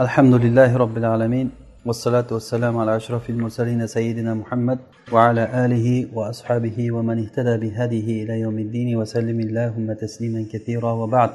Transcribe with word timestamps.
الحمد 0.00 0.34
لله 0.34 0.76
رب 0.76 0.96
العالمين 0.98 1.50
والصلاة 1.86 2.26
والسلام 2.30 2.78
على 2.78 2.96
أشرف 2.96 3.30
المرسلين 3.30 3.86
سيدنا 3.86 4.34
محمد 4.34 4.78
وعلى 5.12 5.64
آله 5.64 5.86
وأصحابه 6.16 6.92
ومن 6.92 7.16
اهتدى 7.24 7.54
بهديه 7.62 8.24
إلى 8.24 8.40
يوم 8.40 8.58
الدين 8.58 8.96
وسلم 8.96 9.38
اللهم 9.40 9.92
تسليما 9.92 10.46
كثيرا 10.52 10.92
وبعد 10.92 11.30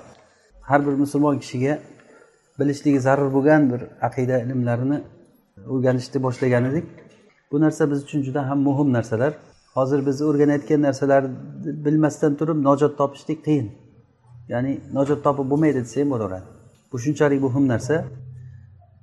har 0.61 0.85
bir 0.85 0.91
musulmon 0.91 1.39
kishiga 1.39 1.79
bilishligi 2.59 2.99
zarur 2.99 3.33
bo'lgan 3.33 3.71
bir 3.71 3.81
aqida 4.01 4.39
ilmlarini 4.39 4.97
o'rganishni 5.67 6.23
boshlagan 6.23 6.63
edik 6.71 6.85
bu 7.51 7.61
narsa 7.61 7.91
biz 7.91 8.03
uchun 8.03 8.21
juda 8.27 8.49
ham 8.49 8.59
muhim 8.59 8.93
narsalar 8.93 9.33
hozir 9.75 10.05
biz 10.07 10.21
o'rganayotgan 10.21 10.81
narsalarni 10.87 11.29
bilmasdan 11.85 12.35
turib 12.39 12.57
najot 12.69 12.93
topishlik 12.97 13.39
qiyin 13.47 13.67
ya'ni 14.53 14.71
najot 14.97 15.19
topib 15.27 15.45
bo'lmaydi 15.51 15.79
desa 15.85 16.01
ham 16.01 16.09
bo'laveradi 16.13 16.47
bu 16.91 16.97
shunchalik 17.05 17.39
muhim 17.47 17.65
narsa 17.75 17.95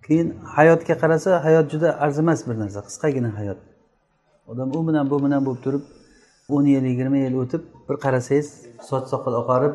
Keyin 0.07 0.29
hayotga 0.57 0.95
qarasa 1.03 1.31
hayot 1.47 1.67
juda 1.73 1.89
arzimas 2.05 2.41
bir 2.49 2.57
narsa 2.63 2.81
qisqagina 2.89 3.31
hayot. 3.39 3.59
Odam 4.51 4.69
u 4.79 4.81
bilan 4.89 5.11
bu 5.11 5.17
bilan 5.25 5.43
bo'lib 5.47 5.63
turib 5.67 5.83
o'n 6.57 6.65
yil 6.75 6.85
yigirma 6.91 7.19
yil 7.27 7.35
o'tib 7.43 7.63
bir 7.89 7.97
qarasangiz 8.05 8.49
soch 8.89 9.05
soqol 9.13 9.35
oqarib 9.43 9.75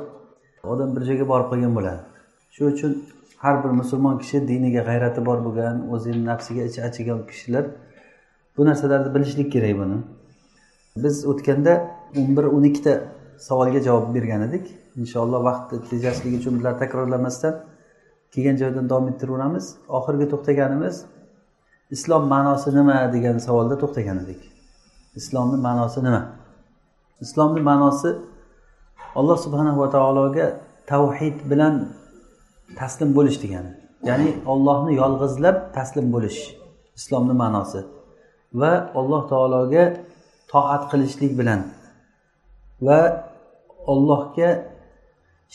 odam 0.74 0.90
bir 0.96 1.04
joyga 1.10 1.26
borib 1.32 1.48
qolgan 1.52 1.74
bo'ladi. 1.78 2.02
Shuning 2.54 2.74
uchun 2.76 2.92
har 3.44 3.56
bir 3.64 3.72
musulmon 3.80 4.16
kishi 4.22 4.38
diniga 4.52 4.82
g'ayrati 4.90 5.22
bor 5.28 5.38
bo'lgan 5.48 5.78
o'zini 5.94 6.22
nafsiga 6.32 6.64
ichi 6.70 6.80
achigan 6.88 7.20
kishilar 7.30 7.66
bu 8.56 8.62
narsalarni 8.70 9.10
bilishlik 9.16 9.48
kerak 9.56 9.74
buni. 9.82 9.98
Biz 11.04 11.16
o'tganda 11.32 11.74
o'n 12.20 12.32
bir 12.38 12.46
o'n 12.56 12.64
ikkita 12.70 12.94
savolga 13.48 13.80
javob 13.88 14.08
bergan 14.16 14.42
edik. 14.48 14.66
Inshaalloh 15.02 15.42
vaqtni 15.50 15.78
tejashligi 15.92 16.36
uchun 16.42 16.54
bular 16.60 16.74
takrorlamasdan 16.84 17.54
kelgan 18.34 18.56
joydan 18.62 18.86
davom 18.92 19.08
ettiraveramiz 19.12 19.66
oxirgi 19.98 20.26
to'xtaganimiz 20.32 20.96
islom 21.96 22.24
ma'nosi 22.34 22.70
nima 22.78 22.98
degan 23.16 23.38
savolda 23.48 23.76
to'xtagan 23.84 24.18
edik. 24.24 24.42
Islomni 25.20 25.58
ma'nosi 25.68 26.00
nima? 26.08 26.22
Islomni 27.26 27.62
ma'nosi 27.70 28.10
alloh 29.20 29.38
subhanahu 29.46 29.78
va 29.84 29.88
taologa 29.96 30.46
tavhid 30.92 31.38
bilan 31.52 31.74
taslim 32.80 33.10
bo'lish 33.18 33.38
degani. 33.44 33.72
Ya'ni 34.10 34.30
ollohni 34.54 34.92
yolg'izlab 35.02 35.58
taslim 35.78 36.08
bo'lish 36.16 36.40
islomni 37.00 37.36
ma'nosi 37.42 37.82
va 38.62 38.72
alloh 39.00 39.22
taologa 39.32 39.84
toat 40.52 40.84
qilishlik 40.92 41.32
bilan 41.40 41.62
va 42.88 43.00
ollohga 43.94 44.50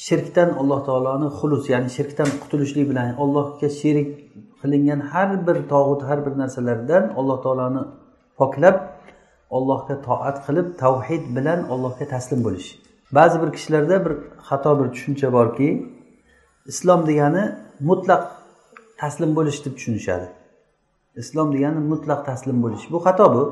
shirkdan 0.05 0.51
alloh 0.61 0.81
taoloni 0.89 1.29
xulus 1.39 1.65
ya'ni 1.73 1.91
shirkdan 1.97 2.29
qutulishlik 2.43 2.87
bilan 2.91 3.09
allohga 3.23 3.69
sherik 3.81 4.09
qilingan 4.61 5.01
har 5.13 5.31
bir 5.47 5.57
tog'ut 5.73 6.01
har 6.09 6.19
bir 6.27 6.35
narsalardan 6.43 7.05
alloh 7.19 7.39
taoloni 7.45 7.83
poklab 8.39 8.77
allohga 9.57 9.97
toat 10.09 10.37
qilib 10.47 10.67
tavhid 10.83 11.25
bilan 11.37 11.61
allohga 11.73 12.05
taslim 12.15 12.41
bo'lish. 12.47 12.69
Ba'zi 13.17 13.37
bir 13.43 13.51
kishilarda 13.57 13.97
bir 14.05 14.13
xato 14.49 14.73
bir 14.81 14.87
tushuncha 14.95 15.29
borki 15.37 15.69
islom 16.73 17.01
degani 17.11 17.45
mutlaq 17.91 18.23
taslim 19.01 19.31
bo'lish 19.39 19.59
deb 19.65 19.73
tushunishadi. 19.79 20.27
Islom 21.23 21.49
degani 21.55 21.81
mutlaq 21.93 22.21
taslim 22.29 22.59
bo'lish. 22.65 22.85
Bu 22.93 22.99
xato 23.07 23.27
bu. 23.35 23.45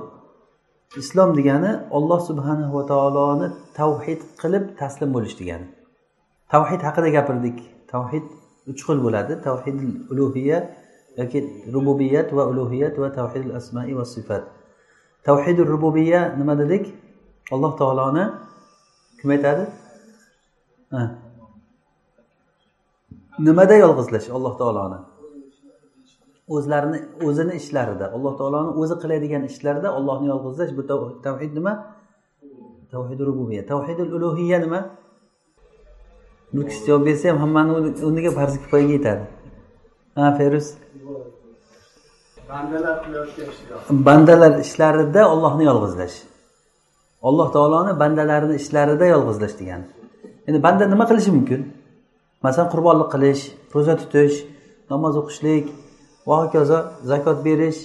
Islom 1.03 1.31
degani 1.39 1.73
olloh 1.97 2.21
subhanahu 2.29 2.73
va 2.79 2.85
taoloni 2.93 3.49
tavhid 3.79 4.21
qilib 4.41 4.65
taslim 4.81 5.11
bo'lish 5.17 5.37
degani. 5.41 5.67
Tavhid 6.53 6.81
haqida 6.87 7.09
gapirdik. 7.17 7.59
Tavhid 7.93 8.25
uch 8.71 8.81
xil 8.87 8.99
bo'ladi. 9.07 9.33
Tavhid 9.47 9.77
ulug'iya 10.13 10.59
yoki 11.19 11.41
rububiyat 11.75 12.29
va 12.37 12.43
ulug'iyat 12.51 12.95
va 13.03 13.09
tavhid 13.19 13.51
asmai 13.59 13.93
va 13.99 14.05
sifat. 14.05 14.45
Tavhid 15.25 15.59
rububiya 15.73 16.21
nima 16.39 16.55
dedik? 16.59 16.85
Alloh 17.55 17.73
taoloni 17.81 18.25
kim 19.21 19.31
aytadi? 19.31 19.65
Nimada 23.39 23.75
yolg'izlash 23.85 24.29
alloh 24.37 24.55
taoloni? 24.61 24.99
O'zlarini 26.55 26.99
o'zini 27.27 27.55
ishlarida. 27.61 28.07
Alloh 28.17 28.33
taoloni 28.41 28.71
o'zi 28.81 28.95
qiladigan 29.03 29.43
ishlarida 29.51 29.89
ollohni 29.99 30.27
yolg'izlash 30.33 30.73
bu 30.79 30.83
tavhid 31.27 31.53
nima? 31.59 31.73
Tavhid 32.93 33.21
rububiya 33.29 33.63
tavhidul 33.73 34.13
ulug'iya 34.17 34.59
nima? 34.65 34.81
Kishi 36.69 36.87
javob 36.87 37.07
bersa 37.07 37.25
ham 37.31 37.39
hammani 37.45 37.71
o'rniga 38.07 38.31
farzi 38.39 38.59
kifoyaga 38.63 38.93
yetadi. 38.99 39.25
Ha 40.17 40.35
feruz? 40.39 40.67
Bandalar 44.07 44.53
ishlarida 44.65 45.23
ollohni 45.33 45.65
yolg'izlash. 45.71 46.17
Alloh 47.29 47.49
taoloni 47.57 47.93
bandalarini 48.03 48.55
ishlarida 48.63 49.07
yolg'izlash 49.15 49.55
degani. 49.61 49.87
Endi 50.49 50.63
banda 50.67 50.85
nima 50.93 51.05
qilishi 51.11 51.31
mumkin? 51.37 51.61
Masalan 52.45 52.69
qurbonlik 52.75 53.09
qilish 53.15 53.43
ro'za 53.75 53.95
tutish 54.01 54.37
namoz 54.91 55.15
o'qishlik 55.21 55.67
va 56.29 56.35
hokazo 56.43 56.79
zakot 57.11 57.39
berish 57.47 57.81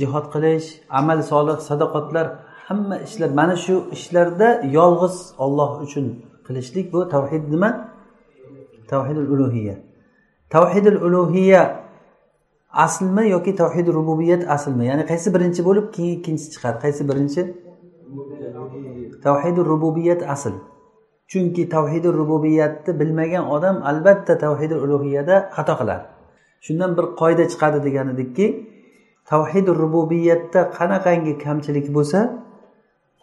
jihod 0.00 0.26
qilish 0.34 0.66
amal 1.00 1.18
solih 1.30 1.58
sadoqatlar 1.68 2.26
hamma 2.68 2.96
ishlar. 3.06 3.30
Mana 3.40 3.56
shu 3.64 3.74
ishlarda 3.96 4.48
yolg'iz 4.78 5.16
olloh 5.44 5.70
uchun 5.84 6.06
qilishlik 6.46 6.86
bu 6.94 7.00
tavhid 7.14 7.44
nima 7.54 7.70
tavhidul 8.92 9.28
ulug'iya 9.34 9.76
tavhidul 10.54 10.98
ulug'iya 11.06 11.62
aslmi 12.72 13.28
yoki 13.30 13.54
tavhid 13.54 13.86
rububiyat 13.88 14.42
aslmi? 14.48 14.86
Ya'ni 14.86 15.04
qaysi 15.10 15.34
birinchi 15.34 15.64
bo'lib 15.68 15.86
keyin 15.94 16.18
ikkinchisi 16.18 16.50
chiqadi? 16.54 16.78
Qaysi 16.84 17.02
birinchi? 17.08 17.42
Tavhidi 19.24 19.60
rububiyat 19.70 20.22
asl. 20.34 20.54
Chunki 21.30 21.68
tavhidi 21.68 22.08
rububiyatni 22.18 23.00
bilmagan 23.00 23.44
odam 23.56 23.76
albatta 23.90 24.38
tavhidi 24.44 24.74
ulug'iyada 24.84 25.36
xato 25.56 25.74
qiladi. 25.80 26.04
Shundan 26.66 26.90
bir 26.96 27.06
qoida 27.20 27.44
chiqadi 27.52 27.78
degan 27.86 28.06
edikki 28.14 28.46
tavhidi 29.30 29.70
rububiyatda 29.82 30.60
qanaqangi 30.78 31.34
kamchilik 31.44 31.86
bo'lsa 31.96 32.20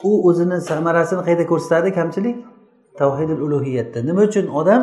u 0.09 0.11
o'zini 0.29 0.57
samarasini 0.69 1.21
qayerda 1.27 1.45
ko'rsatadi 1.51 1.89
kamchilik 1.99 2.37
tavhidul 2.99 3.41
ulug'iyatda 3.45 3.99
nima 4.07 4.21
uchun? 4.29 4.45
Odam 4.59 4.81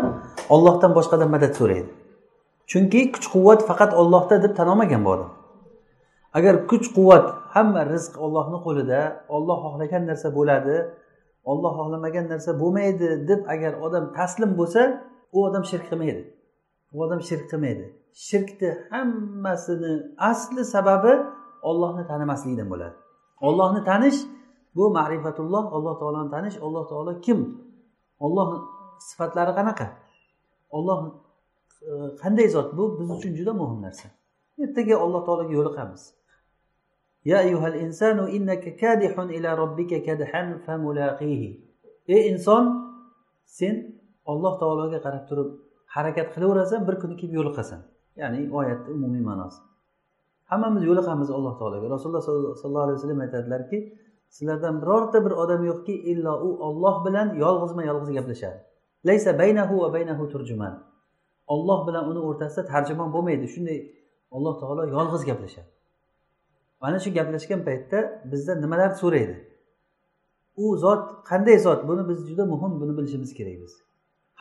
ollohdan 0.54 0.92
boshqadan 0.98 1.30
madad 1.34 1.53
so'raydi. 1.60 1.91
Chunki 2.70 3.00
kuch 3.14 3.26
quvvat 3.34 3.60
faqat 3.69 3.92
ollohda 4.00 4.42
deb 4.44 4.53
tan 4.58 4.69
olmagan 4.72 5.04
bu 5.04 5.10
odam. 5.14 5.30
Agar 6.38 6.54
kuch 6.70 6.86
quvvat 6.97 7.26
hamma 7.54 7.82
rizq 7.94 8.14
ollohni 8.25 8.58
qo'lida 8.66 9.00
olloh 9.36 9.58
xohlagan 9.64 10.03
narsa 10.10 10.28
bo'ladi 10.38 10.76
olloh 11.50 11.72
xohlamagan 11.78 12.26
narsa 12.32 12.50
bo'lmaydi 12.60 13.08
deb 13.30 13.41
agar 13.54 13.72
odam 13.86 14.04
taslim 14.19 14.50
bo'lsa 14.60 14.82
u 15.36 15.38
odam 15.48 15.64
shirk 15.70 15.84
qilmaydi. 15.91 16.22
U 16.94 16.97
odam 17.04 17.20
shirk 17.28 17.44
qilmaydi. 17.50 17.84
Shirkni 18.26 18.70
hammasini 18.91 19.92
asli 20.30 20.62
sababi 20.74 21.12
ollohni 21.70 22.04
tanimaslikdan 22.10 22.69
bo'ladi. 22.72 22.97
Ollohni 23.48 23.80
tanish 23.91 24.19
bu 24.76 24.84
ma'rifatulloh 24.98 25.64
alloh 25.76 25.94
taoloni 26.00 26.30
tanish 26.36 26.56
alloh 26.66 26.84
taolo 26.91 27.12
kim? 27.26 27.38
Olloh 28.24 28.47
sifatlari 29.09 29.53
qanaqa? 29.59 29.86
olloh 30.77 30.99
e, 31.88 31.91
qanday 32.22 32.49
zot 32.55 32.69
bu? 32.77 32.84
Biz 33.00 33.09
uchun 33.16 33.33
juda 33.38 33.53
muhim 33.60 33.78
narsa. 33.87 34.06
Ertaga 34.62 34.94
alloh 35.05 35.22
taologa 35.27 35.53
yo'liqamiz. 35.59 36.03
Ya 37.31 37.38
ayyuhal 37.44 37.77
insanu 37.84 38.25
innaka 38.37 38.71
kadihun 38.83 39.28
ila 39.37 39.50
robbika 39.62 39.99
kadhan 40.09 40.81
ey 42.15 42.21
inson 42.31 42.65
sen 43.44 43.75
olloh 44.25 44.55
taologa 44.60 44.99
qarab 45.06 45.25
turib 45.28 45.49
harakat 45.94 46.28
qilaverasan 46.34 46.81
bir 46.89 46.97
kuni 47.03 47.15
kelib 47.21 47.34
yo'liqasan. 47.41 47.81
Ya'ni 48.21 48.41
oyatni 48.59 48.91
umumiy 48.97 49.22
ma'nosi. 49.31 49.60
Hammamiz 50.51 50.83
yo'liqamiz 50.91 51.28
alloh 51.36 51.54
taologa. 51.60 51.86
Rasululloh 51.95 52.22
sollallohu 52.60 52.84
alayhi 52.86 52.98
vasallam 52.98 53.21
aytadilarki 53.27 53.78
sizlardan 54.36 54.74
birorta 54.83 55.19
bir 55.24 55.33
odam 55.42 55.63
yo'qki 55.71 55.95
illo 56.13 56.34
u 56.47 56.48
olloh 56.66 56.97
bilan 57.07 57.28
yolg'izma 57.45 57.83
yolg'iz 57.91 58.10
gaplashadi. 58.19 58.59
Laysa 59.04 59.39
baynahu 59.39 59.81
va 59.83 59.93
baynahu 59.93 60.31
turjuman 60.33 60.75
olloh 61.47 61.87
bilan 61.87 62.04
uni 62.10 62.21
o'rtasida 62.28 62.66
tarjimon 62.72 63.13
bo'lmaydi 63.15 63.47
shunday 63.54 63.78
alloh 64.37 64.54
taolo 64.60 64.83
yolg'iz 64.97 65.22
gaplashadi 65.31 65.71
mana 66.83 66.99
shu 67.04 67.10
gaplashgan 67.19 67.60
paytda 67.69 67.99
bizdan 68.33 68.57
nimalar 68.65 68.91
so'raydi 69.03 69.37
u 70.63 70.77
zot 70.84 71.03
qanday 71.31 71.59
zot 71.66 71.89
buni 71.89 72.03
biz 72.09 72.19
juda 72.28 72.45
muhim 72.53 72.72
buni 72.81 72.93
bilishimiz 72.99 73.34
kerak 73.39 73.57
biz 73.63 73.72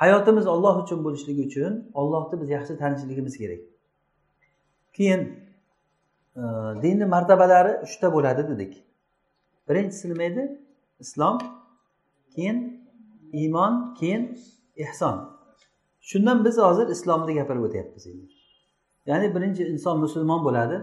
hayotimiz 0.02 0.46
olloh 0.48 0.84
uchun 0.84 1.00
bo'lishligi 1.06 1.42
uchun 1.48 1.74
ollohni 1.94 2.42
biz 2.42 2.50
yaxshi 2.50 2.74
tanishligimiz 2.82 3.38
kerak 3.42 3.62
keyin 4.98 5.22
dinni 6.84 7.06
martabalari 7.06 7.74
uchta 7.86 8.08
bo'ladi 8.16 8.44
dedik 8.52 8.74
birinchisi 9.70 10.10
nima 10.12 10.24
edi 10.24 10.44
islom 11.00 11.38
keyin 12.36 12.81
iymon 13.40 13.74
keyin 14.00 14.24
ehson. 14.76 15.16
Shundan 16.10 16.46
biz 16.46 16.58
hozir 16.58 16.88
islomni 16.96 17.34
gapirib 17.40 17.64
o'tyapmiz 17.68 18.08
endi. 18.08 18.26
Ya'ni 19.10 19.28
birinchi 19.36 19.64
inson 19.74 20.00
musulmon 20.00 20.42
bo'ladi. 20.48 20.78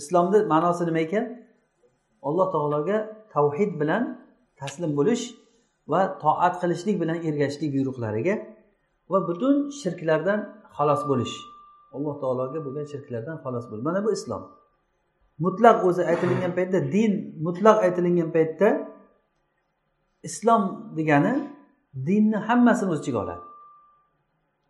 Islomni 0.00 0.38
ma'nosi 0.52 0.86
nima 0.88 1.00
ekan? 1.06 1.24
Alloh 2.28 2.46
taologa 2.54 2.98
tavhid 3.34 3.72
bilan 3.80 4.02
taslim 4.60 4.92
bo'lish 4.98 5.24
va 5.92 6.00
toat 6.22 6.54
qilishlik 6.62 6.96
bilan 7.02 7.18
ergashishlik 7.28 7.70
buyruqlariga 7.76 8.34
va 9.10 9.18
butun 9.28 9.54
shirklardan 9.80 10.40
xalos 10.76 11.02
bo'lish. 11.10 11.34
Alloh 11.96 12.14
taologa 12.22 12.58
bo'lgan 12.66 12.86
shirklardan 12.92 13.36
xalos 13.44 13.64
bo'lish. 13.70 13.84
Mana 13.88 14.00
bu 14.06 14.10
islom. 14.18 14.42
Mutlaq 15.44 15.76
o'zi 15.88 16.02
aytilingan 16.10 16.52
paytda 16.58 16.78
din 16.94 17.12
mutlaq 17.46 17.76
aytilingan 17.86 18.30
paytda 18.36 18.68
islom 20.28 20.62
degani 20.98 21.34
dinni 21.94 22.36
hammasini 22.36 22.90
o'z 22.90 23.00
ichiga 23.00 23.18
oladi. 23.18 23.44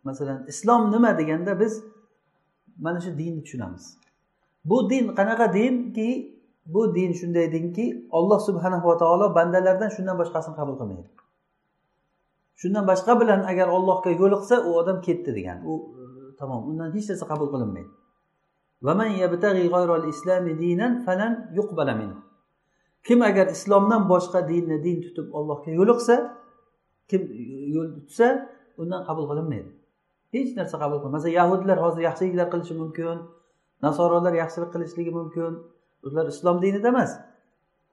Masalan 0.03 0.45
islom 0.47 0.91
nima 0.91 1.17
deganda 1.17 1.59
biz 1.59 1.83
mana 2.79 3.01
shu 3.01 3.17
dinni 3.17 3.43
tushunamiz. 3.43 3.97
Bu 4.65 4.89
din 4.89 5.15
qanaqa 5.15 5.53
dinki 5.53 6.39
bu 6.65 6.95
din 6.95 7.13
shunday 7.13 7.51
dinki 7.51 8.07
olloh 8.11 8.39
subhanahu 8.39 8.87
va 8.87 8.97
taolo 8.97 9.35
bandalardan 9.35 9.89
shundan 9.95 10.17
boshqasini 10.21 10.55
qabul 10.55 10.75
qilmaydi. 10.79 11.09
Shundan 12.61 12.87
boshqa 12.91 13.21
bilan 13.21 13.41
agar 13.51 13.67
ollohga 13.67 14.11
yo'liqsa 14.21 14.55
u 14.67 14.69
odam 14.79 15.01
ketdi 15.01 15.35
degan 15.37 15.57
u 15.71 15.73
e, 15.99 16.35
tamom 16.39 16.61
undan 16.69 16.89
hech 16.95 17.07
narsa 17.09 17.25
qabul 17.31 17.49
qilinmaydi. 17.53 17.91
Kim 23.07 23.21
agar 23.29 23.47
islomdan 23.55 24.01
boshqa 24.13 24.39
dinni 24.51 24.77
din 24.83 24.97
tutib 25.05 25.27
ollohga 25.37 25.71
yo'liqsa 25.79 26.15
kim 27.09 27.21
yo'l 27.75 27.89
tutsa 27.95 28.27
undan 28.81 29.01
qabul 29.07 29.25
qilinmaydi. 29.31 29.69
Hech 30.35 30.51
narsa 30.59 30.75
qabul 30.83 30.97
qilmaydi 31.03 31.15
masalan 31.17 31.35
yahudlar 31.41 31.77
hozir 31.85 32.01
yaxshiliklar 32.09 32.47
qilishi 32.53 32.73
mumkin 32.81 33.17
nasorolar 33.85 34.33
yaxshilik 34.43 34.69
qilishligi 34.73 35.11
mumkin. 35.19 35.51
Ular 36.07 36.25
islom 36.33 36.57
dinida 36.61 36.87
emas. 36.93 37.11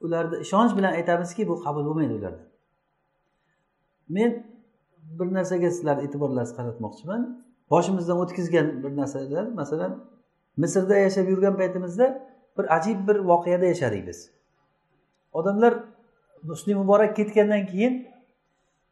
Ularni 0.04 0.36
ishonch 0.44 0.72
bilan 0.78 0.92
aytamizki 0.98 1.42
bu 1.48 1.54
qabul 1.64 1.84
bo'lmaydi 1.88 2.14
ularda. 2.18 2.42
Men 4.16 4.30
bir 5.18 5.28
narsaga 5.36 5.70
sizlarni 5.76 6.02
e'tiborlaringizni 6.06 6.56
qaratmoqchiman. 6.58 7.22
Boshimizdan 7.72 8.18
o'tkazgan 8.24 8.66
bir 8.82 8.92
narsalar 9.00 9.46
masalan 9.60 9.92
misrda 10.62 10.96
yashab 11.06 11.26
yurgan 11.32 11.54
paytimizda 11.60 12.06
bir 12.58 12.64
ajib 12.76 12.98
bir 13.08 13.16
voqeada 13.30 13.66
yashadik 13.72 14.06
biz. 14.08 14.18
Odamlar 15.38 15.74
husni 16.50 16.74
muborak 16.74 17.16
ketgandan 17.16 17.66
keyin 17.66 17.94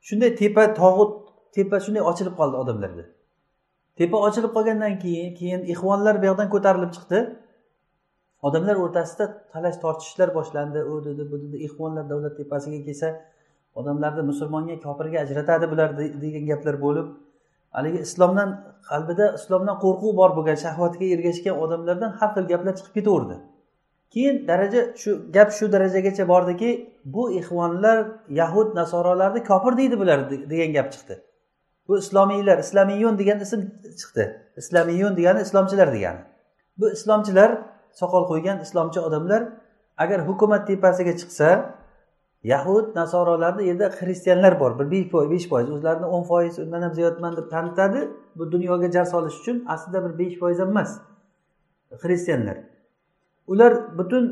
shunday 0.07 0.31
tepa 0.41 0.63
tog'ut 0.81 1.13
tepa 1.57 1.77
shunday 1.85 2.03
ochilib 2.11 2.35
qoldi 2.41 2.57
odamlarda. 2.63 3.05
Tepa 3.99 4.17
ochilib 4.27 4.53
qolgandan 4.57 4.95
keyin 5.05 5.31
keyin 5.39 5.61
ixvonlar 5.73 6.15
bu 6.23 6.27
yoqdan 6.31 6.49
ko'tarilib 6.55 6.93
chiqdi. 6.97 7.19
Odamlar 8.47 8.77
o'rtasida 8.85 9.25
talash 9.53 9.77
tortishishlar 9.85 10.29
boshlandi. 10.39 10.81
U 10.91 10.95
dedi 11.09 11.23
bu 11.31 11.37
dedi 11.43 11.57
ixvonlar 11.67 12.05
davlat 12.11 12.35
tepasiga 12.41 12.81
kelsa 12.87 13.09
odamlarni 13.81 14.23
musulmonga 14.31 14.77
kofirga 14.87 15.19
ajratadi 15.25 15.71
bular 15.73 15.89
degan 16.25 16.45
gaplar 16.51 16.77
bo'lib 16.85 17.07
haligi 17.77 17.99
islomdan 18.07 18.51
qalbida 18.91 19.27
islomdan 19.39 19.77
qo'rquv 19.85 20.13
bor 20.21 20.31
bo'lgan 20.37 20.59
shahvatga 20.65 21.07
ergashgan 21.15 21.57
odamlardan 21.65 22.11
har 22.19 22.31
xil 22.37 22.47
gaplar 22.53 22.75
chiqib 22.79 22.95
ketaverdi. 22.99 23.37
Keyin 24.15 24.49
daraja 24.49 24.83
shu 25.03 25.11
gap 25.37 25.53
shu 25.53 25.73
darajagacha 25.73 26.29
bordiki 26.29 26.71
bu 27.05 27.33
ixvonlar 27.39 27.99
yahud 28.41 28.69
nasorolarni 28.81 29.45
kofir 29.51 29.77
deydi 29.77 29.99
bular 30.01 30.19
degan 30.31 30.73
gap 30.73 30.93
chiqdi. 30.93 31.15
Bu 31.89 31.99
islomiylar 31.99 32.59
islamiyun 32.59 33.19
degan 33.19 33.41
ism 33.41 33.61
chiqdi. 34.01 34.25
Islamiyun 34.57 35.17
degani 35.17 35.41
islomchilar 35.43 35.93
degani. 35.93 36.21
Bu 36.79 36.91
islomchilar 36.97 37.51
soqol 38.01 38.25
qo'ygan 38.31 38.61
islomchi 38.61 39.01
odamlar 39.01 39.43
agar 39.97 40.29
hukumat 40.29 40.67
tepasiga 40.67 41.13
chiqsa 41.21 41.49
yahud 42.53 42.97
nasorolarni 42.97 43.67
yerda 43.69 43.87
xristianlar 43.99 44.61
bor. 44.61 44.79
Bir 44.79 44.91
besh 44.91 45.09
foiz 45.13 45.31
besh 45.31 45.49
foiz 45.49 45.71
o'zlarini 45.71 46.07
o'n 46.15 46.23
foiz 46.31 46.59
undan 46.59 46.83
ham 46.83 46.95
ziyodman 46.95 47.37
deb 47.37 47.51
tanitadi. 47.51 48.09
Bu 48.37 48.53
dunyoga 48.53 48.93
jar 48.93 49.05
solish 49.05 49.37
uchun 49.41 49.65
aslida 49.75 49.99
bir 50.05 50.19
besh 50.19 50.39
foiz 50.39 50.59
ham 50.59 50.69
emas. 50.69 50.91
Xristianlar. 52.03 52.74
Ular 53.47 53.99
butun 53.99 54.25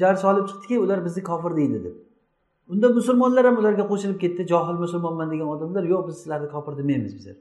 jar 0.00 0.14
solib 0.14 0.48
chiqdiki 0.48 0.76
ular 0.84 1.04
bizni 1.04 1.22
kofir 1.22 1.56
deydi 1.56 1.84
deb. 1.84 1.96
Unda 2.68 2.88
musulmonlar 2.98 3.44
ham 3.48 3.56
ularga 3.62 3.84
qo'shilib 3.92 4.18
ketdi 4.24 4.46
johil 4.52 4.76
musulmonman 4.84 5.28
degan 5.32 5.48
odamlar 5.54 5.84
yo'q 5.92 6.02
biz 6.08 6.16
sizlarni 6.20 6.48
kofir 6.54 6.78
demaymiz 6.78 7.12
bizlar. 7.18 7.36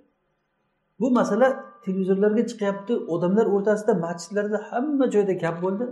Bu 1.00 1.12
masala 1.12 1.48
televizorlarga 1.86 2.44
chiqyapti 2.51 2.94
odamlar 3.16 3.45
o'rtasida 3.56 3.94
masjidlarda 4.06 4.57
hamma 4.69 5.06
joyda 5.16 5.33
gap 5.44 5.57
bo'ldi. 5.66 5.86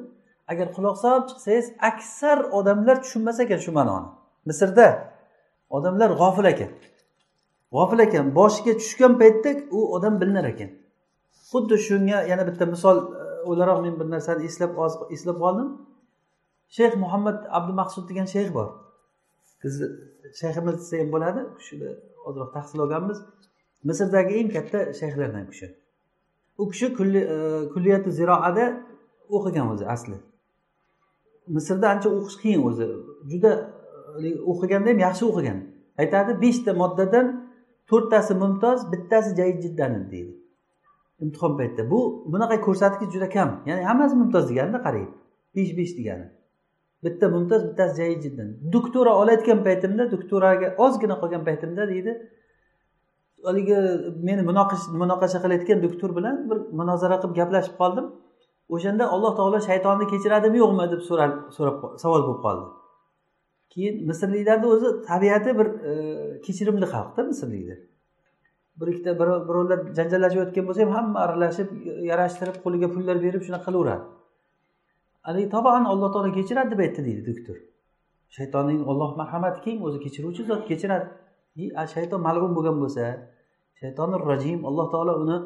Agar 0.52 0.68
quloq 0.76 0.98
solib 1.04 1.26
chiqsangiz 1.30 1.68
aksar 1.90 2.40
odamlar 2.60 2.96
tushunmas 3.04 3.38
ekan 3.44 3.60
shu 3.66 3.72
ma'noni. 3.80 4.08
Misrda 4.50 4.88
odamlar 5.78 6.10
g'ofil 6.22 6.46
ekan. 6.54 6.72
G'ofil 7.76 8.00
ekan 8.08 8.26
boshiga 8.40 8.74
tushgan 8.82 9.14
paytda 9.22 9.52
u 9.78 9.80
odam 9.96 10.14
bilinar 10.22 10.46
ekan. 10.54 10.70
Xuddi 11.50 11.76
shunga 11.88 12.18
yana 12.32 12.44
bitta 12.50 12.66
misol 12.74 12.98
o'laroq 13.50 13.80
men 13.86 13.94
bir 14.00 14.08
narsani 14.16 14.46
eslab 14.50 14.72
eslab 15.16 15.38
qoldim 15.44 15.70
shayx 16.78 16.94
muhammad 17.04 17.38
abdumaqsud 17.58 18.10
degan 18.10 18.28
shayx 18.36 18.50
bor. 18.58 18.68
Bizni 19.64 19.88
shayximiz 20.42 20.76
desa 20.82 20.96
ham 21.02 21.10
bo'ladi. 21.16 21.42
U 21.50 22.30
ozroq 22.30 22.50
tahsil 22.54 22.80
olganmiz. 22.86 23.18
Misrdagi 23.90 24.34
eng 24.40 24.50
katta 24.56 24.80
shayxlardan 25.00 25.46
kishi. 25.52 25.68
U 26.62 26.70
kishi 26.72 26.86
e, 26.86 27.38
kulliyati 27.74 28.12
ziroada 28.20 28.66
o'qigan 29.36 29.68
o'zi 29.74 29.86
asli. 29.96 30.18
Misrda 31.56 31.88
ancha 31.94 32.10
o'qish 32.18 32.38
qiyin 32.44 32.62
o'zi. 32.70 32.86
Juda 33.32 33.52
e, 34.24 34.28
o'qiganda 34.52 34.90
ham 34.92 35.00
yaxshi 35.08 35.24
o'qigan. 35.32 35.60
Aytadi 36.02 36.32
beshta 36.44 36.72
moddadan 36.82 37.28
to'rttasi 37.90 38.34
mumtoz 38.44 38.80
bittasi 38.92 39.36
jayid 39.40 39.58
jiddan 39.66 39.92
deydi. 40.12 40.34
Imtihon 41.20 41.58
paytida 41.58 41.90
bu 41.92 42.00
bunaqa 42.34 42.62
ko'rsatkich 42.62 43.10
juda 43.16 43.30
kam. 43.30 43.50
Ya'ni 43.66 43.84
hammasi 43.90 44.16
mumtoz 44.16 44.50
deganida 44.50 44.80
qarang 44.86 45.10
besh 45.56 45.78
besh 45.78 45.94
degani. 45.98 46.28
Bitta 47.04 47.30
mumtoz 47.36 47.62
bittasi 47.70 47.96
jayid 48.02 48.24
doktora 48.76 49.12
olayotgan 49.22 49.64
paytimda 49.68 50.12
doktoraga 50.12 50.76
ozgina 50.86 51.16
qolgan 51.22 51.44
paytimda 51.48 51.88
deydi 51.94 52.14
haligi 53.46 53.78
meni 54.28 54.42
munoqasha 55.02 55.40
qilayotgan 55.44 55.84
doktor 55.86 56.10
bilan 56.18 56.36
bir 56.50 56.58
munozara 56.80 57.18
qilib 57.22 57.36
gaplashib 57.40 57.76
qoldim. 57.82 58.06
O'shanda 58.76 59.04
alloh 59.16 59.32
taolo 59.40 59.60
shaytonni 59.70 60.06
kechiradimi 60.14 60.58
yo'qmi 60.64 60.86
deb 60.94 61.02
so'rab 61.10 61.34
so'rab 61.56 61.78
savol 62.04 62.22
bo'lib 62.28 62.42
qoldi. 62.46 62.68
Keyin 63.74 63.96
misrliklarni 64.10 64.68
o'zi 64.74 64.90
tabiati 65.10 65.52
bir 65.60 65.68
e, 65.90 65.94
kechirimli 66.46 66.88
xalqda 66.94 67.22
misrliklar. 67.32 67.80
Bir 68.80 68.88
ikkita 68.94 69.12
birovlar 69.20 69.80
janjallashayotgan 69.98 70.66
bo'lsa 70.68 70.82
ham 70.86 70.94
hamma 70.98 71.20
aralashib 71.26 71.70
yarashtirib 72.10 72.58
qo'liga 72.64 72.88
pullar 72.96 73.18
berib 73.26 73.42
shunaqa 73.48 73.66
qilaveradi. 73.68 74.04
Haligi 75.28 75.50
tobaan 75.56 75.86
alloh 75.92 76.10
taolo 76.14 76.32
kechiradi 76.38 76.72
deb 76.74 76.80
aytdi 76.86 77.02
deydi 77.08 77.22
doktor. 77.30 77.58
Shaytonning 78.38 78.80
olloh 78.92 79.10
marhamati 79.22 79.60
keng 79.66 79.78
o'zi 79.88 80.00
kechiruvchi 80.06 80.44
zot 80.50 80.64
kechiradi. 80.70 81.08
Shayton 81.94 82.22
mal'un 82.28 82.52
bo'lgan 82.58 82.78
bo'lsa 82.84 83.04
shaytoni 83.82 84.18
rajim 84.32 84.60
alloh 84.70 84.88
taolo 84.94 85.14
uni 85.24 85.38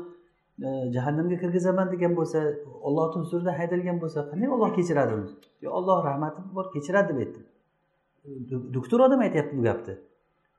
e, 0.66 0.68
jahannamga 0.96 1.38
kirgizaman 1.44 1.88
degan 1.94 2.14
bo'lsa 2.20 2.40
ollohni 2.88 3.18
huzuridan 3.24 3.56
haydalgan 3.60 3.98
bo'lsa 4.04 4.20
qanday 4.30 4.50
olloh 4.56 4.70
kechiradi 4.78 5.12
uni? 5.18 5.30
Yo 5.64 5.70
olloh 5.80 5.98
rahmati 6.10 6.40
bor 6.58 6.66
kechiradi 6.76 7.08
deb 7.12 7.20
aytdi. 7.24 7.40
Doktor 8.76 9.00
odam 9.08 9.20
aytyapti 9.28 9.54
bu 9.58 9.64
gapni. 9.70 9.94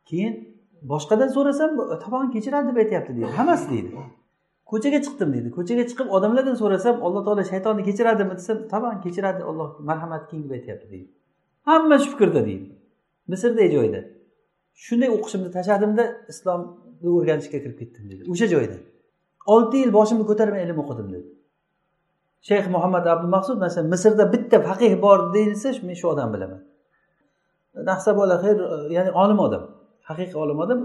Keyin 0.09 0.35
boshqadan 0.83 1.29
so'rasam 1.37 1.71
tobon 2.05 2.31
kechiradi 2.35 2.69
deb 2.71 2.77
aytyapti 2.83 3.13
deydi. 3.17 3.31
Hammasi 3.39 3.71
deydi. 3.71 3.91
Ko'chaga 4.71 4.99
chiqdim 5.07 5.33
deydi. 5.35 5.49
Ko'chaga 5.57 5.85
chiqib 5.91 6.09
odamlardan 6.17 6.57
so'rasam 6.63 6.97
alloh 7.07 7.23
taolo 7.27 7.45
shaytonni 7.53 7.83
kechiradimi 7.89 8.35
desam 8.41 8.59
tobon 8.73 9.01
kechiradi 9.05 9.43
alloh 9.51 9.69
marhamati 9.89 10.27
keng 10.31 10.43
deb 10.45 10.53
aytyapti 10.59 10.87
deydi. 10.93 11.09
Hamma 11.69 11.99
shu 12.03 12.09
fikrda 12.13 12.41
deydi. 12.49 12.69
Misrdagi 13.33 13.71
joyda 13.77 14.01
shunday 14.85 15.09
o'qishimni 15.17 15.51
tashladimda 15.57 16.05
islomni 16.33 17.09
o'rganishga 17.17 17.59
kirib 17.65 17.77
ketdim 17.81 18.05
deydi. 18.11 18.23
O'sha 18.33 18.47
joyda. 18.55 18.77
Olti 19.55 19.77
yil 19.83 19.93
boshimni 19.99 20.25
ko'tarmay 20.31 20.63
ilm 20.67 20.79
o'qidim 20.85 21.09
dedi 21.15 21.29
shayx 22.49 22.67
muhammad 22.75 23.07
abdumaqsud 23.07 23.59
masalan 23.65 23.91
misrda 23.91 24.33
bitta 24.33 24.59
faqih 24.69 24.93
bor 25.03 25.19
deyilsa 25.35 25.69
men 25.87 25.95
shu 26.01 26.07
odamni 26.13 26.35
bilaman. 26.35 26.61
Bola 28.21 28.37
xayr 28.43 28.59
ya'ni 28.97 29.11
olim 29.23 29.39
odam. 29.47 29.63
Haqiqiy 30.09 30.38
olim 30.45 30.59
odam 30.65 30.81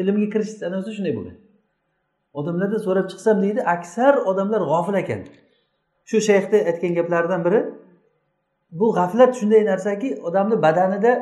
ilmga 0.00 0.28
kirish 0.34 0.52
sanasi 0.62 0.90
shunday 0.96 1.14
bo'lgan. 1.18 1.36
Odamlardan 2.40 2.80
so'rab 2.86 3.06
chiqsam 3.12 3.36
deydi 3.44 3.60
aksar 3.76 4.14
odamlar 4.30 4.60
g'ofil 4.70 4.96
ekan. 5.02 5.20
Shu 6.08 6.16
shayxni 6.28 6.58
aytgan 6.70 6.92
gaplaridan 6.98 7.40
biri 7.46 7.60
bu 8.80 8.86
g'aflat 8.98 9.32
shunday 9.40 9.62
narsaki 9.70 10.08
odamni 10.28 10.56
badanida 10.66 11.12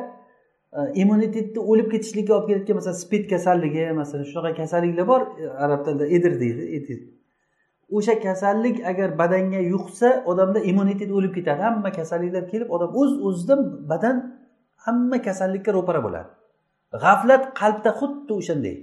e, 0.77 0.79
immunitetni 1.01 1.59
o'lib 1.71 1.87
ketishlikka 1.93 2.31
olib 2.37 2.47
kelayotgan 2.47 2.75
masalan 2.79 2.97
spid 3.03 3.23
kasalligi 3.33 3.83
masalan 4.01 4.25
shunaqa 4.31 4.51
kasalliklar 4.61 5.05
bor 5.11 5.21
e, 5.41 5.49
arab 5.65 5.79
tilida 5.85 6.05
edir 6.17 6.33
deydi 6.43 6.95
o'sha 7.97 8.19
kasallik 8.27 8.85
agar 8.91 9.09
badanga 9.21 9.61
yuqsa 9.73 10.09
odamda 10.31 10.59
immunitet 10.59 11.11
o'lib 11.17 11.33
ketadi. 11.37 11.61
Hamma 11.61 11.91
kasalliklar 11.99 12.43
kelib 12.51 12.69
odam 12.75 12.89
o'z 13.01 13.11
o'zidan 13.27 13.61
badan 13.91 14.15
hamma 14.85 15.17
kasallikka 15.27 15.71
ro'para 15.77 16.01
bo'ladi. 16.05 16.29
G'aflat 16.93 17.43
qalbda 17.59 17.91
xuddi 17.99 18.33
o'shanday. 18.39 18.75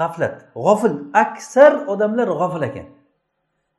G'aflat 0.00 0.36
g'ofil 0.54 0.94
aksar 1.24 1.72
odamlar 1.92 2.28
g'ofil 2.40 2.62
ekan. 2.70 2.86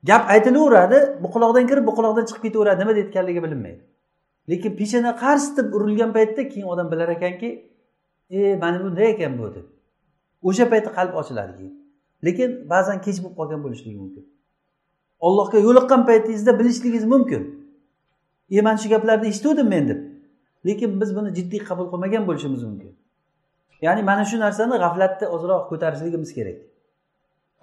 Gap 0.09 0.29
aytilaveradi 0.33 0.99
bu 1.23 1.27
quloqdan 1.33 1.67
kirib 1.69 1.85
bu 1.87 1.93
quloqdan 1.97 2.25
chiqib 2.29 2.43
ketaveradi 2.47 2.79
nima 2.81 2.95
deyotganligi 2.95 3.43
bilinmaydi. 3.45 3.81
Lekin 4.49 4.71
peshana 4.79 5.11
qars 5.23 5.57
deb 5.57 5.73
urilgan 5.73 6.13
paytda 6.13 6.49
keyin 6.51 6.67
odam 6.73 6.91
bilar 6.91 7.09
ekanki 7.09 7.49
e 8.29 8.55
mana 8.55 8.83
bunday 8.83 9.09
ekan 9.13 9.39
bu 9.39 9.55
deb. 9.55 9.65
O'sha 10.43 10.69
paytda 10.69 10.89
qalb 10.97 11.13
ochiladi 11.21 11.53
keyin. 11.57 11.73
Lekin 12.25 12.49
ba'zan 12.69 13.01
kech 13.05 13.17
bo'lib 13.23 13.35
qolgan 13.39 13.63
bo'lishligi 13.65 13.97
mumkin. 14.03 14.23
Ollohga 15.19 15.57
yo'liqqan 15.67 16.01
paytingizda 16.09 16.59
bilishligingiz 16.59 17.05
mumkin. 17.13 17.43
E 18.51 18.61
mana 18.61 18.77
shu 18.77 18.89
gaplarni 18.89 19.27
eshituvdim 19.27 19.67
men 19.67 19.87
deb. 19.89 20.12
Lekin 20.65 21.01
biz 21.01 21.15
buni 21.15 21.29
jiddiy 21.37 21.61
qabul 21.69 21.87
qilmagan 21.91 22.23
bo'lishimiz 22.27 22.63
mumkin. 22.63 22.91
Ya'ni 23.85 24.03
mana 24.09 24.23
shu 24.29 24.39
narsani 24.45 24.75
g'aflatni 24.83 25.27
ozroq 25.35 25.63
ko'tarishligimiz 25.71 26.31
kerak. 26.37 26.57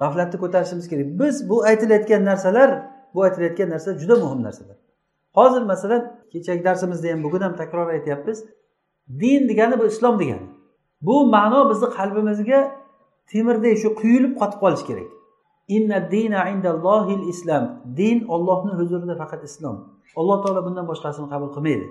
G'aflatni 0.01 0.37
ko'tarishimiz 0.43 0.87
kerak. 0.91 1.07
Biz 1.21 1.49
bu 1.49 1.57
aytilayotgan 1.71 2.23
narsalar 2.31 2.71
bu 3.15 3.23
aytilayotgan 3.27 3.69
narsa 3.71 3.99
juda 4.01 4.17
muhim 4.25 4.43
narsalar. 4.43 4.77
Hozir 5.39 5.63
masalan 5.63 6.03
kechagi 6.33 6.65
darsimizda 6.65 7.09
ham 7.13 7.21
bugun 7.25 7.41
ham 7.41 7.57
takror 7.57 7.87
aytyapmiz 7.97 8.45
din 9.21 9.49
degani 9.49 9.79
bu 9.79 9.85
islom 9.87 10.19
degani. 10.21 10.47
Bu 11.03 11.27
ma'no 11.27 11.71
bizni 11.71 11.89
qalbimizga 11.99 12.61
temirdek 13.31 13.79
shu 13.83 13.89
quyilib 14.01 14.33
qotib 14.41 14.59
qolishi 14.65 14.87
kerak. 14.91 15.09
Inna 15.77 15.99
dina 16.11 16.41
indallohil 16.55 17.23
islom 17.33 17.65
din 18.01 18.19
ollohni 18.35 18.73
huzurida 18.81 19.15
faqat 19.23 19.43
islom. 19.49 19.77
Alloh 20.21 20.39
taolo 20.45 20.61
bundan 20.67 20.85
boshqasini 20.91 21.29
qabul 21.33 21.51
qilmaydi. 21.57 21.87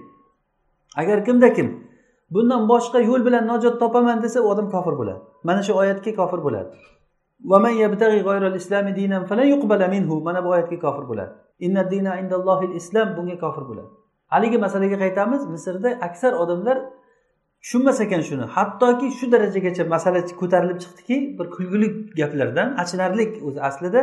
Agar 0.95 1.25
kimda 1.25 1.53
kim 1.53 1.87
bundan 2.31 2.67
boshqa 2.69 2.99
yo'l 3.09 3.25
bilan 3.25 3.47
najot 3.47 3.79
topaman 3.79 4.23
desa 4.23 4.41
u 4.41 4.47
odam 4.53 4.69
kofir 4.69 4.93
bo'ladi. 4.99 5.19
Mana 5.43 5.61
shu 5.63 5.73
oyatga 5.73 6.15
kofir 6.15 6.39
bo'ladi. 6.45 6.69
Mana 10.27 10.43
bu 10.45 10.49
oyatga 10.49 10.79
kofir 10.85 11.05
bo'ladi. 11.09 11.31
Inna 11.59 11.81
islom 12.79 13.07
bunga 13.17 13.37
kofir 13.43 13.63
bo'ladi. 13.69 13.89
Haligi 14.27 14.57
masalaga 14.57 14.97
qaytamiz. 15.03 15.41
Misrda 15.53 15.89
aksar 16.07 16.33
odamlar 16.33 16.77
tushunmas 17.61 18.01
ekan 18.05 18.21
shuni. 18.29 18.45
Hattoki 18.55 19.07
shu 19.19 19.25
darajagacha 19.33 19.83
masala 19.93 20.19
ko'tarilib 20.41 20.77
chiqdiki 20.83 21.17
bir 21.39 21.47
kulgili 21.55 21.87
gaplardan 22.19 22.67
achinarli 22.83 23.25
o'zi 23.47 23.59
aslida 23.69 24.01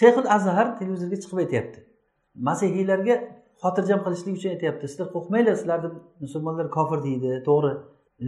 shayxul 0.00 0.26
azhar 0.36 0.66
televizorga 0.78 1.16
chiqib 1.22 1.38
aytyapti. 1.44 1.78
Masihiylarga 2.48 3.14
xotirjam 3.64 4.00
qilishlik 4.04 4.34
uchun 4.38 4.50
aytyapti. 4.54 4.88
Sizlar 4.92 5.08
qo'rqmanglar 5.14 5.54
sizlarni 5.60 5.90
musulmonlar 6.24 6.70
kofir 6.76 6.98
deydi 7.08 7.42
to'g'ri. 7.48 7.72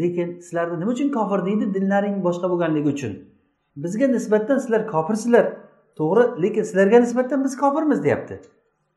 Lekin 0.01 0.29
sizlarni 0.47 0.81
nima 0.81 0.91
uchun 0.97 1.09
kofir 1.19 1.41
deydi? 1.49 1.65
Dinlaring 1.77 2.17
boshqa 2.27 2.47
bo'lganligi 2.53 2.89
uchun. 2.97 3.13
Bizga 3.85 4.07
nisbatan 4.17 4.59
sizlar 4.65 4.83
kofirsizlar 4.95 5.47
to'g'ri. 5.99 6.25
Lekin 6.43 6.63
sizlarga 6.69 6.99
nisbatan 7.07 7.45
biz 7.45 7.57
kofirmiz 7.63 8.05
deyapti. 8.05 8.41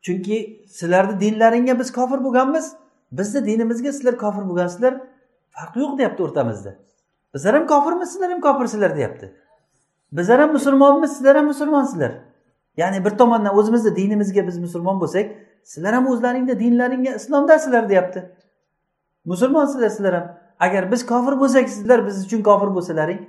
Chunki 0.05 0.37
sizlarni 0.77 1.19
dinlaringga 1.23 1.79
biz 1.79 1.89
kofir 1.97 2.23
bo'lganmiz 2.25 2.65
bizni 3.11 3.45
dinimizga 3.45 3.91
sizlar 3.97 4.17
kofir 4.23 4.43
bo'lgansizlar 4.49 4.93
farqi 5.55 5.79
yo'q 5.83 5.97
deyapti 5.99 6.23
o'rtamizda. 6.23 6.71
Bizlar 7.33 7.53
ham 7.55 7.67
kofirmiz 7.67 8.11
sizlar 8.13 8.31
ham 8.31 8.41
kofirsizlar 8.41 8.95
deyapti. 8.95 9.33
Bizlar 10.11 10.39
ham 10.41 10.51
musulmonmiz 10.51 11.11
sizlar 11.17 11.37
ham 11.37 11.45
musulmonsizlar. 11.45 12.11
Ya'ni 12.77 13.05
bir 13.05 13.17
tomondan 13.21 13.57
o'zimizni 13.57 13.95
dinimizga 13.95 14.47
biz 14.47 14.57
musulmon 14.65 15.01
bo'lsak 15.01 15.25
sizlar 15.71 15.93
ham 15.97 16.05
o'zlaringni 16.11 16.55
dinlaringga 16.59 17.11
islomdasizlar 17.19 17.89
deyapti. 17.89 18.19
Musulmonsizlar 19.25 19.89
sizlar 19.89 20.13
ham. 20.13 20.27
Agar 20.65 20.91
biz 20.91 21.05
kofir 21.11 21.33
bo'lsak 21.41 21.69
sizlar 21.69 21.99
biz 22.07 22.25
uchun 22.25 22.41
kofir 22.49 22.69
bo'lsalaring 22.77 23.19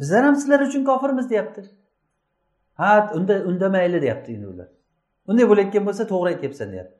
bizlar 0.00 0.24
ham 0.24 0.36
sizlar 0.36 0.60
uchun 0.60 0.84
kofirmiz 0.84 1.30
deyapti. 1.30 1.60
Ha 2.74 3.10
unda 3.14 3.34
unda 3.50 3.68
mayli 3.68 4.02
deyapti 4.02 4.32
endi 4.32 4.46
ular. 4.46 4.68
Unday 5.28 5.48
bo'layotgan 5.50 5.86
bo'lsa 5.88 6.06
to'g'ri 6.12 6.28
aytyapsan 6.34 6.72
deyapti. 6.72 6.96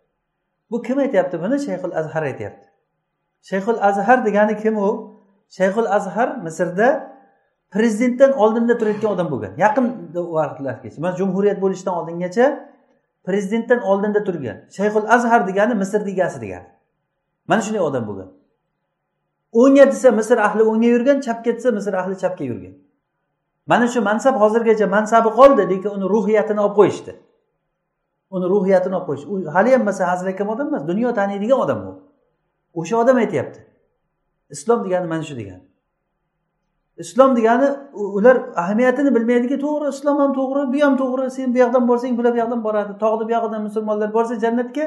Bu 0.71 0.83
kim 0.83 0.99
aytyapti 0.99 1.41
buni? 1.43 1.57
Shayxul 1.67 1.93
azhar 2.01 2.23
aytyapti. 2.31 2.67
Shayxul 3.51 3.79
azhar 3.89 4.19
degani 4.27 4.57
kim 4.63 4.77
u? 4.77 4.91
Shayxul 5.57 5.89
azhar 5.97 6.29
misrda 6.47 6.89
prezidentdan 7.75 8.33
oldinda 8.43 8.79
turayotgan 8.79 9.11
odam 9.15 9.29
bo'lgan. 9.33 9.53
Yaqin 9.65 9.85
vaqtlargacha 10.15 11.01
mana 11.05 11.17
jumhuriyat 11.21 11.59
bo'lishidan 11.65 11.95
oldingacha 12.01 12.47
prezidentdan 13.26 13.81
oldinda 13.81 14.25
turgan. 14.25 14.57
Shayxul 14.76 15.07
azhar 15.09 15.47
degani 15.49 15.75
misr 15.75 16.00
egasi 16.12 16.40
degani. 16.40 16.69
Mana 17.49 17.62
shunday 17.62 17.81
odam 17.81 18.07
bo'lgan. 18.09 18.28
O'ngga 19.52 19.87
desa 19.93 20.11
misr 20.21 20.38
ahli 20.47 20.62
o'ngga 20.71 20.88
yurgan 20.95 21.21
chapga 21.26 21.52
desa 21.57 21.71
misr 21.78 21.95
ahli 22.00 22.14
chapga 22.23 22.45
yurgan. 22.45 22.75
Mana 23.66 23.87
shu 23.88 24.00
mansab 24.09 24.35
hozirgacha 24.43 24.87
mansabi 24.97 25.31
qoldi 25.38 25.62
lekin 25.73 25.90
uni 25.97 26.07
ruhiyatini 26.14 26.61
olib 26.61 26.76
qo'yishdi. 26.81 27.12
Uni 28.31 28.47
ruhiyatini 28.54 28.95
olib 28.99 29.07
qo'yishdi. 29.09 29.28
U 29.33 29.54
haliyam 29.54 29.83
masalan 29.88 30.09
hazilakam 30.14 30.49
odam 30.54 30.66
emas 30.69 30.83
dunyo 30.90 31.14
taniydigan 31.19 31.59
odam 31.64 31.78
u 31.88 31.93
o'sha 32.81 32.97
odam 33.02 33.16
aytyapti. 33.16 33.61
Islom 34.54 34.85
degani 34.85 35.07
mana 35.12 35.23
shu 35.23 35.37
degani. 35.40 35.64
Islom 36.97 37.37
degani 37.37 37.69
ular 37.93 38.37
ahamiyatini 38.63 39.15
bilmaydiki 39.15 39.59
to'g'ri 39.65 39.89
islom 39.95 40.19
ham 40.23 40.33
to'g'ri 40.39 40.63
bu 40.73 40.79
ham 40.87 40.97
to'g'ri 41.03 41.31
sen 41.31 41.55
bu 41.55 41.59
yoqdan 41.59 41.89
borsang 41.89 42.19
bular 42.19 42.33
bu 42.33 42.39
yoqdan 42.39 42.65
boradi. 42.65 42.93
Tog'ni 42.99 43.25
bu 43.29 43.33
yog'idan 43.37 43.63
musulmonlar 43.63 44.15
borsa 44.15 44.35
jannatga 44.45 44.85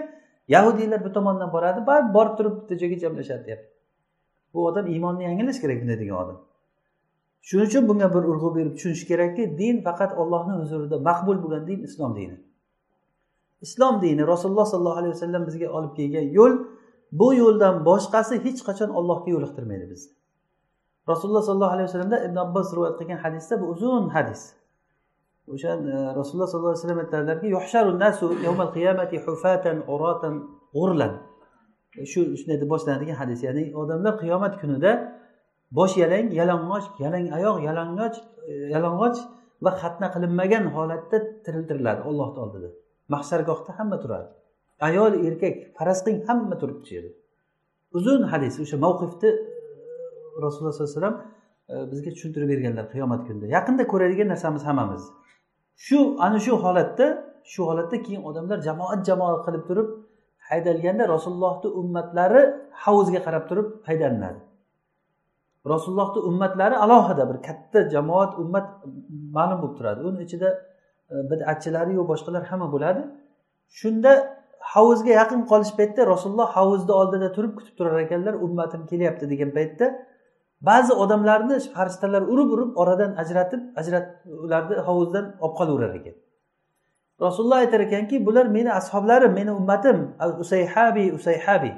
yahudiylar 0.47 1.05
bu 1.05 1.13
tomondan 1.17 1.49
boradi. 1.55 1.79
Borib 2.15 2.33
turib 2.37 2.53
bitta 2.59 2.75
joyga 2.81 2.97
jamlashadi 3.03 3.45
deyapti 3.47 3.69
bu 4.53 4.65
odam 4.67 4.85
iymonni 4.87 5.23
yangilash 5.23 5.59
kerak 5.63 5.77
bunday 5.81 5.99
degan 5.99 6.17
odam. 6.23 6.37
Shuning 7.47 7.67
uchun 7.69 7.83
bunga 7.89 8.07
bir 8.15 8.23
urg'u 8.31 8.55
berib 8.55 8.73
tushunish 8.75 9.03
kerakki 9.11 9.43
din 9.57 9.75
faqat 9.87 10.11
ollohni 10.21 10.53
huzurida 10.61 10.97
maqbul 11.09 11.37
bo'lgan 11.43 11.67
din 11.67 11.79
islom 11.87 12.15
dini. 12.15 12.37
Islom 13.65 14.01
dini 14.01 14.27
rasululloh 14.27 14.65
sollallohu 14.71 14.99
alayhi 15.01 15.13
vasallam 15.15 15.43
bizga 15.47 15.67
olib 15.77 15.93
kelgan 15.97 16.25
yo'l 16.37 16.53
bu 17.19 17.27
yo'ldan 17.41 17.75
boshqasi 17.89 18.35
hech 18.45 18.59
qachon 18.67 18.89
ollohga 18.99 19.29
yo'liqtirmaydi 19.35 19.85
bizni 19.91 20.16
rasululloh 21.11 21.43
sollallohu 21.47 21.73
alayhi 21.75 21.87
vasallamda 21.89 22.17
ibn 22.27 22.37
abbos 22.45 22.67
rivoyat 22.75 22.95
qilgan 22.99 23.19
hadisda 23.25 23.53
bu 23.61 23.65
uzun 23.73 24.09
hadis. 24.15 24.41
O'sha 25.53 25.69
e, 25.69 25.95
rasululloh 26.19 26.47
sollallohu 26.51 26.73
alayhi 26.73 26.83
vasallam 26.83 27.01
aytadilarki 27.05 27.99
nasu 28.05 28.25
yawmal 28.45 28.71
qiyamati 28.77 29.17
hufatan 29.25 29.77
uratan 29.93 30.33
g'urlan 30.75 31.13
e, 31.99 32.05
shu 32.11 32.19
shunday 32.39 32.57
deb 32.61 32.69
boshlanadigan 32.73 33.17
hadis. 33.21 33.39
Ya'ni 33.47 33.63
odamlar 33.81 34.13
qiyomat 34.21 34.53
kunida 34.61 34.91
bosh 35.77 35.95
yalang 36.03 36.27
yalang'och 36.39 36.85
yalang 37.03 37.25
oyoq 37.37 37.57
yalang'och 37.67 38.15
e, 38.49 38.53
yalang'och 38.75 39.17
va 39.65 39.71
xatna 39.81 40.07
qilinmagan 40.13 40.65
holatda 40.75 41.17
tiriltiriladi 41.45 42.01
ollohni 42.09 42.39
oldida. 42.45 42.69
Mahsargohda 43.13 43.71
hamma 43.79 43.97
turadi. 44.03 44.29
Ayol 44.87 45.13
erkak 45.27 45.55
faraz 45.77 45.99
qiling 46.05 46.21
hamma 46.27 46.55
turibdi 46.61 46.85
shu 46.87 46.93
yerda. 46.97 47.11
Uzun 47.97 48.21
hadis 48.31 48.53
o'sha 48.63 48.77
mavqifni 48.85 49.29
rasululloh 50.45 50.73
sollallohu 50.73 50.89
alayhi 50.89 50.99
vasallam 50.99 51.17
e, 51.69 51.91
bizga 51.91 52.09
tushuntirib 52.15 52.49
berganlar 52.53 52.85
qiyomat 52.93 53.21
kunida. 53.27 53.45
Yaqinda 53.57 53.83
ko'radigan 53.91 54.27
narsamiz 54.33 54.63
hammamiz. 54.69 55.03
Shu 55.85 55.99
ana 56.25 56.39
shu 56.45 56.53
holatda 56.63 57.07
shu 57.51 57.61
holatda 57.69 57.97
keyin 58.05 58.21
odamlar 58.29 58.57
jamoat 58.67 58.99
jamoat 59.09 59.39
qilib 59.45 59.63
turib 59.69 59.87
haydalganda 60.49 61.03
rasulullohni 61.15 61.69
ummatlari 61.81 62.41
havuzga 62.83 63.19
qarab 63.27 63.43
turib 63.49 63.67
haydalinadi. 63.87 64.39
Rasulullohni 65.73 66.19
ummatlari 66.29 66.75
alohida 66.85 67.23
bir 67.29 67.37
katta 67.47 67.79
jamoat 67.95 68.31
ummat 68.41 68.67
ma'lum 69.37 69.57
bo'lib 69.61 69.75
turadi. 69.79 69.99
Uni 70.09 70.19
ichida 70.27 70.49
e, 71.11 71.15
bidatchilariyu 71.31 72.01
boshqalar 72.11 72.43
hamma 72.51 72.67
bo'ladi. 72.75 73.01
Shunda 73.79 74.11
havuzga 74.73 75.11
yaqin 75.21 75.41
qolish 75.51 75.71
paytda 75.79 76.01
rasululloh 76.13 76.49
havuzni 76.57 76.93
oldida 77.01 77.27
turib 77.35 77.53
kutib 77.57 77.75
turar 77.77 77.99
ekanlar 78.05 78.33
ummatim 78.45 78.81
kelyapti 78.91 79.25
degan 79.31 79.51
paytda 79.57 79.85
ba'zi 80.61 80.93
odamlarni 80.93 81.59
farishtalar 81.75 82.21
urib 82.21 82.49
urib 82.55 82.71
oradan 82.75 83.11
ajratib 83.21 83.61
ajrat 83.75 84.05
ularni 84.25 84.75
hovuzdan 84.87 85.25
olib 85.39 85.55
qolaverar 85.59 85.95
ekan. 85.99 86.15
Rasululloh 87.21 87.59
aytar 87.65 87.79
ekanki 87.79 88.25
bular 88.25 88.45
meni 88.45 88.71
ashoblarim 88.73 89.33
meni 89.33 89.51
ummatim 89.51 89.97
usayhabi 90.39 91.11
usayhabi 91.17 91.71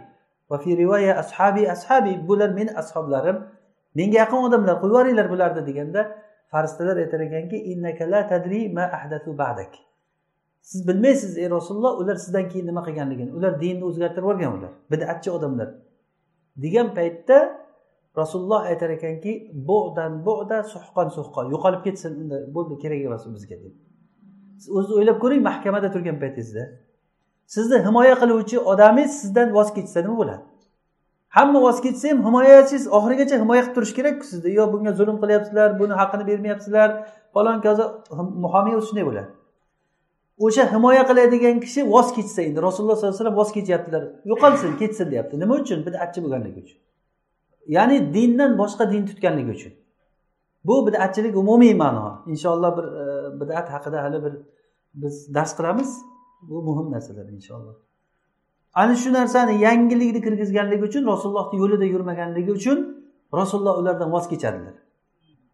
va 0.50 0.58
fi 0.58 0.78
rivoya 0.78 1.14
ashabi 1.24 1.70
ashabi 1.76 2.28
bular 2.28 2.50
meni 2.50 2.72
ashoblarim 2.82 3.38
menga 3.96 4.18
yaqin 4.24 4.40
odamlar 4.48 4.76
qo'yib 4.82 4.94
yuboringlar 4.94 5.28
bularni 5.34 5.62
deganda 5.70 6.02
farishtalar 6.52 6.98
aytar 7.04 7.20
ekanki 7.28 7.58
tadri 8.32 8.62
ma 8.78 8.84
ahdathu 8.98 9.38
ba'dak. 9.38 9.72
Siz 10.62 10.88
bilmaysiz 10.88 11.38
ey 11.38 11.50
rasululloh 11.50 11.94
ular 12.02 12.16
sizdan 12.16 12.50
keyin 12.52 12.68
nima 12.68 12.82
qilganligini 12.88 13.32
ular 13.38 13.62
dinni 13.62 13.84
o'zgartirib 13.90 14.24
yuborgan 14.24 14.52
ular 14.58 14.72
bidatchi 14.92 15.30
odamlar 15.38 15.70
degan 16.64 16.88
paytda 16.98 17.38
rasululloh 18.18 18.62
aytar 18.72 18.90
ekanki 18.90 19.52
bu'dan 19.70 20.26
bu'da 20.26 20.64
suhqon 20.74 21.10
suhqon 21.18 21.46
yo'qolib 21.54 21.82
ketsin 21.88 22.12
unda 22.22 22.38
bo'ldi 22.56 22.76
kerak 22.84 23.02
emas 23.08 23.28
u 23.28 23.34
bizga 23.34 23.56
deb. 23.64 23.74
O'zingiz 24.78 24.96
o'ylab 25.00 25.18
ko'ring 25.24 25.42
mahkamada 25.50 25.92
turgan 25.96 26.18
paytingizda. 26.24 26.64
Sizni 27.56 27.78
himoya 27.88 28.16
qiluvchi 28.22 28.58
odamingiz 28.72 29.14
sizdan 29.22 29.54
voz 29.58 29.70
kechsa 29.78 30.02
nima 30.06 30.18
bo'ladi? 30.22 30.44
Hamma 31.38 31.60
voz 31.62 31.78
kechsa 31.86 32.10
ham 32.12 32.20
himoyachingiz 32.28 32.86
oxirigacha 32.98 33.36
himoya 33.44 33.62
qilib 33.62 33.76
turishi 33.76 33.96
kerakku 34.00 34.26
sizni 34.32 34.50
yo 34.60 34.64
bunga 34.74 34.92
zulm 35.00 35.18
qilyapsizlar 35.24 35.70
buni 35.82 35.94
haqqini 36.02 36.24
bermayapsizlar 36.30 36.90
falon 37.34 37.62
kaza 37.66 37.84
muhomiy 38.46 38.76
o'zi 38.80 38.88
shunday 38.90 39.06
bo'ladi. 39.10 39.30
O'sha 40.46 40.64
himoya 40.74 41.04
qiladigan 41.10 41.58
kishi 41.66 41.82
voz 41.94 42.08
kechsa 42.18 42.42
endi 42.48 42.60
rasululloh 42.68 42.96
sollallohu 42.98 43.14
alayhi 43.14 43.24
vasallam 43.24 43.40
voz 43.42 43.50
kechyaptilar 43.58 44.04
yo'qolsin 44.32 44.72
ketsin 44.82 45.12
deyapti. 45.12 45.36
Nima 45.44 45.54
uchun? 45.62 45.80
Bidatchi 45.88 46.20
bo'lganligi 46.24 46.60
uchun. 46.66 46.80
Ya'ni 47.68 48.14
dindan 48.14 48.58
boshqa 48.58 48.92
din 48.92 49.06
tutganligi 49.06 49.52
uchun. 49.52 49.74
Bu 50.66 50.88
bidatchilik 50.88 51.38
umumiy 51.38 51.74
ma'no. 51.74 52.24
Inshaalloh 52.28 52.78
bir 52.78 52.86
e, 53.02 53.40
bidat 53.40 53.70
haqida 53.74 54.04
hali 54.04 54.24
bir 54.24 54.34
biz 54.94 55.34
dars 55.34 55.58
qilamiz. 55.58 55.90
Bu 56.42 56.62
muhim 56.62 56.92
narsalar 56.92 57.26
inshaalloh. 57.26 57.76
Ana 58.74 58.96
shu 58.96 59.14
narsani 59.14 59.62
yangilikni 59.62 60.22
kirgizganligi 60.22 60.84
uchun 60.84 61.04
rasulullohni 61.06 61.60
yo'lida 61.60 61.86
yurmaganligi 61.86 62.52
uchun 62.52 62.78
rasululloh 63.34 63.78
ulardan 63.82 64.12
voz 64.12 64.28
kechadilar. 64.30 64.76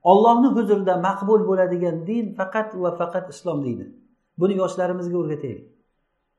Ollohni 0.03 0.47
huzurida 0.47 0.97
maqbul 0.97 1.47
bo'ladigan 1.47 2.07
din 2.07 2.25
faqat 2.39 2.75
va 2.83 2.91
faqat 3.01 3.29
islom 3.29 3.63
dini 3.65 3.85
buni 4.39 4.53
yoshlarimizga 4.61 5.17
o'rgataylik. 5.17 5.67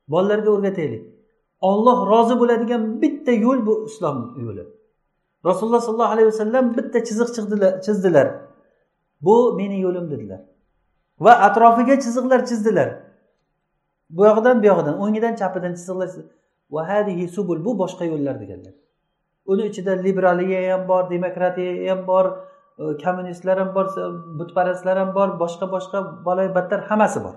Bolalarga 0.08 0.50
o'rgataylik. 0.50 1.04
Olloh 1.61 1.99
rozi 2.11 2.35
bo'ladigan 2.40 2.82
bitta 3.02 3.32
yo'l 3.32 3.66
bu 3.66 3.75
islom 3.88 4.18
yo'li. 4.44 4.64
Rasululloh 5.48 5.80
sollallohu 5.86 6.12
alayhi 6.14 6.28
vasallam 6.32 6.64
bitta 6.76 6.98
chiziq 7.08 7.28
chizdilar. 7.86 8.26
Bu 9.20 9.54
meni 9.58 9.80
yo'lim 9.80 10.10
dedilar. 10.10 10.40
Va 11.20 11.32
atrofiga 11.48 11.96
chiziqlar 12.04 12.40
chizdilar. 12.46 12.88
Bu 14.10 14.24
yog'idan 14.28 14.62
bu 14.62 14.66
yog'idan 14.66 14.96
o'ngidan 15.04 15.34
chapidan 15.40 15.72
chiziqlar 15.78 16.08
vahadihi 16.70 17.28
subul 17.28 17.64
bu 17.64 17.78
boshqa 17.78 18.04
yo'llar 18.12 18.40
deganlar. 18.40 18.74
Uni 19.46 19.66
ichida 19.70 19.92
liberaliya 20.06 20.60
ham 20.72 20.88
bor 20.88 21.10
demokratiya 21.10 21.96
ham 21.96 22.06
bor 22.06 22.24
e, 22.78 22.84
kommunistlar 23.02 23.58
ham 23.58 23.74
bor 23.74 23.86
butparastlar 24.38 24.96
ham 24.98 25.14
bor 25.14 25.28
boshqa 25.42 25.66
boshqa 25.74 25.98
baloy 26.26 26.54
battar 26.54 26.80
hammasi 26.88 27.24
bor. 27.26 27.34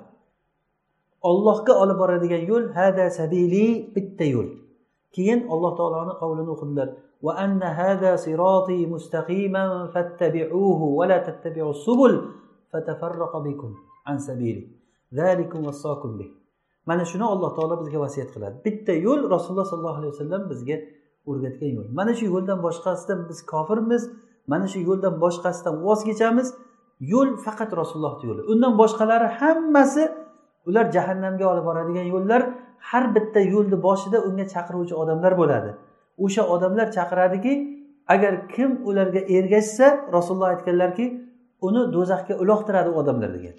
Ollohga 1.30 1.74
olib 1.84 1.98
boradigan 2.02 2.44
yo'l 2.52 2.66
hada 2.78 3.10
sabili 3.10 3.66
bitta 3.96 4.26
yo'l. 4.36 4.50
Keyin 5.16 5.40
alloh 5.54 5.72
taoloni 5.80 6.14
qavlini 6.22 6.52
o'qidilar. 6.56 6.90
Va 7.26 7.32
anna 7.46 7.70
hada 7.80 8.12
siroti 8.26 8.78
mustaqiman 8.94 9.70
fattabi'uhu 9.94 10.86
va 11.00 11.06
la 11.12 11.20
tattabiu 11.28 11.74
subul 11.86 12.14
fatafarraqa 12.72 13.40
bikum 13.48 13.72
an 14.10 14.18
sabili. 14.28 14.62
Zalikum 15.20 15.62
wassakum 15.68 16.12
bih. 16.20 16.30
Mana 16.90 17.04
shuni 17.12 17.26
alloh 17.34 17.52
taolo 17.58 17.76
bizga 17.82 18.00
vasiyat 18.06 18.30
qiladi. 18.36 18.56
Bitta 18.66 18.94
yo'l 19.06 19.22
rasululloh 19.34 19.68
sollallohu 19.72 20.00
alayhi 20.02 20.14
vasallam 20.16 20.42
bizga 20.52 20.78
o'rgatgan 21.30 21.72
yo'l. 21.78 21.88
Mana 22.00 22.12
shu 22.18 22.26
yo'ldan 22.34 22.60
boshqasidan 22.66 23.20
biz 23.30 23.40
kofirmiz 23.54 24.04
mana 24.52 24.66
shu 24.72 24.80
yo'ldan 24.90 25.16
boshqasidan 25.24 25.76
voz 25.86 26.00
kechamiz. 26.08 26.48
Yo'l 27.12 27.30
faqat 27.46 27.72
rasulullohni 27.82 28.26
yo'li. 28.30 28.42
Undan 28.52 28.74
boshqalari 28.82 29.28
hammasi 29.40 30.04
ular 30.70 30.86
jahannamga 30.96 31.46
olib 31.52 31.66
boradigan 31.70 32.08
yo'llar 32.14 32.42
har 32.90 33.06
bitta 33.16 33.40
yo'lni 33.54 33.78
boshida 33.88 34.18
unga 34.28 34.46
chaqiruvchi 34.54 34.94
odamlar 35.02 35.34
bo'ladi. 35.42 35.72
O'sha 36.26 36.44
odamlar 36.56 36.88
chaqiradiki 36.98 37.54
agar 38.14 38.34
kim 38.54 38.72
ularga 38.90 39.22
ergashsa 39.38 39.88
rasululloh 40.16 40.50
aytganlarki 40.54 41.06
uni 41.68 41.82
do'zaxga 41.96 42.34
uloqtiradi 42.44 42.90
u 42.94 42.96
odamlar 43.02 43.30
degan. 43.38 43.56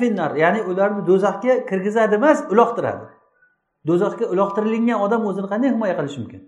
Finnar 0.00 0.30
ya'ni 0.42 0.60
ularni 0.70 1.02
do'zaxga 1.10 1.52
kirgizadi 1.68 2.14
emas 2.20 2.38
uloqtiradi. 2.52 3.06
Do'zaxga 3.88 4.26
uloqtirilgan 4.34 4.98
odam 5.06 5.22
o'zini 5.30 5.48
qanday 5.52 5.70
himoya 5.74 5.94
qilishi 5.98 6.18
mumkin? 6.22 6.42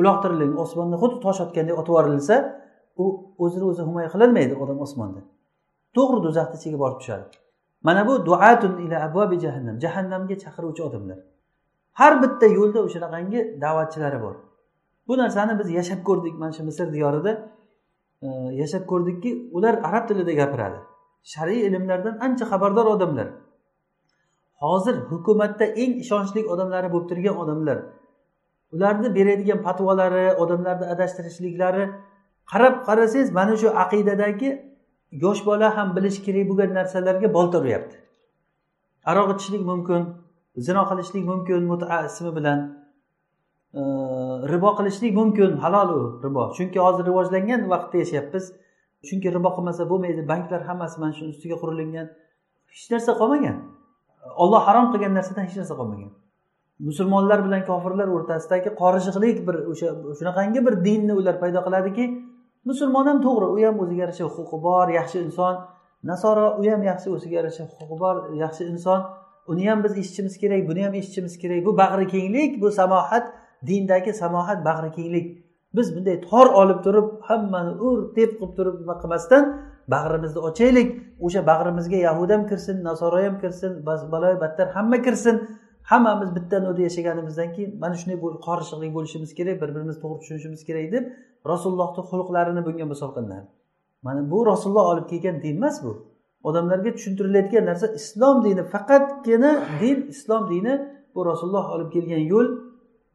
Uloqtirilgan 0.00 0.52
osmonda 0.64 0.96
xuddi 1.02 1.16
tosh 1.24 1.40
otgandek 1.44 1.76
otib 1.80 1.92
yuborilsa 1.94 2.36
u 3.02 3.04
o'zini 3.44 3.64
o'zi 3.70 3.82
himoya 3.88 4.08
qilolmaydi 4.14 4.54
odam 4.62 4.78
osmonda. 4.86 5.20
To'g'ri 5.96 6.18
do'zaxni 6.26 6.56
ichiga 6.60 6.78
borib 6.82 6.98
tushadi. 7.00 7.26
Mana 7.82 8.06
bu 8.06 8.26
duatun 8.26 8.78
ila 8.78 8.96
abvabi 9.06 9.40
jahannam. 9.40 9.78
Jahannamga 9.80 10.36
chaqiruvchi 10.44 10.82
odamlar. 10.82 11.18
Har 11.92 12.22
bitta 12.22 12.46
yo'lda 12.46 12.78
o'shanaqangi 12.86 13.40
da'vatchilari 13.60 14.22
bor. 14.22 14.34
Bu 15.08 15.18
narsani 15.18 15.58
biz 15.58 15.68
yashab 15.70 16.00
ko'rdik 16.08 16.34
mana 16.38 16.52
shu 16.52 16.62
misr 16.68 16.92
diyorida. 16.92 17.32
E, 18.22 18.26
yashab 18.62 18.86
ko'rdikki 18.86 19.30
ular 19.56 19.74
arab 19.88 20.08
tilida 20.08 20.32
gapiradi. 20.40 20.78
Shar'iy 21.32 21.60
ilmlardan 21.66 22.18
ancha 22.26 22.44
xabardor 22.52 22.86
odamlar. 22.94 23.28
Hozir 24.62 24.96
hukumatda 25.10 25.64
eng 25.64 25.92
ishonchli 26.02 26.40
odamlari 26.52 26.88
bo'lib 26.92 27.08
turgan 27.10 27.36
odamlar. 27.42 27.78
Ularni 28.74 29.08
beradigan 29.14 29.60
patvolari 29.66 30.26
odamlarni 30.42 30.86
adashtirishliklari 30.94 31.84
qarab 32.52 32.74
qarasangiz 32.88 33.28
mana 33.38 33.54
shu 33.56 33.68
aqidadagi 33.84 34.50
yosh 35.12 35.42
bola 35.46 35.76
ham 35.76 35.96
bilishi 35.96 36.20
kerak 36.26 36.48
bo'lgan 36.50 36.74
narsalarga 36.78 37.34
bolta 37.36 37.58
uryapti 37.62 37.96
aroq 39.10 39.28
ichishlik 39.34 39.62
mumkin 39.70 40.02
zino 40.58 40.82
qilishlik 40.90 41.24
mumkin 41.24 41.62
muta 41.70 42.06
ismi 42.06 42.36
bilan 42.36 42.58
e, 43.74 43.80
ribo 44.52 44.70
qilishlik 44.78 45.14
mumkin 45.14 45.56
halol 45.64 45.88
u 45.98 46.00
ribo. 46.24 46.52
Chunki 46.56 46.78
hozir 46.78 47.04
rivojlangan 47.06 47.60
vaqtda 47.72 47.96
yashayapmiz. 48.02 48.44
Chunki 49.08 49.28
ribo 49.36 49.50
qilmasa 49.56 49.82
bo'lmaydi 49.90 50.28
banklar 50.28 50.62
hammasi 50.68 51.00
mana 51.00 51.12
shuni 51.18 51.30
ustiga 51.34 51.56
qurilingan. 51.62 52.06
Hech 52.72 52.86
narsa 52.92 53.12
qolmagan. 53.20 53.56
Olloh 54.42 54.62
harom 54.68 54.86
qilgan 54.92 55.12
narsadan 55.18 55.44
hech 55.48 55.56
narsa 55.60 55.74
qolmagan. 55.80 56.10
Musulmonlar 56.88 57.38
bilan 57.46 57.62
kofirlar 57.70 58.08
o'rtasidagi 58.16 58.70
qorishiqlik 58.80 59.38
bir 59.46 59.56
o'sha 59.72 59.88
shunaqangi 60.18 60.60
bir 60.66 60.74
dinni 60.86 61.12
ular 61.20 61.36
paydo 61.42 61.60
qiladiki 61.66 62.04
musulmon 62.64 63.06
ham 63.06 63.18
to'g'ri 63.26 63.46
u 63.54 63.66
ham 63.66 63.80
o'ziga 63.82 64.00
yarasha 64.04 64.24
huquqi 64.24 64.58
bor 64.66 64.88
yaxshi 64.98 65.18
inson. 65.26 65.54
Nasoro 66.10 66.46
u 66.60 66.62
ham 66.70 66.82
yaxshi 66.90 67.08
o'ziga 67.16 67.36
yarasha 67.40 67.64
huquqi 67.70 67.96
bor 68.02 68.16
yaxshi 68.44 68.64
inson. 68.72 69.00
Uni 69.50 69.68
ham 69.70 69.84
biz 69.84 69.92
eshitishimiz 70.00 70.34
kerak 70.42 70.68
buni 70.68 70.84
ham 70.84 70.94
eshitishimiz 70.94 71.34
kerak. 71.42 71.64
Bu 71.66 71.72
bag'ri 71.82 72.06
kenglik 72.14 72.60
bu 72.62 72.70
samohat 72.70 73.24
dindagi 73.68 74.12
samohat 74.22 74.58
bag'ri 74.68 74.90
kenglik. 74.96 75.26
Biz 75.76 75.96
bunday 75.96 76.20
tor 76.20 76.46
olib 76.60 76.80
turib 76.84 77.08
hammani 77.28 77.72
ur 77.86 78.14
tep 78.16 78.30
qilib 78.38 78.52
turib 78.58 78.76
nima 78.80 78.94
qilmasdan 79.02 79.44
bag'rimizni 79.94 80.40
ochaylik. 80.48 80.88
O'sha 81.26 81.40
bag'rimizga 81.50 81.98
yahud 82.08 82.30
ham 82.34 82.42
kirsin 82.50 82.76
nasoro 82.88 83.18
ham 83.26 83.36
kirsin 83.42 83.72
baloy 84.12 84.34
battar 84.42 84.68
hamma 84.76 84.98
kirsin. 85.06 85.36
Hammamiz 85.90 86.30
bitta 86.36 86.56
nurda 86.64 86.82
yashaganimizdan 86.88 87.48
keyin 87.54 87.70
mana 87.82 87.94
shunday 88.00 88.18
qorishiqlik 88.46 88.90
bo'lishimiz 88.96 89.30
kerak 89.38 89.56
bir 89.62 89.68
birimizni 89.74 90.00
to'g'ri 90.02 90.18
tushunishimiz 90.22 90.62
kerak 90.68 90.86
deb 90.94 91.04
rasulullohni 91.52 92.02
xulqlarini 92.10 92.62
bunga 92.66 92.86
misol 92.92 93.10
qilinadi 93.16 93.48
mana 94.02 94.30
bu 94.30 94.46
rasululloh 94.46 94.86
olib 94.92 95.06
kelgan 95.10 95.42
din 95.42 95.56
emas 95.56 95.84
bu. 95.84 95.92
Odamlarga 96.42 96.90
tushuntirilayotgan 96.96 97.64
narsa 97.70 97.86
islom 98.00 98.44
dini 98.44 98.62
faqatgina 98.62 99.52
din 99.80 99.98
islom 100.14 100.50
dini 100.50 100.74
bu 101.14 101.26
rasululloh 101.26 101.66
olib 101.74 101.92
kelgan 101.92 102.22
yo'l 102.32 102.48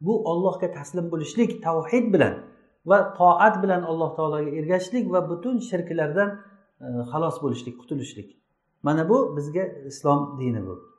bu 0.00 0.14
ollohga 0.30 0.68
taslim 0.72 1.06
bo'lishlik 1.12 1.50
tavhid 1.66 2.06
bilan 2.14 2.34
va 2.90 2.98
toat 3.18 3.54
bilan 3.62 3.82
alloh 3.90 4.10
taologa 4.16 4.50
ergashishlik 4.60 5.12
va 5.12 5.20
butun 5.30 5.56
shirklardan 5.68 6.28
e, 6.84 6.86
xalos 7.10 7.36
bo'lishlik 7.44 7.74
qutulishlik. 7.80 8.28
Mana 8.86 9.08
bu 9.10 9.36
bizga 9.36 9.64
islom 9.90 10.20
dini 10.40 10.66
bu. 10.66 10.93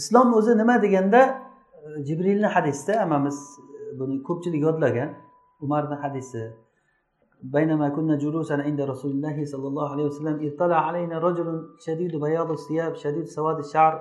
islom 0.00 0.34
o'zi 0.38 0.52
nima 0.60 0.76
deganda 0.84 1.20
e, 1.28 2.02
jibrilni 2.06 2.48
hadisda 2.56 3.00
hammamiz 3.02 3.38
e, 3.58 3.98
buni 3.98 4.22
ko'pchilik 4.28 4.60
yodlagan 4.68 5.10
umarni 5.64 5.96
hadisi 6.04 6.44
بينما 7.56 7.88
كنا 7.88 8.16
جلوسا 8.24 8.56
عند 8.68 8.80
رسول 8.80 9.10
الله 9.16 9.44
صلى 9.52 9.66
الله 9.70 9.86
عليه 9.92 10.04
وسلم 10.04 10.36
اطلع 10.48 10.78
علينا 10.88 11.18
رجل 11.18 11.48
شديد 11.86 12.12
بياض 12.16 12.50
الثياب 12.50 12.92
شديد 12.94 13.26
سواد 13.36 13.58
الشعر 13.58 13.94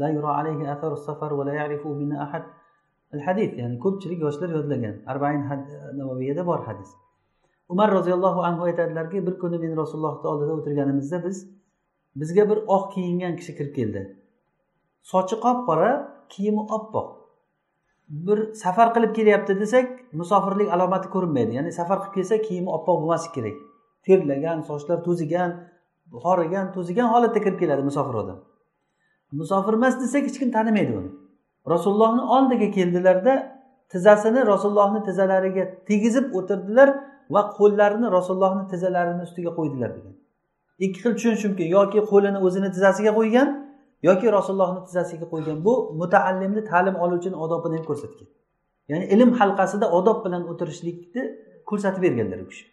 لا 0.00 0.08
يرى 0.08 0.30
عليه 0.38 0.72
اثر 0.72 0.92
السفر 0.92 1.30
ولا 1.38 1.52
يعرفه 1.52 1.92
منا 2.00 2.16
احد 2.22 2.42
hadis 3.26 3.50
ya'ni 3.58 3.78
ko'pchilik 3.78 4.20
yoshlar 4.20 4.50
yodlagan 4.50 4.94
arbain 5.06 5.40
navaviyada 6.00 6.46
bor 6.46 6.60
hadis 6.68 6.90
umar 7.68 7.88
roziyallohu 7.92 8.40
anhu 8.48 8.62
aytadilarki 8.68 9.26
bir 9.26 9.38
kuni 9.38 9.58
men 9.58 9.76
rasulullohni 9.76 10.28
oldida 10.32 10.52
o'tirganimizda 10.58 11.24
biz 11.24 11.36
bizga 12.16 12.50
bir 12.50 12.58
oq 12.76 12.84
kiyingan 12.94 13.36
kishi 13.36 13.56
kirib 13.58 13.74
keldi 13.78 14.02
Sochi 15.03 15.35
qop 15.45 15.65
qora 15.67 15.91
kiyimi 16.29 16.63
oppoq. 16.77 17.07
Bir 18.09 18.53
safar 18.53 18.87
qilib 18.95 19.15
kelyapti 19.15 19.59
desak 19.59 19.87
musofirlik 20.13 20.69
alomati 20.75 21.07
ko'rinmaydi. 21.15 21.51
Ya'ni 21.57 21.71
safar 21.71 21.97
qilib 22.01 22.13
kelsa 22.15 22.41
kiyimi 22.47 22.69
oppoq 22.77 22.97
bo'lmasligi 23.01 23.33
kerak. 23.37 23.57
Terlagan 24.05 24.61
sochlar 24.69 24.97
to'zigan 25.07 25.51
horigan 26.25 26.73
to'zigan 26.75 27.07
holatda 27.13 27.39
kirib 27.45 27.59
keladi 27.59 27.83
musofir 27.89 28.15
odam. 28.23 28.39
Musofir 29.31 29.73
emas 29.79 29.95
desak 30.03 30.23
hech 30.27 30.37
kim 30.39 30.51
tanimaydi 30.57 30.93
uni. 30.99 31.11
Rasulullohni 31.73 32.21
oldiga 32.35 32.67
keldilarda 32.77 33.33
tizzasini 33.91 34.41
rasulullohni 34.51 35.03
tizzalariga 35.07 35.63
tegizib 35.89 36.25
o'tirdilar 36.39 36.89
va 37.33 37.41
qo'llarini 37.57 38.07
rasulullohni 38.17 38.63
tizzalarini 38.71 39.21
ustiga 39.27 39.51
qo'ydilar 39.59 39.89
degan. 39.97 40.13
Ikki 40.85 40.99
xil 41.03 41.13
tushunish 41.17 41.43
mumkin. 41.47 41.67
Yoki 41.77 41.99
qo'lini 42.11 42.39
o'zini 42.47 42.69
tizzasiga 42.75 43.11
qo'ygan 43.19 43.47
yoki 44.07 44.31
rasulullohni 44.37 44.81
tizzasiga 44.87 45.25
qo'ygan 45.33 45.57
bu 45.65 45.73
mutaallimni 46.01 46.61
ta'lim 46.71 46.95
oluvchini 47.03 47.37
odobini 47.45 47.75
ham 47.77 47.85
ko'rsatgan. 47.89 48.27
Ya'ni 48.91 49.05
ilm 49.13 49.31
halqasida 49.39 49.87
odob 49.97 50.17
bilan 50.25 50.43
o'tirishlikni 50.51 51.23
ko'rsatib 51.69 52.01
berganlar 52.05 52.39
u 52.45 52.47
kishi. 52.51 52.65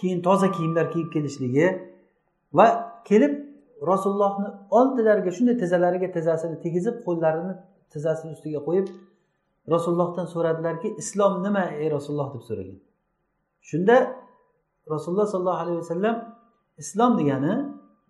Keyin 0.00 0.20
toza 0.26 0.48
kiyimlar 0.56 0.86
kiyib 0.92 1.08
kelishligi 1.14 1.66
va 2.58 2.66
kelib 3.08 3.34
rasulullohni 3.90 4.48
oldilariga 4.78 5.30
shunday 5.36 5.56
tizzalariga 5.62 6.08
tizzasini 6.16 6.56
tegizib 6.64 6.96
qo'llarini 7.06 7.54
tizzasini 7.92 8.30
ustiga 8.36 8.60
qo'yib 8.68 8.86
rasulullohdan 9.74 10.26
so'radilarki 10.34 10.88
islom 11.02 11.32
nima 11.46 11.64
ey 11.82 11.88
rasululloh? 11.96 12.28
deb 12.34 12.42
so'ragan. 12.48 12.78
Shunda 13.70 13.96
rasululloh 14.94 15.26
sollallohu 15.32 15.62
alayhi 15.64 15.78
vasallam 15.84 16.16
islom 16.82 17.12
degani 17.20 17.52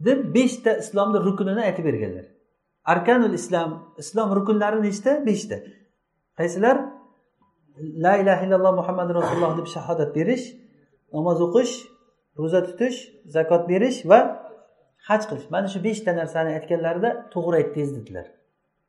deb 0.07 0.19
beshta 0.35 0.71
islomni 0.83 1.19
rukunini 1.27 1.63
aytib 1.69 1.85
berganlar. 1.91 2.27
Arkanul 2.85 3.35
islom 3.41 3.71
islom 3.99 4.29
rukunlari 4.37 4.83
nechta? 4.83 5.27
Beshta. 5.27 5.57
Qaysilar? 6.39 6.77
La 8.05 8.17
ilaha 8.17 8.45
illalloh 8.47 8.75
muhammad 8.81 9.09
rasululloh 9.15 9.57
deb 9.59 9.67
shahodat 9.67 10.15
berish 10.15 10.45
namoz 11.15 11.41
o'qish 11.47 11.75
ro'za 12.39 12.61
tutish 12.67 12.99
zakot 13.37 13.63
berish 13.69 13.99
va 14.11 14.19
haj 15.09 15.23
qilish. 15.29 15.47
Mana 15.55 15.69
shu 15.73 15.79
beshta 15.87 16.11
narsani 16.21 16.51
aytganlarida 16.59 17.11
to'g'ri 17.35 17.57
aytdingiz 17.61 17.91
dedilar. 17.99 18.27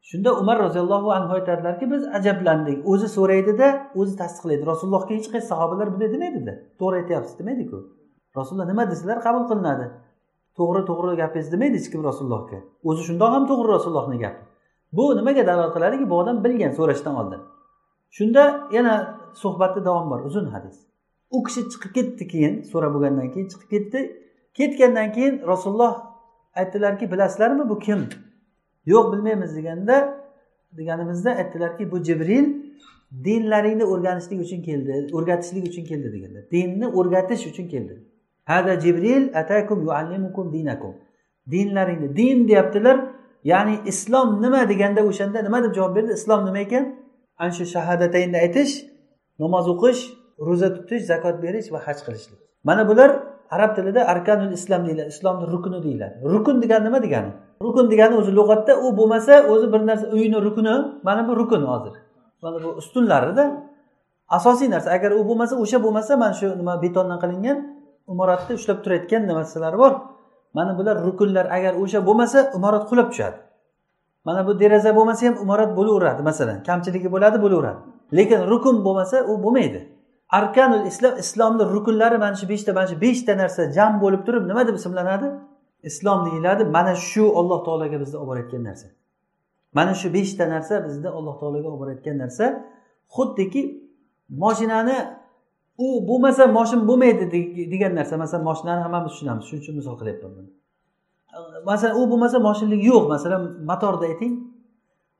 Shunda 0.10 0.30
umar 0.42 0.58
roziyallohu 0.66 1.10
anhu 1.18 1.34
aytadilarki 1.40 1.92
biz 1.92 2.04
ajablandik. 2.18 2.80
O'zi 2.92 3.08
so'raydida 3.18 3.68
o'zi 3.96 4.14
tasdiqlaydi. 4.22 4.64
Rasulullohga 4.72 5.14
hech 5.18 5.30
qaysi 5.34 5.48
sahobalar 5.54 5.88
bunday 5.94 6.10
demaydida. 6.16 6.54
To'g'ri 6.80 6.96
aytyapsiz 7.02 7.40
demaydiku. 7.40 7.78
Rasululloh 8.38 8.68
nima 8.72 8.84
desalar 8.92 9.18
qabul 9.28 9.44
qilinadi. 9.52 9.86
To'g'ri 10.58 10.82
to'g'ri 10.90 11.16
gapingiz 11.22 11.52
demaydi 11.54 11.76
hech 11.80 11.90
kim 11.94 12.04
rasulullohga? 12.10 12.60
O'zi 12.90 13.02
shundoq 13.08 13.32
ham 13.36 13.44
to'g'ri 13.52 13.70
rasulullohni 13.76 14.18
gapi. 14.24 14.42
Bu 14.98 15.04
nimaga 15.18 15.48
dalolat 15.48 15.74
qiladiki 15.76 16.10
bu 16.12 16.16
odam 16.22 16.44
bilgan 16.44 16.72
so'rashdan 16.80 17.16
oldin. 17.22 17.42
Shunda 18.18 18.44
yana 18.78 18.96
suhbatni 19.42 19.86
davom 19.86 20.10
bor. 20.12 20.20
Uzun 20.30 20.46
hadis. 20.46 20.78
U 21.36 21.44
kishi 21.44 21.62
chiqib 21.72 21.92
ketdi 21.98 22.28
keyin 22.34 22.54
so'rab 22.72 22.92
bo'lgandan 22.96 23.28
keyin 23.34 23.48
chiqib 23.52 23.70
ketdi. 23.74 24.00
Ketgandan 24.58 25.10
keyin 25.16 25.36
rasululloh 25.52 25.94
aytdilarki 26.60 27.12
bilasizlarmi 27.12 27.70
bu 27.70 27.80
kim? 27.80 28.02
Yo'q 28.86 29.06
bilmaymiz 29.14 29.56
deganda 29.56 29.98
deganimizda 30.78 31.32
aytdilarki 31.32 31.92
bu 31.92 32.04
jibril 32.04 32.46
dinlaringni 33.24 33.86
o'rganishlik 33.86 34.40
uchun 34.46 34.62
keldi 34.62 35.10
o'rgatishlik 35.18 35.64
uchun 35.70 35.84
keldi 35.84 36.14
deganlar 36.14 36.44
dinni 36.52 36.88
o'rgatish 36.88 37.48
uchun 37.52 37.68
keldi. 37.68 38.11
Hada 38.46 38.80
jibril 38.80 39.24
atakum 39.34 39.84
yuallimukum 39.84 40.54
dinakum. 40.54 40.96
Dinlaringni 41.52 42.16
din 42.16 42.48
deyaptilar. 42.48 42.98
Ya'ni 43.44 43.80
islom 43.86 44.42
nima 44.42 44.70
deganda 44.70 45.02
o'shanda 45.10 45.44
nima 45.44 45.64
deb 45.64 45.74
javob 45.76 45.96
berdi? 45.96 46.14
Islom 46.14 46.46
nima 46.46 46.60
ekan? 46.60 46.96
Ana 47.38 47.52
shu 47.52 47.66
shahadataynni 47.66 48.38
aytish 48.38 48.74
namoz 49.40 49.66
o'qish 49.74 50.02
ro'za 50.48 50.70
tutish 50.76 51.04
zakot 51.12 51.42
berish 51.44 51.72
va 51.74 51.80
haj 51.86 51.98
qilishlik. 52.06 52.40
Mana 52.64 52.88
bular 52.90 53.10
arab 53.50 53.76
tilida 53.76 54.02
arkanul 54.14 54.52
islom 54.52 54.86
deyiladi 54.88 55.10
islomni 55.10 55.46
rukuni 55.54 55.84
deyiladi. 55.84 56.16
Rukun 56.34 56.62
degani 56.62 56.86
nima 56.86 57.04
degani? 57.04 57.32
Rukun 57.62 57.92
degani 57.92 58.16
o'zi 58.22 58.32
lug'atda 58.40 58.74
u 58.86 58.98
bo'lmasa 58.98 59.34
o'zi 59.52 59.74
bir 59.74 59.82
narsa 59.90 60.08
uyni 60.08 60.38
rukuni 60.48 60.76
mana 61.04 61.28
bu 61.28 61.36
rukun 61.42 61.62
hozir. 61.72 61.94
Mana 62.42 62.64
bu 62.64 62.70
ustunlarida 62.82 63.46
asosiy 64.28 64.70
narsa 64.70 64.90
agar 64.92 65.12
u 65.12 65.28
bo'lmasa 65.30 65.56
o'sha 65.64 65.84
bo'lmasa 65.84 66.18
mana 66.18 66.34
shu 66.34 66.48
nima 66.58 66.82
betondan 66.84 67.20
qilingan 67.24 67.58
imoratni 68.14 68.54
ushlab 68.60 68.84
turayotgan 68.84 69.28
narsalar 69.28 69.78
bor? 69.78 69.94
Mana 70.54 70.78
bular 70.78 71.04
rukunlar. 71.08 71.46
Agar 71.58 71.74
o'sha 71.82 72.00
bo'lmasa 72.08 72.40
imorat 72.58 72.84
qulab 72.90 73.08
tushadi. 73.12 73.38
Mana 74.26 74.48
bu 74.48 74.60
deraza 74.60 74.96
bo'lmasa 74.96 75.28
ham 75.28 75.36
imorat 75.44 75.72
bo'laveradi 75.78 76.22
masalan. 76.30 76.64
Kamchiligi 76.64 77.10
bo'ladi 77.12 77.38
bo'laveradi. 77.42 77.80
Lekin 78.18 78.40
rukun 78.52 78.76
bo'lmasa 78.86 79.18
u 79.32 79.44
bo'lmaydi. 79.44 79.82
Arkanul 80.30 80.86
islom 80.92 81.14
islomni 81.24 81.64
rukunlari 81.76 82.18
mana 82.18 82.36
shu 82.36 82.50
beshta 82.50 82.72
mana 82.74 82.88
shu 82.88 83.02
beshta 83.06 83.34
narsa 83.42 83.62
jam 83.78 83.92
bo'lib 84.04 84.22
turib 84.28 84.44
nima 84.50 84.68
deb 84.68 84.76
ismlanadi? 84.76 85.28
Islom 85.90 86.20
deyiladi. 86.26 86.64
Mana 86.78 86.94
shu 86.96 87.24
olloh 87.40 87.60
taologa 87.66 87.98
bizni 88.04 88.18
olib 88.18 88.28
borayotgan 88.32 88.64
narsa. 88.70 88.88
Mana 89.78 89.94
shu 90.02 90.08
beshta 90.14 90.46
narsa 90.54 90.74
bizni 90.86 91.10
alloh 91.18 91.36
taologa 91.40 91.68
olib 91.70 91.80
borayotgan 91.84 92.18
narsa. 92.24 92.46
Xuddiki 93.16 93.62
moshinani 94.44 94.98
u 95.84 95.88
bo'lmasa 96.10 96.44
moshin 96.58 96.82
bo'lmaydi 96.90 97.26
degan 97.74 97.94
narsa 98.00 98.16
masalan 98.24 98.44
moshinani 98.50 98.82
hammamiz 98.86 99.12
tushunamiz 99.14 99.44
shuning 99.50 99.64
uchun 99.64 99.76
misol 99.80 99.96
qilyapman 100.02 100.32
buni. 100.38 100.50
Masalan 101.70 101.94
u 102.00 102.02
bo'lmasa 102.12 102.38
moshinlik 102.48 102.82
yo'q 102.92 103.04
masalan 103.14 103.42
motorni 103.70 104.06
ayting. 104.12 104.34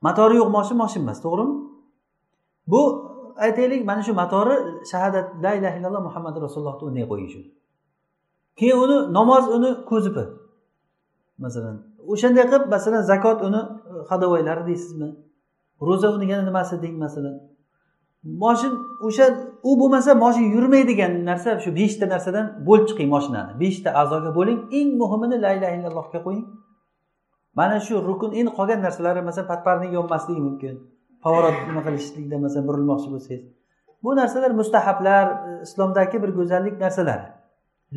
Motori 0.06 0.34
yo'q 0.40 0.50
moshin 0.56 0.76
moshin 0.82 1.00
emas 1.04 1.18
to'g'rimi? 1.24 1.54
Bu 2.72 2.80
aytaylik 3.46 3.80
mana 3.90 4.02
shu 4.06 4.12
motori 4.22 4.56
shahadat 4.90 5.26
la 5.44 5.52
ilaha 5.58 5.74
illalloh 5.78 6.02
muhammad 6.08 6.34
rasulullohni 6.44 6.82
o'rniga 6.86 7.08
qo'yish 7.12 7.36
keyin 8.58 8.76
uni 8.84 8.96
namoz 9.18 9.44
uni 9.56 9.70
ko'zipi. 9.90 10.24
Masalan 11.44 11.76
o'shanday 12.12 12.44
qilib 12.50 12.64
masalan 12.74 13.02
zakot 13.12 13.38
uni 13.48 13.60
hadovaylari 14.10 14.62
deysizmi? 14.70 15.08
Ro'za 15.88 16.08
uni 16.16 16.26
yana 16.32 16.44
nimasi 16.50 16.74
deng 16.84 16.96
masalan? 17.04 17.34
Moshin 18.24 18.72
o'sha 19.00 19.26
u 19.62 19.80
bo'lmasa 19.80 20.14
moshin 20.14 20.46
yurmaydigan 20.54 21.24
narsa 21.24 21.60
shu 21.64 21.70
beshta 21.80 22.06
narsadan 22.08 22.46
bo'lib 22.66 22.86
chiqing 22.90 23.08
moshinani. 23.14 23.52
Beshta 23.62 23.90
a'zoga 24.00 24.30
bo'ling. 24.38 24.58
Eng 24.78 24.90
muhimini 25.00 25.36
la 25.44 25.50
ilaha 25.56 25.72
illallohga 25.76 26.20
qo'ying. 26.26 26.46
Mana 27.58 27.80
shu 27.86 27.94
rukun 28.08 28.30
endi 28.38 28.50
qolgan 28.58 28.80
narsalari 28.86 29.22
masalan 29.28 29.48
patparnik 29.52 29.92
yonmasligi 29.98 30.40
mumkin. 30.48 30.74
Favorot 31.22 31.56
nima 31.68 31.82
qilishlikda 31.86 32.36
masalan 32.44 32.64
burilmoqchi 32.68 33.08
bo'lsangiz. 33.14 33.42
Bu 34.02 34.10
narsalar 34.20 34.50
mustahablar 34.60 35.26
islomdagi 35.66 36.22
bir 36.22 36.30
go'zallik 36.38 36.76
narsalari. 36.84 37.26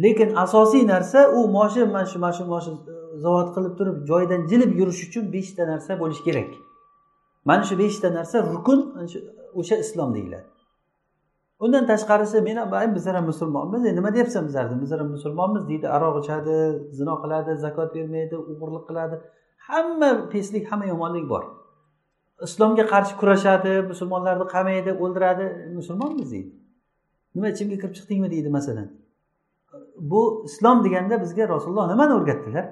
Lekin 0.03 0.29
asosiy 0.35 0.87
narsa 0.87 1.19
u 1.37 1.47
moshin 1.57 1.87
mana 1.91 2.05
shu 2.05 2.19
mana 2.19 2.33
shu 2.37 2.45
moshin 2.53 2.75
e, 2.91 2.95
zavod 3.23 3.49
qilib 3.55 3.73
turib 3.79 3.97
joyidan 4.09 4.41
jilib 4.49 4.71
yurish 4.79 5.01
uchun 5.07 5.25
beshta 5.35 5.63
narsa 5.71 5.91
bo'lishi 6.01 6.23
kerak. 6.27 6.51
Mana 7.49 7.63
shu 7.69 7.75
beshta 7.83 8.07
narsa 8.17 8.37
rukun 8.53 8.79
o'sha 9.59 9.75
islom 9.75 10.13
deyiladi. 10.17 10.47
Undan 11.59 11.85
tashqarisi 11.91 12.41
men 12.41 12.95
bizlar 12.95 13.15
ham 13.15 13.25
musulmonmiz 13.25 13.81
nima 13.83 14.13
deyapsan 14.13 14.47
bizlarni? 14.47 14.81
Bizlar 14.81 14.99
ham 14.99 15.09
musulmonmiz 15.09 15.69
deydi. 15.69 15.87
Aroq 15.89 16.23
ichadi 16.23 16.55
zino 16.97 17.15
qiladi 17.23 17.51
zakot 17.65 17.95
bermaydi 17.95 18.35
o'g'irlik 18.35 18.83
qiladi. 18.89 19.15
Hamma 19.67 20.29
peslik 20.29 20.71
hamma 20.71 20.85
yomonlik 20.85 21.29
bor. 21.29 21.43
Islomga 22.47 22.85
qarshi 22.93 23.13
kurashadi 23.21 23.73
musulmonlarni 23.91 24.45
qamaydi 24.55 24.91
o'ldiradi. 25.03 25.45
Musulmonmiz 25.79 26.31
deydi. 26.31 26.51
Nima 27.35 27.47
ichimga 27.53 27.75
kirib 27.81 27.93
chiqdingmi 27.97 28.31
deydi 28.31 28.49
masalan. 28.57 28.87
Bu 30.11 30.21
islom 30.45 30.83
deganda 30.85 31.21
bizga 31.23 31.49
rasululloh 31.49 31.87
nimani 31.91 32.13
o'rgatdilar? 32.19 32.65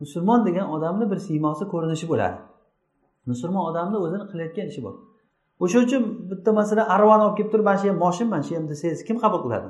Musulmon 0.00 0.46
degan 0.46 0.66
odamni 0.74 1.10
bir 1.10 1.18
siymosi 1.28 1.64
ko'rinishi 1.72 2.06
bo'ladi. 2.12 2.38
Musulmon 3.30 3.64
odamni 3.70 3.96
o'zini 4.04 4.24
qilayotgan 4.30 4.66
ishi 4.72 4.82
bor. 4.86 4.94
O'sha 5.62 5.78
uchun 5.86 6.02
bitta 6.30 6.50
masalan 6.60 6.86
arvani 6.96 7.22
olib 7.26 7.36
kelib 7.38 7.50
turib 7.52 7.64
mana 7.68 7.78
shu 7.82 7.88
ham 7.90 7.98
moshin 8.06 8.26
mana 8.32 8.42
shu 8.46 8.52
ham 8.58 8.66
desangiz 8.72 9.00
kim 9.08 9.16
qabul 9.24 9.40
qiladi? 9.44 9.68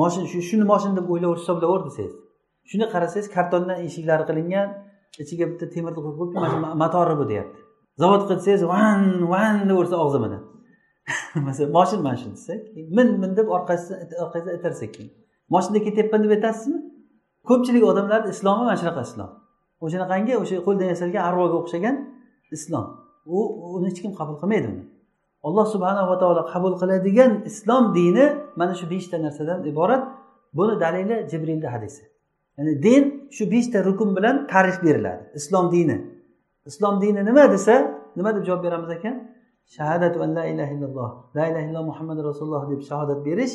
Moshin 0.00 0.24
shu 0.32 0.38
shuni 0.48 0.64
moshin 0.72 0.92
deb 0.98 1.06
o'ylab 1.12 1.32
hisoblaver 1.40 1.80
desangiz 1.88 2.14
shuni 2.70 2.86
qarasangiz 2.94 3.26
kartondan 3.36 3.78
eshiklari 3.86 4.24
qilingan 4.30 4.68
ichiga 5.22 5.44
bitta 5.50 5.66
temirni 5.74 6.00
qo'yib 6.04 6.16
qo'yibdi 6.20 6.36
mana 6.42 6.48
shu 6.52 6.78
motori 6.82 7.14
bu 7.20 7.24
deyapti. 7.32 7.60
Zavod 8.02 8.22
qilsangiz 8.30 8.62
van 8.72 9.00
van 9.32 9.54
deyaversa 9.68 9.96
og'zi 10.04 10.18
bilan 10.24 10.42
masalan 11.46 11.70
moshin 11.78 12.00
mana 12.06 12.16
shu 12.22 12.28
desak 12.36 12.60
min 12.96 13.08
min 13.22 13.30
deb 13.38 13.46
orqasidan 13.56 13.98
orqangizdan 14.24 14.54
itarsak 14.58 14.90
keyin. 14.96 15.10
Moshinda 15.54 15.78
ketyapman 15.86 16.20
deb 16.24 16.32
aytasizmi? 16.36 16.78
Ko'pchilik 17.48 17.84
odamlarni 17.90 18.28
islomi 18.34 18.62
mana 18.68 18.76
shunaqa 18.80 19.02
islom. 19.08 19.30
O'shanaqangi 19.84 20.32
o'sha 20.42 20.56
qo'ldan 20.66 20.88
yasalgan 20.92 21.22
arvoga 21.28 21.56
o'xshagan 21.62 21.96
islom. 22.56 22.86
U 23.36 23.38
uni 23.76 23.86
hech 23.90 24.00
kim 24.04 24.12
qabul 24.18 24.36
qilmaydi 24.42 24.66
uni. 24.72 24.84
Alloh 25.46 25.66
subhanava 25.74 26.14
taolo 26.22 26.42
qabul 26.52 26.74
qiladigan 26.80 27.32
islom 27.50 27.84
dini 27.94 28.24
mana 28.56 28.74
shu 28.74 28.86
beshta 28.94 29.16
narsadan 29.26 29.60
iborat. 29.72 30.02
Buni 30.58 30.80
dalili 30.80 31.16
jibrilni 31.30 31.66
hadisi. 31.74 32.02
Ya'ni 32.58 32.82
din 32.82 33.02
shu 33.36 33.44
beshta 33.54 33.78
rukun 33.84 34.16
bilan 34.16 34.46
ta'rif 34.52 34.76
beriladi. 34.84 35.24
Islom 35.34 35.72
dini. 35.74 35.96
Islom 36.70 36.94
dini 37.02 37.20
nima 37.28 37.44
desa 37.54 37.74
nima 38.16 38.30
deb 38.36 38.44
javob 38.48 38.62
beramiz 38.64 38.90
ekan? 38.96 39.14
Shahadatu 39.76 40.18
an 40.24 40.30
la 40.38 40.44
ilaha 40.52 40.72
illalloh 40.76 41.10
la 41.36 41.44
ilaha 41.50 41.64
illalloh 41.66 41.86
muhammad 41.90 42.18
rasululloh 42.28 42.62
deb 42.70 42.80
shahodat 42.90 43.20
berish 43.28 43.54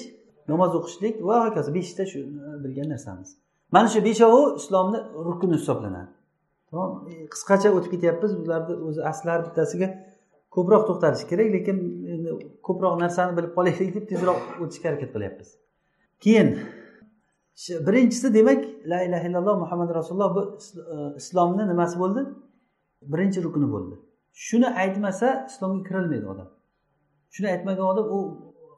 namoz 0.51 0.71
o'qishlik 0.79 1.15
va 1.27 1.35
hokazo 1.45 1.69
beshta 1.77 2.03
shu 2.11 2.19
e, 2.19 2.63
bilgan 2.63 2.87
narsamiz. 2.93 3.29
Mana 3.71 3.87
shu 3.93 3.99
beshovi 4.07 4.41
islomni 4.61 4.99
rukuni 5.27 5.55
hisoblanadi. 5.59 6.11
Tamom 6.69 6.91
e, 7.11 7.13
qisqacha 7.33 7.69
o'tib 7.77 7.91
ketyapmiz 7.95 8.31
bularni 8.41 8.73
o'zi 8.87 9.01
aslari 9.11 9.41
bittasiga 9.47 9.87
ko'proq 10.57 10.83
to'xtalish 10.89 11.23
kerak 11.31 11.49
lekin 11.55 11.77
endi 12.13 12.29
ko'proq 12.67 12.93
narsani 13.03 13.31
bilib 13.37 13.51
qolaylik 13.57 13.89
deb 13.97 14.05
tezroq 14.11 14.39
o'tishga 14.63 14.85
harakat 14.89 15.09
qilyapmiz. 15.15 15.49
Keyin 16.23 16.47
birinchisi 17.87 18.27
demak 18.37 18.61
la 18.91 18.99
ilaha 19.07 19.25
illalloh 19.29 19.55
muhammad 19.63 19.89
rasululloh 19.99 20.31
bu 20.37 20.41
e, 20.93 20.95
islomni 21.21 21.63
nimasi 21.71 21.95
bo'ldi? 22.03 22.21
Birinchi 23.13 23.39
rukni 23.45 23.67
bo'ldi. 23.75 23.95
Shuni 24.45 24.67
aytmasa 24.83 25.27
islomga 25.49 25.81
kirilmaydi 25.87 26.25
odam. 26.33 26.49
Shuni 27.33 27.47
aytmagan 27.53 27.85
odam 27.93 28.05
u 28.15 28.19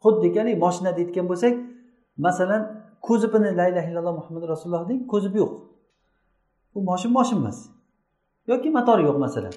xuddiki 0.03 0.55
moshinada 0.65 0.99
aytgan 1.03 1.25
bo'lsak 1.31 1.53
masalan 2.25 2.61
ko'zibini 3.07 3.49
la 3.59 3.65
ilaha 3.71 3.87
illalloh 3.91 4.15
muhammad 4.19 4.43
rasululloh 4.53 4.83
deng 4.89 5.01
ko'zibi 5.13 5.37
yo'q. 5.43 5.53
Bu 6.73 6.79
moshin 6.91 7.11
moshin 7.17 7.37
emas 7.41 7.57
yoki 8.51 8.69
motori 8.77 9.03
yo'q 9.09 9.17
masalan. 9.25 9.53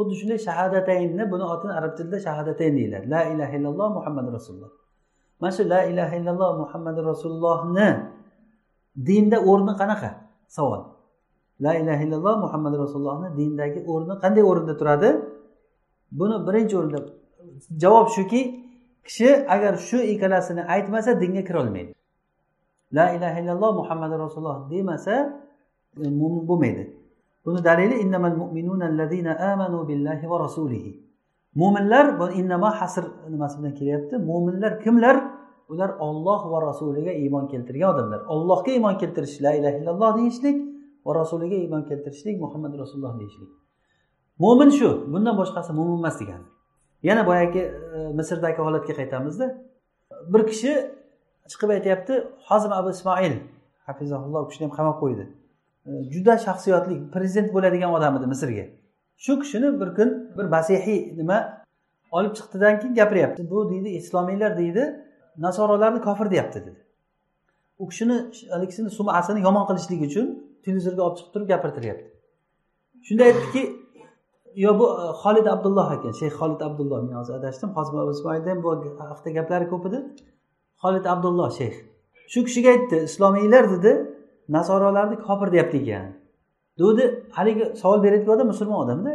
Xuddi 0.00 0.14
shunday 0.20 0.38
shahadataynni 0.48 1.24
buni 1.32 1.44
otini 1.54 1.72
arab 1.78 1.92
tilida 1.98 2.18
shahadatayn 2.26 2.72
deyiladi. 2.78 3.06
La 3.14 3.22
ilaha 3.32 3.52
illalloh 3.58 3.88
muhammad 3.98 4.26
rasululloh. 4.36 4.70
Mana 5.40 5.52
shu 5.56 5.62
la 5.74 5.80
ilaha 5.92 6.14
illalloh 6.20 6.50
muhammad 6.62 6.96
rasulullohni 7.10 7.88
dinda 9.08 9.38
o'rni 9.50 9.72
qanaqa? 9.80 10.10
Savol. 10.56 10.80
La 11.64 11.72
ilaha 11.82 12.02
illalloh 12.06 12.36
muhammad 12.44 12.74
rasulullohni 12.82 13.28
dindagi 13.38 13.80
o'rni 13.92 14.14
qanday 14.22 14.42
o'rinda 14.50 14.74
turadi? 14.80 15.10
Buni 16.18 16.36
birinchi 16.46 16.74
o'rinda 16.80 17.00
javob 17.82 18.08
shuki 18.16 18.40
kishi 19.06 19.28
agar 19.54 19.72
shu 19.88 19.98
ikkalasini 20.12 20.62
aytmasa 20.74 21.10
dinga 21.22 21.42
kirolmaydi 21.48 21.92
la 22.92 23.14
ilaha 23.14 23.40
illalloh 23.40 23.74
muhammad 23.74 24.10
rasululloh 24.18 24.70
demasa 24.70 25.46
e, 25.96 26.08
mo'min 26.08 26.48
bo'lmaydi. 26.48 26.84
Buni 27.44 27.64
dalili 27.64 28.00
innamal 28.04 28.36
mu'minuna 28.42 28.84
allazina 28.90 29.32
amanu 29.52 29.88
billahi 29.88 30.30
va 30.30 30.38
rasulihi. 30.46 30.92
Mo'minlar 31.54 32.20
bu 32.20 32.30
innama 32.40 32.70
hasr 32.80 33.04
nimasi 33.30 33.58
bilan 33.58 33.74
kelyapti? 33.74 34.14
Mo'minlar 34.18 34.80
kimlar? 34.84 35.16
Ular 35.68 35.90
olloh 35.98 36.40
va 36.52 36.58
rasuliga 36.68 37.12
iymon 37.12 37.46
keltirgan 37.52 37.94
odamlar. 37.94 38.20
Ollohga 38.34 38.70
iymon 38.72 38.94
keltirish 38.98 39.42
la 39.42 39.52
ilaha 39.58 39.76
illalloh 39.80 40.10
deyishlik 40.18 40.56
va 41.06 41.14
rasuliga 41.14 41.56
iymon 41.56 41.82
keltirishlik 41.90 42.40
muhammad 42.40 42.72
rasululloh 42.82 43.14
deyishlik. 43.20 43.50
Mo'min 44.38 44.70
shu 44.78 44.88
bundan 45.12 45.34
boshqasi 45.40 45.70
mo'min 45.78 45.98
emas 46.02 46.16
degani. 46.20 46.46
Yana 47.02 47.26
boyagi 47.26 47.62
e, 47.96 47.98
misrdagi 48.18 48.60
holatga 48.66 48.92
qaytamizda. 49.00 49.46
Bir 50.32 50.42
kishi 50.50 50.72
chiqib 51.50 51.70
aytyapti 51.76 52.14
hozim 52.48 52.72
abu 52.72 52.90
ismoil 52.96 53.34
hafizaulloh 53.86 54.40
u 54.44 54.48
kishini 54.50 54.64
ham 54.66 54.72
qamab 54.78 54.96
qo'ydi. 55.02 55.24
Juda 55.86 56.38
shaxsiyatli 56.38 57.10
prezident 57.10 57.54
bo'ladigan 57.54 57.94
odam 57.94 58.16
edi 58.16 58.26
misrga. 58.26 58.66
Shu 59.16 59.40
kishini 59.40 59.80
bir 59.80 59.94
kun 59.94 60.10
bir 60.38 60.44
masihiy 60.44 61.16
nima 61.18 61.64
olib 62.10 62.34
chiqdidan 62.36 62.80
keyin 62.80 62.94
gapiryapti. 62.94 63.50
Bu 63.50 63.70
deydi 63.70 63.88
islomiylar 63.88 64.58
deydi 64.58 64.84
nasorolarni 65.38 66.00
kofir 66.00 66.30
deyapti 66.30 66.60
dedi. 66.60 66.80
U 67.78 67.88
kishini 67.88 68.16
haligisini 68.50 68.90
sumasini 68.90 69.40
yomon 69.40 69.66
qilishlik 69.68 70.00
uchun 70.08 70.26
televizorga 70.64 71.02
olib 71.02 71.16
chiqib 71.18 71.32
turib 71.34 71.48
gapirtiryapti. 71.48 72.10
Shunda 73.06 73.24
aytdiki 73.24 73.62
yo 74.64 74.78
bu 74.78 74.86
e, 75.02 75.04
xolid 75.22 75.46
abdulloh 75.54 75.88
ekan 75.96 76.12
shayx 76.20 76.34
xolid 76.40 76.60
abdulloh 76.68 76.98
men 77.06 77.14
hozir 77.20 77.34
adashdim 77.40 77.70
hozir 77.76 78.10
ismoilda 78.16 78.50
ham 78.50 78.62
bu 78.62 78.70
haqida 79.10 79.30
gaplari 79.38 79.68
ko'p 79.72 79.86
edi. 79.88 79.98
Xolid 80.82 81.04
abdulloh 81.14 81.50
shayx 81.58 81.74
shu 82.32 82.44
kishiga 82.46 82.70
aytdi 82.76 82.96
islomiylar 83.08 83.64
dedi 83.74 83.92
nasorolarni 84.56 85.16
kofir 85.26 85.48
deyapti 85.54 85.76
ekan. 85.82 86.06
Degdi 86.78 87.04
haligi 87.36 87.64
savol 87.82 88.02
berayotgan 88.04 88.34
odam 88.36 88.46
musulmon 88.52 88.78
odamda. 88.84 89.12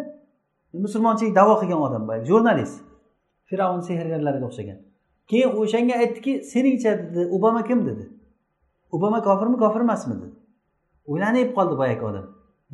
Musulmonchilik 0.86 1.36
davo 1.36 1.54
qilgan 1.62 1.82
odam 1.88 2.08
boyagi 2.08 2.26
jurnalist. 2.32 2.78
Fir'avn 3.50 3.82
sehrgarlariga 3.88 4.46
o'xshagan. 4.50 4.78
Keyin 5.30 5.50
o'shanga 5.62 5.96
aytdiki 6.04 6.34
seningcha 6.52 6.92
dedi 7.00 7.22
obama 7.38 7.62
kim? 7.68 7.80
dedi. 7.90 8.06
Obama 8.96 9.20
kofirmi 9.28 9.58
kofir 9.64 9.82
emasmi 9.88 10.16
dedi. 10.22 10.36
O'ylanib 11.12 11.50
qoldi 11.58 11.76
boyagi 11.82 12.04
odam. 12.10 12.26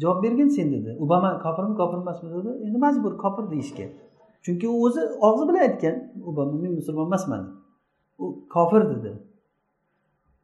Javob 0.02 0.24
bergin 0.24 0.50
sen 0.58 0.68
dedi. 0.76 0.90
Obama 1.04 1.30
kofirmi 1.46 1.76
kofir 1.82 1.98
emasmi 2.04 2.30
dedi. 2.36 2.52
Endi 2.68 2.78
majbur 2.86 3.14
kofir 3.24 3.52
deyishga 3.52 3.86
chunki 4.44 4.68
u 4.68 4.86
o'zi 4.86 5.02
og'zi 5.28 5.44
bilan 5.50 5.62
aytgan 5.68 5.96
obama 6.30 6.54
men 6.64 6.72
musulmon 6.80 7.06
emasman 7.06 7.44
u 8.18 8.26
kofir 8.50 8.82
dedi. 8.94 9.12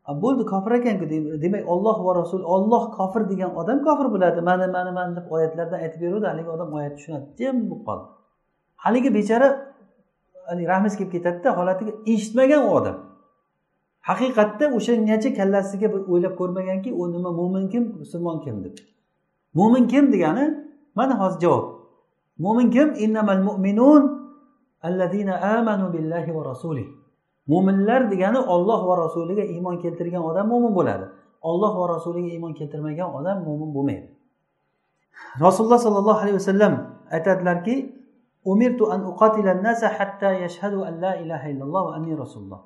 Bo'ldi 0.08 0.46
kofir 0.46 0.72
ekanku 0.72 1.06
demak 1.44 1.64
olloh 1.74 1.98
va 2.06 2.16
rasul 2.22 2.42
olloh 2.56 2.84
kofir 2.98 3.30
degan 3.30 3.52
odam 3.56 3.84
kofir 3.88 4.08
bo'ladi. 4.14 4.42
Mana 4.42 4.68
mana 4.68 4.92
mana 4.92 5.16
deb 5.16 5.32
oyatlardan 5.32 5.80
aytib 5.80 6.02
beruvdi 6.02 6.26
haligi 6.32 6.50
odam 6.50 6.74
oyatni 6.74 6.98
tushunadi. 6.98 7.26
Jim 7.40 7.56
bo'lib 7.70 7.84
qoldi. 7.88 8.06
Haligi 8.84 9.10
bechora 9.18 9.48
haligi 10.50 10.68
rahmingiz 10.68 10.96
kelib 10.98 11.12
ketadida 11.16 11.50
holatiga 11.58 11.92
eshitmagan 12.14 12.62
u 12.68 12.70
odam. 12.80 12.98
Haqiqatda 14.10 14.66
o'shangacha 14.78 15.30
kallasiga 15.40 15.88
bir 15.94 16.02
o'ylab 16.12 16.34
ko'rmaganki 16.40 16.90
u 17.02 17.04
nima 17.14 17.32
mo'min 17.40 17.66
kim 17.74 17.84
musulmon 18.02 18.38
kim 18.46 18.56
deb. 18.64 18.76
Mo'min 19.60 19.88
kim 19.92 20.06
degani 20.14 20.46
mana 20.96 21.14
hozir 21.22 21.40
javob. 21.44 21.66
Mo'min 22.44 22.68
kim? 22.76 22.88
Innamal 23.06 23.42
mu'minun 23.50 24.04
allazina 24.88 25.34
amanu 25.58 25.94
billahi 25.94 26.36
va 26.36 26.42
rasulih 26.52 26.88
mo'minlar 27.52 28.02
degani 28.12 28.40
olloh 28.56 28.82
va 28.90 28.96
rasuliga 29.06 29.44
iymon 29.54 29.76
keltirgan 29.84 30.24
odam 30.30 30.48
mo'min 30.52 30.74
bo'ladi. 30.78 31.06
Olloh 31.50 31.74
va 31.80 31.86
rasuliga 31.96 32.30
iymon 32.36 32.54
keltirmagan 32.60 33.10
odam 33.20 33.38
mo'min 33.48 33.70
bo'lmaydi. 33.76 34.08
Rasululloh 35.46 35.80
sollallohu 35.86 36.20
alayhi 36.24 36.38
vasallam 36.42 36.74
aytadilarki 37.16 37.76
umirtu 38.52 38.84
an 38.94 39.02
uqatila 39.12 39.52
nasa 39.68 39.88
hatta 39.98 40.30
yashhadu 40.44 40.80
an 40.90 40.94
la 41.04 41.14
ilaha 41.24 41.48
illalloh 41.54 41.82
va 41.88 41.92
anni 41.98 42.14
rasululloh. 42.24 42.62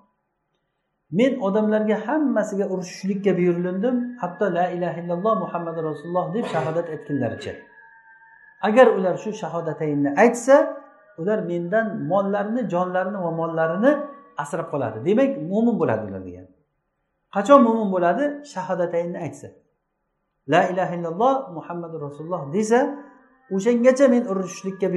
Men 1.11 1.31
odamlarga 1.47 1.97
hammasiga 2.07 2.65
urushishlikka 2.73 3.31
buyurilindim 3.37 3.95
hatto 4.21 4.45
la 4.57 4.65
ilaha 4.75 4.97
illalloh 5.01 5.33
muhammad 5.43 5.75
rasululloh 5.87 6.25
deb 6.35 6.45
shahodat 6.53 6.87
aytgunlaricha 6.93 7.53
agar 8.67 8.87
ular 8.97 9.15
shu 9.23 9.31
shahodataynni 9.41 10.09
aytsa 10.23 10.55
ular 11.21 11.39
mendan 11.51 11.85
mollarini 12.11 12.61
jonlarini 12.73 13.19
va 13.25 13.31
mollarini 13.41 13.91
asrab 14.43 14.67
qoladi. 14.73 14.97
Demak 15.07 15.31
mo'min 15.51 15.75
bo'ladi 15.81 16.03
ular 16.09 16.21
degan. 16.27 16.47
Qachon 17.35 17.59
mo'min 17.67 17.87
bo'ladi? 17.95 18.23
Shahodatayinni 18.53 19.19
aytsa. 19.25 19.47
La 20.53 20.61
ilaha 20.71 20.93
illalloh 20.97 21.35
muhammadu 21.57 21.95
rasululloh 22.05 22.43
desa 22.53 22.79
o'shangacha 23.55 24.05
men 24.13 24.23
urushishlikka 24.31 24.87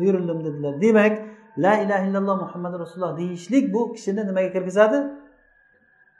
buyurildim 0.00 0.38
dedilar. 0.46 0.72
Demak 0.84 1.14
la 1.64 1.72
ilaha 1.84 2.02
illalloh 2.08 2.36
muhammadu 2.44 2.76
rasululloh 2.82 3.18
deyishlik 3.20 3.64
bu 3.74 3.92
kishini 3.94 4.22
nimaga 4.28 4.50
kirgizadi? 4.52 4.98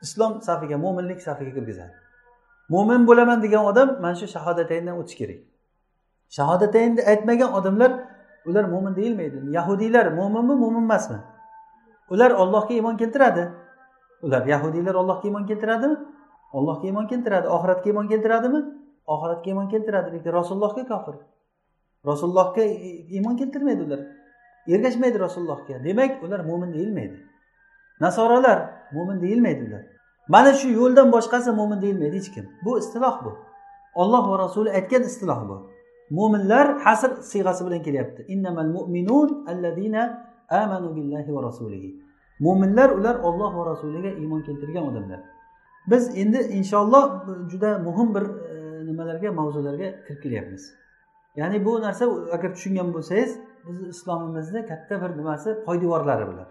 Islom 0.02 0.32
safiga 0.48 0.76
mo'minlik 0.84 1.20
safiga 1.22 1.52
kirgizadi. 1.56 1.94
Mo'min 2.68 3.06
bo'laman 3.08 3.42
degan 3.42 3.64
odam 3.70 3.88
mana 4.02 4.14
shu 4.20 4.26
shahodatayindan 4.34 4.94
o'tishi 5.00 5.16
kerak. 5.20 5.40
Shahodatayinni 6.36 7.02
aytmagan 7.12 7.50
odamlar 7.58 7.90
ular 8.48 8.64
mo'min 8.64 8.96
deyilmaydi. 8.96 9.38
Yahudiylar 9.56 10.06
mo'minmi 10.18 10.54
mo'min 10.62 10.82
emasmi? 10.88 11.18
Ular 12.10 12.30
ollohga 12.30 12.74
iymon 12.74 12.96
keltiradi. 12.96 13.52
Ular 14.22 14.46
yahudiylar 14.46 14.94
ollohga 14.94 15.28
iymon 15.28 15.46
keltiradimi? 15.46 15.96
Ollohga 16.52 16.86
iymon 16.86 17.06
keltiradi. 17.06 17.48
Oxiratga 17.48 17.90
iymon 17.90 18.08
keltiradimi? 18.08 18.60
Oxiratga 19.06 19.50
iymon 19.50 19.68
keltiradi. 19.68 20.12
Lekin 20.12 20.32
rasulullohga 20.32 20.86
kofir. 20.88 21.14
Rasulullohga 22.06 22.62
iymon 22.62 23.36
keltirmaydi 23.36 23.82
ular. 23.82 24.00
Ergashmaydi 24.68 25.20
rasulullohga. 25.20 25.84
Demak 25.84 26.22
ular 26.22 26.40
mo'min 26.40 26.72
deyilmaydi. 26.72 27.16
Nasoralar 28.00 28.58
mo'min 28.92 29.20
deyilmaydi 29.20 29.62
ular. 29.68 29.82
Mana 30.28 30.52
shu 30.54 30.68
yo'ldan 30.68 31.12
boshqasi 31.12 31.50
mo'min 31.52 31.82
deyilmaydi 31.82 32.16
hech 32.16 32.30
kim. 32.34 32.46
Bu 32.64 32.78
istiloh 32.78 33.24
bu. 33.24 33.38
Olloh 33.94 34.30
va 34.30 34.38
rasuli 34.38 34.70
aytgan 34.70 35.02
istiloh 35.02 35.48
bu. 35.48 35.56
Mo'minlar 36.10 36.78
hasr 36.84 37.10
siyg'asi 37.30 37.66
bilan 37.66 37.82
kelyapti. 37.82 38.24
Innamal 38.28 38.70
mu'minun 38.76 39.46
allazina 39.50 40.29
amanu 40.50 40.96
billahi 40.96 41.34
va 41.34 41.42
rasulihi. 41.42 41.90
Mo'minlar 42.40 42.90
ular 42.90 43.16
olloh 43.28 43.56
va 43.58 43.66
rasuliga 43.70 44.08
iymon 44.08 44.42
keltirgan 44.42 44.84
odamlar. 44.90 45.20
Biz 45.86 46.18
endi 46.18 46.38
inshaalloh 46.38 47.04
juda 47.50 47.78
muhim 47.78 48.14
bir 48.14 48.22
e, 48.22 48.86
nimalarga 48.86 49.32
mavzularga 49.32 49.88
kirib 50.06 50.22
kelyapmiz. 50.22 50.74
Ya'ni 51.36 51.64
bu 51.64 51.80
narsa 51.80 52.04
agar 52.32 52.54
tushungan 52.54 52.94
bo'lsangiz 52.94 53.38
bizni 53.66 53.88
islomimizni 53.88 54.66
katta 54.66 55.02
bir 55.02 55.18
nimasi 55.18 55.64
poydevorlari 55.64 56.26
bular. 56.26 56.48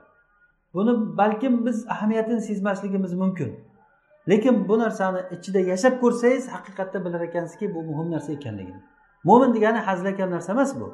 Buni 0.73 1.17
balkim 1.17 1.65
biz 1.65 1.87
ahamiyatini 1.87 2.41
sezmasligimiz 2.41 3.13
mumkin. 3.13 3.59
Lekin 4.29 4.67
bu 4.67 4.79
narsani 4.79 5.19
ichida 5.31 5.59
yashab 5.59 5.99
ko'rsangiz 6.01 6.47
haqiqatda 6.47 7.05
bilar 7.05 7.21
ekansizki 7.21 7.75
bu 7.75 7.83
muhim 7.83 8.11
narsa 8.11 8.33
ekanligini. 8.33 8.81
Mo'min 9.23 9.53
degani 9.53 9.77
hazilakam 9.77 10.31
narsa 10.31 10.51
emas 10.51 10.79
bu. 10.79 10.93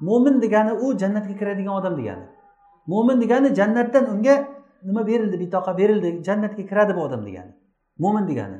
Mo'min 0.00 0.42
degani 0.42 0.72
u 0.72 0.98
jannatga 0.98 1.36
kiradigan 1.38 1.74
odam 1.74 1.96
degani. 1.98 2.26
Mo'min 2.86 3.20
degani 3.20 3.54
jannatdan 3.54 4.04
unga 4.14 4.34
nima 4.88 5.06
berildi 5.06 5.40
bitoqa 5.40 5.78
berildi 5.78 6.24
jannatga 6.24 6.62
kiradi 6.70 6.96
bu 6.96 7.00
odam 7.00 7.26
degani. 7.26 7.52
Mo'min 7.98 8.28
degani. 8.28 8.58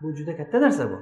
Bu 0.00 0.16
juda 0.16 0.36
katta 0.36 0.60
narsa 0.60 0.90
bu. 0.90 0.98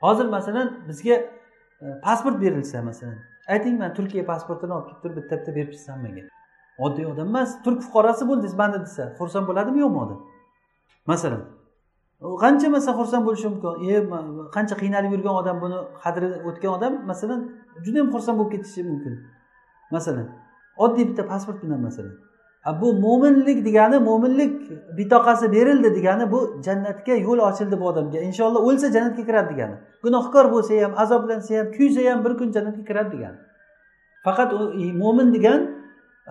Hozir 0.00 0.26
masalan 0.36 0.68
bizga 0.88 1.14
e, 1.14 1.86
pasport 2.04 2.40
berilsa 2.40 2.82
masalan 2.82 3.18
ayting 3.48 3.78
man 3.78 3.94
turkiya 3.94 4.26
pasportini 4.26 4.72
olib 4.72 4.86
kelib 4.88 5.02
turib 5.02 5.16
bitta 5.16 5.34
bitta 5.38 5.54
berib 5.56 5.70
chiqsam 5.74 5.98
menga 6.04 6.22
oddiy 6.86 7.06
odam 7.12 7.28
emas 7.32 7.50
turk 7.64 7.80
fuqarosi 7.86 8.28
bo'ldingiz 8.30 8.54
manda 8.60 8.78
desa 8.86 9.04
xursand 9.18 9.46
bo'ladimi 9.50 9.78
yo'qmi 9.84 9.98
odam? 10.04 10.18
Masalan 11.12 11.42
qancha 12.42 12.68
masalan 12.76 12.96
xursand 13.00 13.24
bo'lishi 13.28 13.48
mumkin? 13.52 13.72
E 13.90 13.94
qancha 14.56 14.74
qiynalib 14.82 15.10
yurgan 15.16 15.34
odam 15.42 15.56
buni 15.64 15.78
qadri 16.04 16.26
o'tgan 16.48 16.72
odam 16.78 16.92
masalan 17.10 17.40
juda 17.84 17.96
yam 18.02 18.08
xursand 18.14 18.36
bo'lib 18.38 18.52
ketishi 18.54 18.82
mumkin. 18.90 19.14
Masalan 19.96 20.26
oddiy 20.84 21.04
bitta 21.08 21.26
pasport 21.32 21.62
bilan 21.62 21.80
masalan. 21.88 22.14
Bu 22.80 22.88
mo'minlik 23.04 23.64
degani 23.64 23.98
mo'minlik 24.08 24.52
bitoqasi 24.98 25.52
berildi 25.52 25.94
degani 25.94 26.32
bu 26.32 26.40
jannatga 26.66 27.14
yo'l 27.26 27.38
ochildi 27.48 27.80
bu 27.80 27.84
odamga. 27.90 28.18
Inshaalloh 28.28 28.62
o'lsa 28.68 28.86
jannatga 28.96 29.22
kiradi 29.28 29.48
degani. 29.54 29.76
Gunohkor 30.04 30.44
bo'lsa 30.54 30.72
ham 30.84 30.92
azoblansa 31.02 31.58
ham 31.58 31.68
kuysa 31.76 32.00
ham 32.10 32.24
bir 32.24 32.32
kun 32.38 32.48
jannatga 32.56 32.84
kiradi 32.88 33.10
degani. 33.16 33.38
Faqat 34.26 34.50
mo'min 35.02 35.28
degan 35.36 35.60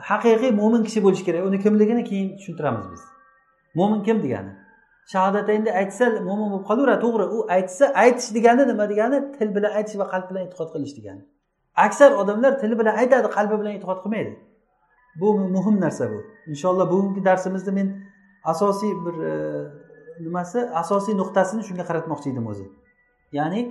haqiqiy 0.09 0.51
mo'min 0.61 0.81
kishi 0.87 0.99
bo'lishi 1.05 1.25
kerak. 1.27 1.41
Uni 1.49 1.59
kimligini 1.65 2.03
keyin 2.09 2.27
tushuntiramiz 2.37 2.85
biz. 2.91 3.01
Mo'min 3.79 4.03
kim 4.07 4.17
degani? 4.25 4.51
Shahodatayni 5.11 5.71
aytsa 5.81 6.05
mo'min 6.27 6.47
bo'lib 6.51 6.65
qolaveradi 6.69 7.01
to'g'ri 7.05 7.25
u 7.35 7.37
aytsa 7.57 7.85
aytish 8.03 8.29
degani 8.37 8.63
nima 8.71 8.85
degani? 8.91 9.17
Til 9.37 9.49
bilan 9.55 9.71
aytish 9.79 9.97
va 10.01 10.05
qalb 10.13 10.25
bilan 10.29 10.41
e'tiqod 10.47 10.69
qilish 10.75 10.93
degani. 10.99 11.23
Aksar 11.75 12.11
odamlar 12.11 12.59
tili 12.59 12.79
bilan 12.79 12.95
aytadi 13.01 13.27
qalbi 13.37 13.59
bilan 13.59 13.73
e'tiqod 13.77 13.99
qilmaydi. 14.03 14.39
Bu 15.19 15.27
muhim 15.55 15.79
narsa 15.81 16.11
bu. 16.11 16.23
Inshaalloh 16.47 16.91
bugungi 16.91 17.25
darsimizda 17.25 17.71
men 17.71 17.87
asosiy 18.43 18.91
bir 19.05 19.15
e, 19.31 19.33
nimasi? 20.19 20.59
Asosiy 20.81 21.17
nuqtasini 21.17 21.63
shunga 21.67 21.83
qaratmoqchi 21.89 22.29
edim 22.33 22.47
o'zi. 22.47 22.65
Ya'ni 23.31 23.61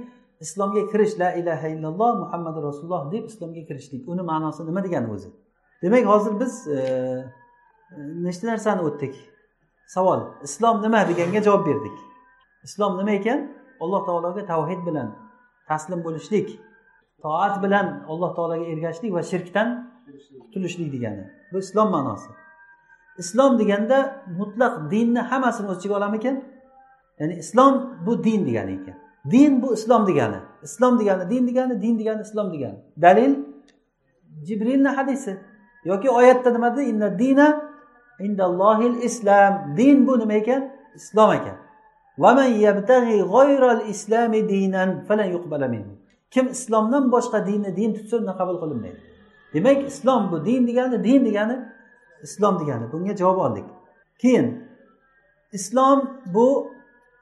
islomga 0.41 0.83
kirish 0.91 1.19
la 1.19 1.33
ilaha 1.41 1.69
illalloh 1.69 2.11
muhammadu 2.23 2.63
rasululloh 2.69 3.13
deb 3.13 3.25
islomga 3.31 3.63
kirishlik. 3.69 4.09
Uni 4.09 4.23
ma'nosi 4.31 4.67
nima 4.67 4.85
degani 4.87 5.13
o'zi? 5.17 5.31
Demak 5.83 6.07
hozir 6.07 6.41
biz 6.41 6.69
e, 6.69 6.79
nechta 8.27 8.47
narsani 8.47 8.83
o'tdik? 8.89 9.15
Savol 9.95 10.21
islom 10.43 10.83
nima 10.83 11.01
deganga 11.11 11.41
javob 11.47 11.67
berdik. 11.67 11.97
Islom 12.65 12.99
nima 12.99 13.13
ekan? 13.21 13.41
Alloh 13.81 14.07
taologa 14.07 14.47
tavhid 14.53 14.81
bilan 14.89 15.09
taslim 15.69 16.01
bo'lishlik. 16.05 16.49
Toat 17.25 17.55
bilan 17.65 17.87
alloh 18.13 18.31
taologa 18.37 18.65
ergashishlik 18.73 19.13
va 19.17 19.23
shirkdan 19.33 19.69
qutulishlik 20.43 20.89
degani. 20.95 21.25
Bu 21.53 21.59
islom 21.65 21.89
ma'nosi. 21.95 22.31
Islom 23.23 23.53
deganda 23.61 23.99
mutlaq 24.41 24.75
dinni 24.93 25.23
hammasini 25.31 25.67
o'z 25.73 25.79
ichiga 25.81 25.95
olamikan 26.01 26.37
ya'ni 27.21 27.35
islom 27.45 27.73
bu 28.07 28.13
din 28.27 28.41
degani 28.49 28.73
ekan. 28.79 28.97
Din 29.33 29.53
bu 29.63 29.69
islom 29.79 30.03
degani. 30.11 30.39
Islom 30.69 30.93
degani 31.01 31.25
din 31.33 31.43
degani 31.49 31.75
din 31.85 31.95
degani 32.01 32.21
islom 32.29 32.47
degani. 32.55 32.79
Dalil? 33.05 33.33
Jibrilni 34.47 34.91
hadisi. 34.99 35.33
Yoki 35.91 36.09
oyatda 36.19 36.51
nima 36.55 36.69
dedi? 36.77 36.85
Inna 36.93 37.09
dina 37.23 37.49
indallohil 38.27 38.97
islom 39.09 39.53
din 39.79 40.07
bu 40.07 40.13
nima 40.21 40.35
ekan? 40.41 40.63
Islom 41.01 41.31
ekan. 41.39 41.57
Kim 46.35 46.47
islomdan 46.57 47.05
boshqa 47.15 47.39
dinni 47.49 47.71
din 47.79 47.91
tutsa 47.97 48.15
undan 48.21 48.37
qabul 48.41 48.57
qilinmaydi 48.63 49.01
demak 49.55 49.79
islom 49.93 50.23
bu 50.31 50.37
din 50.49 50.63
degani 50.69 50.97
din 51.07 51.21
degani 51.29 51.57
islom 52.25 52.55
degani. 52.61 52.93
Bunga 52.93 53.17
javob 53.17 53.39
oldik. 53.39 53.65
Keyin 54.19 54.47
islom 55.53 55.99
bu 56.35 56.49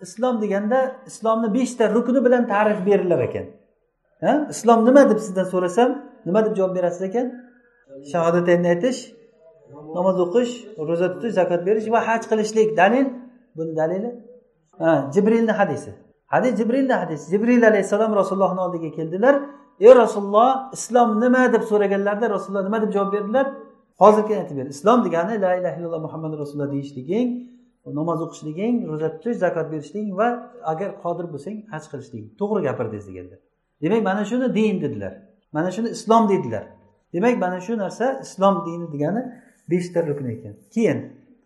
islom 0.00 0.42
deganda 0.42 0.96
islomni 1.06 1.48
beshta 1.54 1.84
rukni 1.94 2.24
bilan 2.24 2.44
ta'rif 2.52 2.86
berilar 2.86 3.20
ekan. 3.28 3.46
Ha? 4.24 4.32
Islom 4.54 4.78
nima 4.86 5.10
deb 5.10 5.18
sizdan 5.26 5.46
so'rasam 5.52 5.90
nima 6.26 6.40
deb 6.46 6.54
javob 6.58 6.72
berasiz 6.76 7.02
ekan? 7.10 7.26
Shahodatayni 8.12 8.68
aytish 8.74 9.00
namoz 9.96 10.16
o'qish 10.24 10.52
ro'za 10.88 11.06
tutish 11.14 11.34
zakot 11.40 11.60
berish 11.68 11.86
va 11.94 12.00
haj 12.08 12.22
qilishlik. 12.30 12.68
Dalil? 12.80 13.06
Buni 13.56 13.72
dalili? 13.80 14.10
Ha 14.82 14.90
jibrilni 15.14 15.52
hadisi. 15.60 15.90
Hadis 16.34 16.52
jibrilni 16.60 16.94
hadisi 17.02 17.24
jibril 17.32 17.62
alayhissalom 17.70 18.12
rasulullohni 18.20 18.60
oldiga 18.66 18.90
keldilar 18.98 19.34
ey 19.86 19.92
rasululloh 20.02 20.50
islom 20.76 21.08
nima 21.24 21.42
deb 21.54 21.62
so'raganlarida 21.70 22.26
rasululloh 22.36 22.64
nima 22.68 22.78
deb 22.84 22.90
javob 22.96 23.12
berdilar? 23.16 23.46
Hozir 24.02 24.24
aytib 24.40 24.56
ber. 24.58 24.66
Islom 24.74 24.98
degani 25.06 25.34
la 25.44 25.50
ilaha 25.60 25.76
illalloh 25.78 26.02
muhammad 26.06 26.32
rasululloh 26.42 26.70
deyishliging 26.74 27.28
namoz 27.98 28.18
o'qishliging 28.26 28.74
ro'za 28.90 29.08
tutish 29.14 29.38
zakot 29.44 29.66
berishliging 29.72 30.10
va 30.20 30.28
agar 30.72 30.90
qodir 31.04 31.26
bo'lsang 31.32 31.56
haj 31.72 31.84
qilishliging. 31.90 32.28
To'g'ri 32.40 32.60
gapirdingiz 32.68 33.06
deganlar 33.10 33.40
demak 33.82 34.02
mana 34.04 34.24
shuni 34.24 34.54
din 34.54 34.80
dedilar. 34.80 35.14
Mana 35.52 35.70
shuni 35.70 35.88
islom 35.88 36.28
dedilar. 36.28 36.64
Demak 37.14 37.38
mana 37.38 37.60
shu 37.60 37.76
narsa 37.78 38.20
islom 38.22 38.66
dini 38.66 38.92
degani 38.92 39.22
beshta 39.70 40.06
rukn 40.06 40.26
ekan. 40.34 40.54
Keyin 40.74 40.98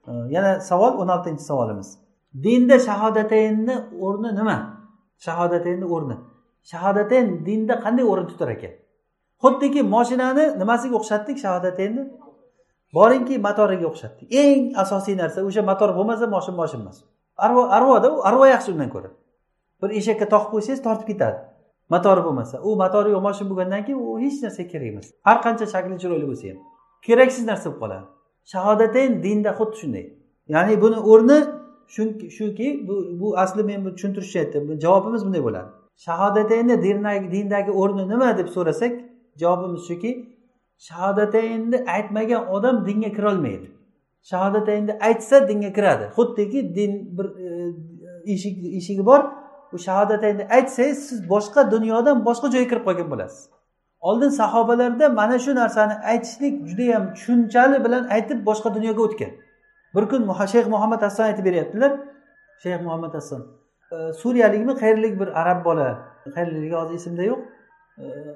e, 0.09 0.13
yana 0.35 0.61
savol 0.61 0.93
o'n 1.03 1.09
oltinchi 1.09 1.43
savolimiz. 1.43 1.99
Dinda 2.45 2.79
shahodataynni 2.79 3.77
o'rni 4.01 4.31
nima? 4.37 4.76
Shahodataynni 5.25 5.87
o'rni. 5.95 6.17
Shahodatayn 6.71 7.27
dinda 7.47 7.75
qanday 7.85 8.05
o'rin 8.13 8.27
tutar 8.31 8.49
ekan? 8.57 8.73
Xuddiki 9.43 9.83
moshinani 9.95 10.45
nimasiga 10.61 10.95
o'xshatdik 11.01 11.37
shahodataynni 11.45 12.03
boringki 12.97 13.39
motoriga 13.47 13.87
o'xshatdik. 13.91 14.27
Eng 14.43 14.63
asosiy 14.83 15.17
narsa 15.23 15.45
o'sha 15.49 15.63
motor 15.71 15.91
bo'lmasa 15.99 16.27
moshin 16.35 16.55
moshin 16.61 16.81
emas. 16.85 16.99
Arvo 17.37 17.63
arvoda 17.77 18.09
u 18.17 18.19
arvo 18.29 18.45
yaxshi 18.55 18.73
undan 18.75 18.91
ko'ra. 18.95 19.11
Bir 19.83 19.91
eshakka 20.01 20.27
toqib 20.33 20.51
qo'ysangiz 20.55 20.83
tortib 20.87 21.07
ketadi. 21.13 21.39
Motori 21.95 22.23
bo'lmasa. 22.27 22.57
U 22.69 22.77
motori 22.83 23.11
yo'q 23.15 23.23
moshin 23.29 23.47
bo'lgandan 23.51 23.83
keyin 23.87 24.01
u 24.09 24.19
hech 24.23 24.39
narsaga 24.45 24.69
kerak 24.73 24.89
emas. 24.93 25.07
Har 25.27 25.39
qancha 25.45 25.67
shakli 25.75 25.99
chiroyli 26.03 26.27
bo'lsa 26.31 26.45
ham. 26.51 26.59
Keraksiz 27.07 27.45
narsa 27.51 27.67
bo'lib 27.69 27.81
qoladi. 27.83 28.07
Shahodatayn 28.53 29.13
dinda 29.25 29.51
xuddi 29.59 29.77
shunday. 29.81 30.05
Ya'ni 30.55 30.75
buni 30.83 30.99
o'rni 31.13 31.39
shuki 31.89 32.89
bu, 32.89 33.21
bu 33.21 33.39
asli 33.39 33.63
men 33.63 33.85
bu 33.85 33.95
tushuntirishni 33.95 34.41
aytdim 34.41 34.81
javobimiz 34.81 35.27
bunday 35.27 35.43
bo'ladi. 35.45 35.69
Shahodatayni 36.07 36.83
dindagi 37.33 37.71
o'rni 37.71 38.09
nima 38.09 38.39
deb 38.39 38.49
so'rasak 38.57 38.93
javobimiz 39.41 39.83
shuki 39.89 40.37
shahodataynni 40.79 41.85
aytmagan 41.87 42.49
odam 42.49 42.87
dinga 42.87 43.11
kirolmaydi. 43.13 43.71
Shahodataynni 44.23 44.99
aytsa 45.01 45.49
dinga 45.49 45.73
kiradi. 45.73 46.05
Xuddiki 46.17 46.75
din 46.75 47.19
bir 47.19 47.27
e, 47.45 47.73
eshik 48.33 48.77
eshigi 48.79 49.07
bor. 49.07 49.21
U 49.73 49.79
shahodataynni 49.79 50.45
aytsangiz 50.57 51.09
siz 51.09 51.29
boshqa 51.29 51.71
dunyodan 51.71 52.25
boshqa 52.25 52.51
joyga 52.55 52.69
kirib 52.71 52.85
qolgan 52.89 53.11
bo'lasiz. 53.11 53.51
Oldin 54.01 54.29
sahobalarda 54.29 55.09
mana 55.09 55.39
shu 55.39 55.55
narsani 55.55 55.93
aytishlik 55.93 56.55
judayam 56.69 57.15
tushunchali 57.15 57.85
bilan 57.85 58.05
aytib 58.17 58.47
boshqa 58.49 58.75
dunyoga 58.75 59.03
o'tgan. 59.03 59.33
Bir 59.95 60.09
kun 60.09 60.23
shayx 60.53 60.67
muhammad 60.67 61.03
hassan 61.03 61.25
aytib 61.25 61.45
beryaptilar. 61.45 61.93
Shayx 62.63 62.81
muhammad 62.83 63.15
hassan 63.15 63.43
suriyalikmi? 64.23 64.73
Qayerlik 64.83 65.21
bir 65.21 65.29
arab 65.41 65.65
bola. 65.65 65.99
Qayerligi 66.35 66.75
hozir 66.75 66.95
esimda 66.95 67.23
yo'q. 67.23 67.39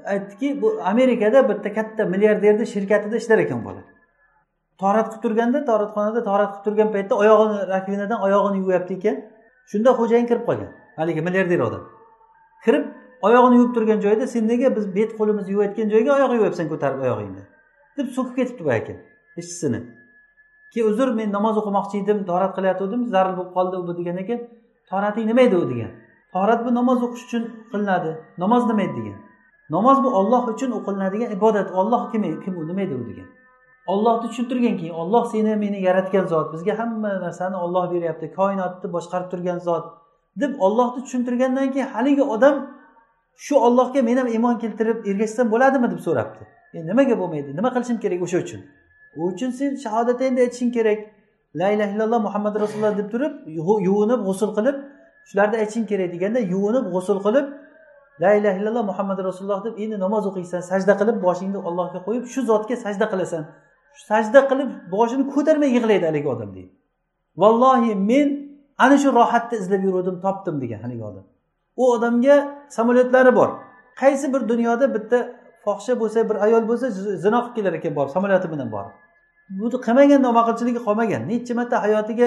Aytdiki 0.05 0.63
bu 0.63 0.81
amerikada 0.83 1.49
bitta 1.49 1.73
katta 1.73 2.07
milliarderni 2.07 2.67
shirkatida 2.67 3.17
ishlar 3.17 3.39
ekan 3.39 3.65
bola. 3.65 3.83
Torat 4.79 5.09
qilib 5.09 5.23
turganda 5.23 5.65
toratxonada 5.71 6.25
torat 6.25 6.51
qilib 6.53 6.65
turgan 6.65 6.93
paytda 6.93 7.15
oyog'ini 7.23 7.69
rakvinadan 7.75 8.21
oyog'ini 8.27 8.59
yuvyapti 8.63 8.95
ekan. 8.95 9.17
Shunda 9.71 9.91
xo'jayin 9.99 10.27
kirib 10.31 10.45
qolgan. 10.49 10.71
Haligi 10.97 11.21
milliarder 11.21 11.61
odam. 11.69 11.83
Kirib 12.65 12.85
oyog'ini 13.23 13.57
yuvib 13.59 13.75
turgan 13.75 14.01
joyida 14.01 14.27
sen 14.27 14.49
nega 14.49 14.77
biz 14.77 14.95
bet 14.97 15.11
qo'limizni 15.19 15.51
yuvayotgan 15.55 15.89
joyga 15.95 16.11
oyoq 16.19 16.33
yuvyapsan 16.39 16.69
ko'tarib 16.73 17.01
oyog'ingni? 17.07 17.45
deb 17.99 18.07
so'kib 18.17 18.35
ketibdi 18.37 18.65
boya 18.65 18.81
ishchisini. 19.41 19.81
Keyin 20.73 20.87
uzr 20.91 21.09
men 21.21 21.29
namoz 21.37 21.55
o'qimoqchi 21.61 21.97
edim 22.03 22.19
torat 22.31 22.53
qilayotgandim 22.57 23.03
zarur 23.15 23.35
bo'lib 23.39 23.53
qoldi 23.57 23.77
bu 23.89 23.93
degan 23.99 24.17
keyin 24.29 24.41
torating 24.91 25.27
nima 25.31 25.43
edi 25.49 25.57
u 25.63 25.65
degan? 25.73 25.91
Torat 26.35 26.61
bu 26.67 26.71
namoz 26.79 26.99
o'qish 27.07 27.25
uchun 27.29 27.45
qilinadi. 27.73 28.11
Namoz 28.43 28.63
nima 28.71 28.83
edi 28.87 28.95
degan? 29.01 29.19
Namoz 29.77 29.99
bu 30.05 30.09
olloh 30.21 30.43
uchun 30.53 30.71
o'qilinadigan 30.79 31.31
ibodat. 31.37 31.69
Olloh 31.81 32.03
kim 32.13 32.23
kim 32.45 32.55
u 32.61 32.63
nima 32.71 32.81
edi 32.87 32.95
u 33.03 33.05
degan? 33.11 33.29
Ollohni 33.87 34.29
tushuntirgan 34.29 34.77
keyin 34.81 34.95
olloh 35.03 35.25
seni 35.33 35.57
meni 35.57 35.79
yaratgan 35.83 36.27
zot 36.33 36.53
bizga 36.55 36.79
hamma 36.79 37.09
narsani 37.25 37.57
olloh 37.65 37.85
beryapti 37.93 38.27
koinotni 38.39 38.89
boshqarib 38.97 39.29
turgan 39.33 39.59
zot 39.69 39.85
deb 40.43 40.53
ollohni 40.67 41.01
tushuntirgandan 41.05 41.73
keyin 41.75 41.89
haligi 41.95 42.25
odam 42.35 42.57
shu 43.45 43.55
ollohga 43.67 44.03
men 44.09 44.17
ham 44.21 44.29
iymon 44.35 44.57
keltirib 44.63 44.99
ergashsam 45.11 45.47
bo'ladimi 45.55 45.91
deb 45.93 46.01
so'rabdi. 46.07 46.43
E 46.77 46.79
nimaga 46.91 47.15
bo'lmaydi? 47.21 47.51
Nima 47.59 47.71
qilishim 47.75 47.99
kerak 48.05 48.21
o'sha 48.27 48.39
uchun? 48.45 48.61
U 49.17 49.21
uchun 49.31 49.51
sen 49.59 49.71
shahodatayni 49.85 50.41
aytishing 50.45 50.73
kerak. 50.77 51.01
La 51.55 51.69
ilaha 51.75 51.91
illalloh 51.95 52.21
muhammad 52.27 52.55
rasululloh 52.63 52.99
deb 52.99 53.09
turib 53.15 53.33
yuvinib 53.87 54.21
g'usul 54.29 54.51
qilib 54.59 54.77
shularni 55.31 55.57
aytishing 55.63 55.87
kerak 55.91 56.11
deganda 56.15 56.41
yuvinib 56.53 56.85
g'usul 56.95 57.19
qilib 57.27 57.47
la 58.23 58.31
ilaha 58.39 58.57
illalloh 58.61 58.85
muhammad 58.91 59.19
rasululloh 59.29 59.65
deb 59.67 59.75
endi 59.83 59.97
namoz 60.05 60.25
o'qiysan 60.31 60.61
sajda 60.71 60.95
qilib 61.01 61.17
boshingni 61.27 61.61
ollohga 61.69 61.99
qo'yib 62.07 62.25
shu 62.33 62.41
zotga 62.51 62.77
sajda 62.85 63.07
qilasan. 63.13 63.43
Sajda 64.09 64.41
qilib 64.51 64.71
boshini 64.95 65.25
ko'tarmay 65.35 65.71
yig'laydi 65.77 66.05
haligi 66.11 66.29
odam 66.35 66.51
deydi. 66.57 66.73
Vallohi 67.43 67.93
men 68.11 68.29
ana 68.85 68.97
shu 69.03 69.09
rohatni 69.21 69.57
izlab 69.63 69.83
yuruvdim 69.89 70.17
topdim 70.25 70.57
degan 70.63 70.81
haligi 70.85 71.05
odam. 71.11 71.25
U 71.81 71.83
odamga 71.95 72.37
samolyotlari 72.77 73.33
bor. 73.39 73.51
Qaysi 74.01 74.27
bir 74.35 74.43
dunyoda 74.53 74.87
bitta 74.95 75.19
fohisha 75.65 75.95
bo'lsa 76.03 76.29
bir 76.29 76.37
ayol 76.47 76.65
bo'lsa 76.71 76.87
zino 77.25 77.41
qilib 77.43 77.55
kelar 77.57 77.73
ekan 77.79 77.93
borib 77.99 78.13
samolyoti 78.17 78.49
bilan 78.53 78.69
borib. 78.77 78.95
Buni 79.61 79.79
qilmagan 79.87 80.21
nomaqulchiligi 80.27 80.81
qolmagan. 80.87 81.23
Necha 81.31 81.55
marta 81.59 81.77
hayotiga 81.85 82.27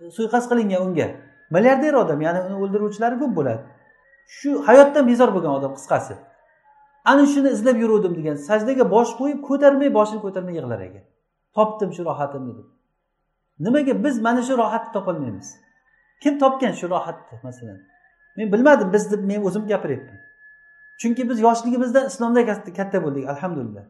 e, 0.00 0.10
suiqasd 0.16 0.46
qilingan 0.50 0.80
unga. 0.86 1.06
Milliarder 1.54 1.94
odam 2.02 2.20
ya'ni 2.26 2.40
uni 2.46 2.56
o'ldiruvchilari 2.62 3.16
ko'p 3.22 3.32
bo'ladi. 3.38 3.62
Shu 4.36 4.50
hayotdan 4.68 5.04
bezor 5.10 5.28
bo'lgan 5.36 5.52
odam 5.58 5.72
qisqasi. 5.78 6.14
Ana 7.10 7.24
shuni 7.32 7.48
izlab 7.56 7.76
yuruvdim 7.82 8.12
degan 8.18 8.36
sajdaga 8.48 8.84
bosh 8.94 9.10
qo'yib 9.20 9.40
ko'tarmay 9.48 9.90
boshini 9.98 10.20
ko'tarmay 10.26 10.54
yig'lar 10.58 10.80
ekan. 10.88 11.04
Topdim 11.56 11.90
shu 11.96 12.02
rohatimni 12.10 12.52
deb. 12.58 12.68
Nimaga 13.64 13.94
biz 14.04 14.14
mana 14.26 14.42
shu 14.48 14.54
rohatni 14.62 14.92
topolmaymiz? 14.96 15.48
Kim 16.22 16.38
topgan 16.42 16.72
shu 16.80 16.86
rohatni 16.94 17.38
masalan? 17.48 17.78
Men 18.36 18.52
bilmadim 18.52 18.92
biz 18.92 19.12
deb 19.12 19.22
men 19.30 19.40
o'zim 19.48 19.64
gapiryapman. 19.72 20.23
Chunki 21.00 21.30
biz 21.30 21.40
yoshligimizda 21.40 22.06
islomda 22.06 22.46
katta 22.76 23.02
bo'ldik 23.04 23.28
alhamdulillah. 23.28 23.84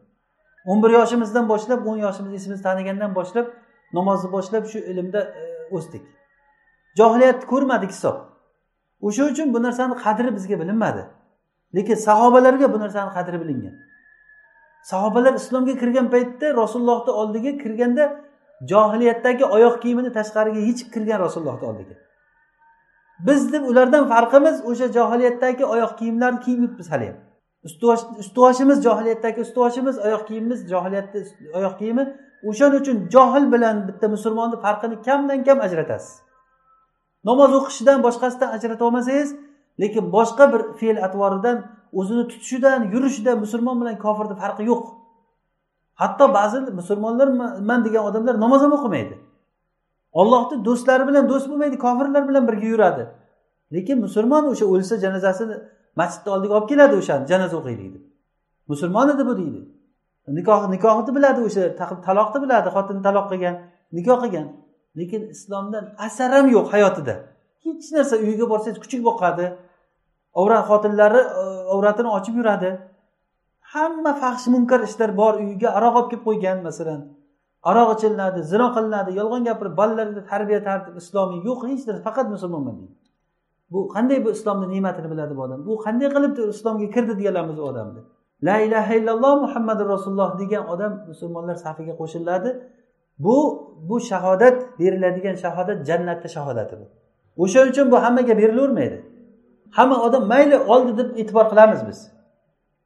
O'n 0.65 0.83
bir 0.83 0.89
yoshimizdan 0.89 1.49
boshlab 1.49 1.87
o'n 1.87 1.97
yoshimiz 1.97 2.33
esimizni 2.33 2.63
tanigandan 2.63 3.15
boshlab 3.15 3.47
namozni 3.93 4.31
boshlab 4.31 4.65
shu 4.71 4.79
ilmda 4.79 5.19
e, 5.19 5.43
o'sdik. 5.71 6.03
Johiliyatni 6.97 7.45
ko'rmadik 7.45 7.91
hisob. 7.95 8.15
O'sha 9.01 9.23
uchun 9.31 9.53
bu 9.53 9.63
narsani 9.63 9.95
qadri 10.05 10.35
bizga 10.35 10.59
bilinmadi. 10.59 11.03
Lekin 11.75 11.95
sahobalarga 11.95 12.73
bu 12.73 12.79
narsani 12.79 13.13
qadri 13.17 13.41
bilingan. 13.41 13.75
Sahobalar 14.83 15.33
islomga 15.33 15.73
kirgan 15.81 16.09
paytda 16.09 16.55
rasulullohni 16.61 17.11
oldiga 17.11 17.51
kirganda 17.63 18.03
johiliyatdagi 18.71 19.45
oyoq 19.45 19.81
kiyimini 19.81 20.11
tashqariga 20.17 20.59
yechib 20.69 20.93
kirgan 20.93 21.19
rasulullohni 21.19 21.65
oldiga. 21.71 21.95
Biz 23.19 23.53
deb 23.53 23.63
ulardan 23.63 24.09
farqimiz 24.09 24.65
o'sha 24.65 24.87
johiliyatdagi 24.97 25.65
oyoq 25.65 25.97
kiyimlarni 25.99 26.39
kiyib 26.39 26.59
yuribmiz 26.59 26.91
haliyam 26.91 27.15
ustuvoshimiz 28.19 28.83
johiliyatdagi 28.83 29.41
ustuvoshimiz 29.41 29.97
oyoq 29.99 30.27
kiyimimiz 30.27 30.69
johiliyatni 30.69 31.21
oyoq 31.53 31.77
kiyimi 31.79 32.03
o'shaning 32.49 32.81
uchun 32.81 32.97
johil 33.09 33.51
bilan 33.53 33.87
bitta 33.87 34.07
musulmonni 34.07 34.61
farqini 34.61 35.01
kamdan 35.01 35.43
kam 35.43 35.61
ajratasiz. 35.61 36.21
Namoz 37.23 37.53
o'qishidan 37.59 38.03
boshqasidan 38.03 38.49
ajrata 38.55 38.85
olmasangiz 38.85 39.29
lekin 39.81 40.11
boshqa 40.15 40.53
bir 40.53 40.61
fe'l 40.79 40.97
atvoridan 41.05 41.57
o'zini 41.99 42.27
tutishidan 42.27 42.79
yurishidan 42.93 43.37
musulmon 43.43 43.81
bilan 43.81 43.97
kofirni 44.05 44.35
farqi 44.41 44.63
yo'q. 44.71 44.83
Hatto 46.01 46.33
ba'zi 46.33 46.59
musulmonlarman 46.79 47.79
degan 47.85 48.03
odamlar 48.09 48.35
namoz 48.39 48.61
ham 48.61 48.71
o'qimaydi. 48.77 49.15
Ollohni 50.19 50.57
do'stlari 50.67 51.03
bilan 51.09 51.29
do'st 51.31 51.47
bo'lmaydi 51.51 51.77
kofirlar 51.85 52.23
bilan 52.29 52.43
birga 52.49 52.67
yuradi. 52.73 53.03
Lekin 53.75 53.97
musulmon 54.05 54.43
o'sha 54.51 54.65
o'lsa 54.73 54.95
janozasini 55.03 55.55
masjidni 55.99 56.29
oldiga 56.35 56.53
olib 56.57 56.67
keladi 56.71 56.95
o'shani 57.01 57.25
janoza 57.31 57.55
o'qiylik 57.59 57.89
deb. 57.95 58.03
Musulmon 58.71 59.07
edi 59.13 59.23
bu 59.29 59.33
deydi. 59.41 59.61
Nikoh 60.37 60.61
nikohni 60.75 61.11
biladi 61.17 61.39
o'sha 61.47 61.63
taloqni 62.07 62.39
biladi 62.43 62.69
xotini 62.75 63.01
taloq 63.07 63.25
qilgan 63.31 63.55
nikoh 63.97 64.17
qilgan. 64.23 64.47
Lekin 64.99 65.21
islomdan 65.35 65.85
asar 66.05 66.29
ham 66.35 66.45
yo'q 66.55 66.67
hayotida. 66.73 67.15
Hech 67.63 67.85
narsa 67.95 68.15
uyiga 68.23 68.45
borsangiz 68.51 68.79
kuchuk 68.83 69.01
boqadi. 69.09 69.45
Avrat 70.39 70.63
xotinlari 70.69 71.21
e, 71.41 71.43
avratini 71.73 72.09
ochib 72.17 72.35
yuradi. 72.39 72.69
Hamma 73.73 74.11
faxsh 74.21 74.47
munkar 74.53 74.79
ishlar 74.87 75.09
bor 75.21 75.33
uyiga 75.43 75.69
aroq 75.77 75.95
olib 75.99 76.09
kelib 76.11 76.23
qo'ygan 76.27 76.57
masalan. 76.67 77.01
Aroq 77.69 77.89
ichiladi 77.95 78.39
zino 78.51 78.67
qilinadi 78.75 79.11
yolg'on 79.19 79.43
gapirib 79.49 79.73
bolalarga 79.81 80.21
tarbiya 80.31 80.59
tartib 80.67 80.95
islomiy 81.01 81.39
yo'q 81.47 81.59
hech 81.69 81.83
narsa 81.87 82.01
faqat 82.07 82.27
musulmonman 82.35 82.75
deydi 82.81 82.95
bu 83.71 83.87
qanday 83.87 84.25
bu 84.25 84.31
islomni 84.31 84.67
ne'matini 84.75 85.11
biladi 85.11 85.37
bu 85.37 85.41
odam? 85.41 85.65
Bu 85.65 85.73
qanday 85.85 86.09
qilib 86.15 86.49
islomga 86.49 86.87
kirdi 86.95 87.13
deyalarmiz 87.19 87.59
u 87.59 87.63
odamni. 87.63 87.99
La 88.43 88.59
ilaha 88.59 88.93
illalloh 88.99 89.41
muhammadu 89.41 89.89
rasululloh 89.89 90.39
degan 90.39 90.63
odam 90.73 90.93
musulmonlar 91.07 91.55
safiga 91.55 91.93
qo'shiladi. 92.01 92.49
Bu 93.19 93.37
bu 93.89 93.99
shahodat 93.99 94.79
beriladigan 94.79 95.35
shahodat 95.43 95.87
jannatni 95.87 96.29
shahodati 96.35 96.75
bu. 96.79 96.85
O'shaning 97.43 97.71
uchun 97.73 97.91
bu 97.91 97.97
hammaga 98.03 98.33
berilavermaydi 98.37 98.97
hamma 99.77 99.97
odam 100.07 100.23
mayli 100.27 100.57
oldi 100.73 100.91
deb 100.99 101.09
e'tibor 101.21 101.45
qilamiz 101.51 101.81
biz. 101.87 101.99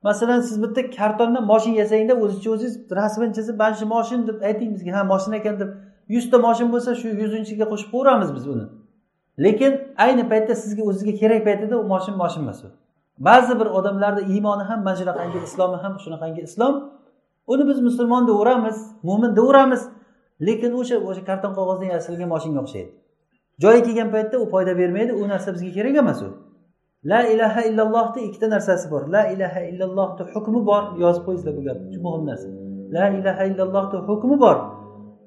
Masalan 0.04 0.41
siz 0.41 0.58
bitta 0.64 0.82
kartondan 0.97 1.43
moshina 1.52 1.76
yasangda 1.76 2.14
o'zicha 2.24 2.50
o'zingiz 2.56 2.76
rasmini 3.00 3.34
chizib 3.38 3.56
mana 3.62 3.76
shu 3.80 3.86
moshin 3.95 4.28
deb 4.30 4.38
ayting 4.50 4.70
bizga 4.76 4.91
ha 4.97 5.04
moshina 5.14 5.36
ekan 5.41 5.56
deb 5.62 5.70
yuzta 6.16 6.38
moshin 6.47 6.68
bo'lsa 6.74 6.91
shu 7.02 7.08
yuzinchiga 7.22 7.66
qo'shib 7.72 7.89
qo'yaveramiz 7.93 8.30
biz 8.38 8.45
uni 8.54 8.66
lekin 9.45 9.72
ayni 10.06 10.24
paytda 10.32 10.54
sizga 10.64 10.84
o'zizga 10.89 11.14
kerak 11.22 11.41
paytida 11.47 11.76
u 11.82 11.84
moshin 11.93 12.16
moshin 12.22 12.41
emas 12.45 12.60
u 12.66 12.70
ba'zi 13.28 13.54
bir 13.60 13.68
odamlarni 13.78 14.22
iymoni 14.34 14.64
ham 14.70 14.80
mana 14.88 14.95
shunaqangi 15.02 15.39
islomi 15.47 15.78
ham 15.84 15.93
shunaqangi 16.04 16.41
islom 16.50 16.74
uni 17.52 17.64
biz 17.70 17.80
musulmon 17.88 18.28
deyaveramiz 18.30 18.78
mo'min 19.08 19.32
deyaveramiz 19.39 19.82
lekin 20.47 20.72
o'sha 20.80 20.97
o'sha 21.10 21.24
karton 21.30 21.54
qog'ozdan 21.58 21.89
yasalgan 21.95 22.30
moshinga 22.34 22.60
o'xshaydi. 22.64 22.91
Joyi 23.64 23.82
kelgan 23.88 24.10
paytda 24.16 24.36
u 24.43 24.45
foyda 24.54 24.78
bermaydi 24.78 25.14
u 25.14 25.28
narsa 25.32 25.54
bizga 25.56 25.72
kerak 25.78 25.95
emas 26.04 26.22
u. 26.22 26.30
la 27.04 27.28
ilaha 27.28 27.62
illallohni 27.62 28.22
ikkita 28.22 28.50
narsasi 28.50 28.91
bor. 28.91 29.08
La 29.08 29.28
ilaha 29.28 29.60
illallohni 29.60 30.24
hukmi 30.34 30.66
bor. 30.66 30.84
Yozib 31.00 31.24
qo'yingizlar 31.26 31.58
bu 31.58 31.64
gapni. 31.64 31.88
Juda 31.93 32.04
muhim 32.04 32.26
narsa. 32.26 32.50
La 32.95 33.10
ilaha 33.10 33.43
illallohni 33.45 34.00
hukmi 34.08 34.39
bor. 34.39 34.58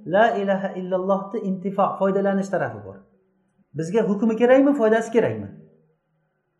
La 0.06 0.30
ilaha 0.30 0.68
illallohni 0.80 1.38
intifo 1.48 1.86
foydalanish 1.98 2.50
tarafi 2.54 2.84
bor. 2.86 2.96
Bizga 3.74 4.00
hukmi 4.08 4.36
kerakmi 4.36 4.72
foydasi 4.74 5.12
kerakmi? 5.12 5.48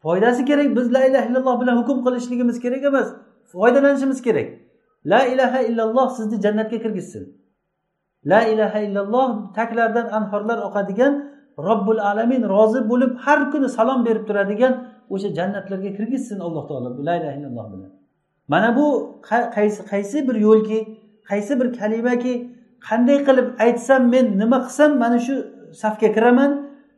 Foydasi 0.03 0.45
kerak 0.45 0.77
biz 0.77 0.93
la 0.93 1.05
ilaha 1.07 1.25
illalloh 1.29 1.61
bilan 1.61 1.77
hukm 1.83 2.05
qilishligimiz 2.05 2.61
kerak 2.61 2.85
emas. 2.85 3.09
Foydalanishimiz 3.53 4.23
kerak. 4.23 4.49
La 5.05 5.27
ilaha 5.27 5.61
illalloh 5.63 6.11
sizni 6.11 6.43
jannatga 6.43 6.79
kirgizsin. 6.79 7.43
La 8.25 8.43
ilaha 8.43 8.79
illalloh 8.79 9.55
taklardan 9.55 10.07
anhorlar 10.07 10.59
oqadigan 10.59 11.33
robbul 11.59 11.99
alamin 11.99 12.43
rozi 12.49 12.89
bo'lib 12.89 13.17
har 13.17 13.51
kuni 13.53 13.69
salom 13.69 14.05
berib 14.05 14.27
turadigan 14.27 14.92
o'sha 15.15 15.29
jannatlarga 15.39 15.91
kirgizsin 15.97 16.39
alloh 16.47 16.65
taolo 16.69 16.89
la 17.07 17.15
ilaha 17.19 17.35
illalloh 17.39 17.67
bilan. 17.73 17.91
Mana 18.53 18.69
bu 18.79 18.87
qaysi 19.55 19.81
qaysi 19.93 20.19
bir 20.29 20.37
yo'lki 20.47 20.79
qaysi 21.31 21.53
bir 21.61 21.69
kalimaki 21.79 22.35
qanday 22.89 23.19
qilib 23.27 23.49
aytsam 23.65 24.03
men 24.15 24.27
nima 24.43 24.59
qilsam 24.67 24.91
mana 25.03 25.19
shu 25.27 25.35
safga 25.83 26.09
kiraman 26.17 26.51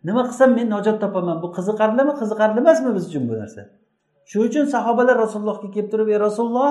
nima 0.09 0.23
qilsam 0.29 0.51
men 0.59 0.67
najot 0.75 0.97
topaman 1.05 1.37
bu 1.43 1.49
qiziqarlimi 1.57 2.13
qiziqarli 2.21 2.59
emasmi 2.65 2.91
biz 2.97 3.05
uchun 3.11 3.25
bu 3.31 3.35
narsa? 3.43 3.63
Shuning 4.31 4.49
uchun 4.51 4.65
sahobalar 4.75 5.17
rasulullohga 5.25 5.69
kelib 5.75 5.89
turib 5.93 6.09
ey 6.13 6.19
rasululloh 6.27 6.71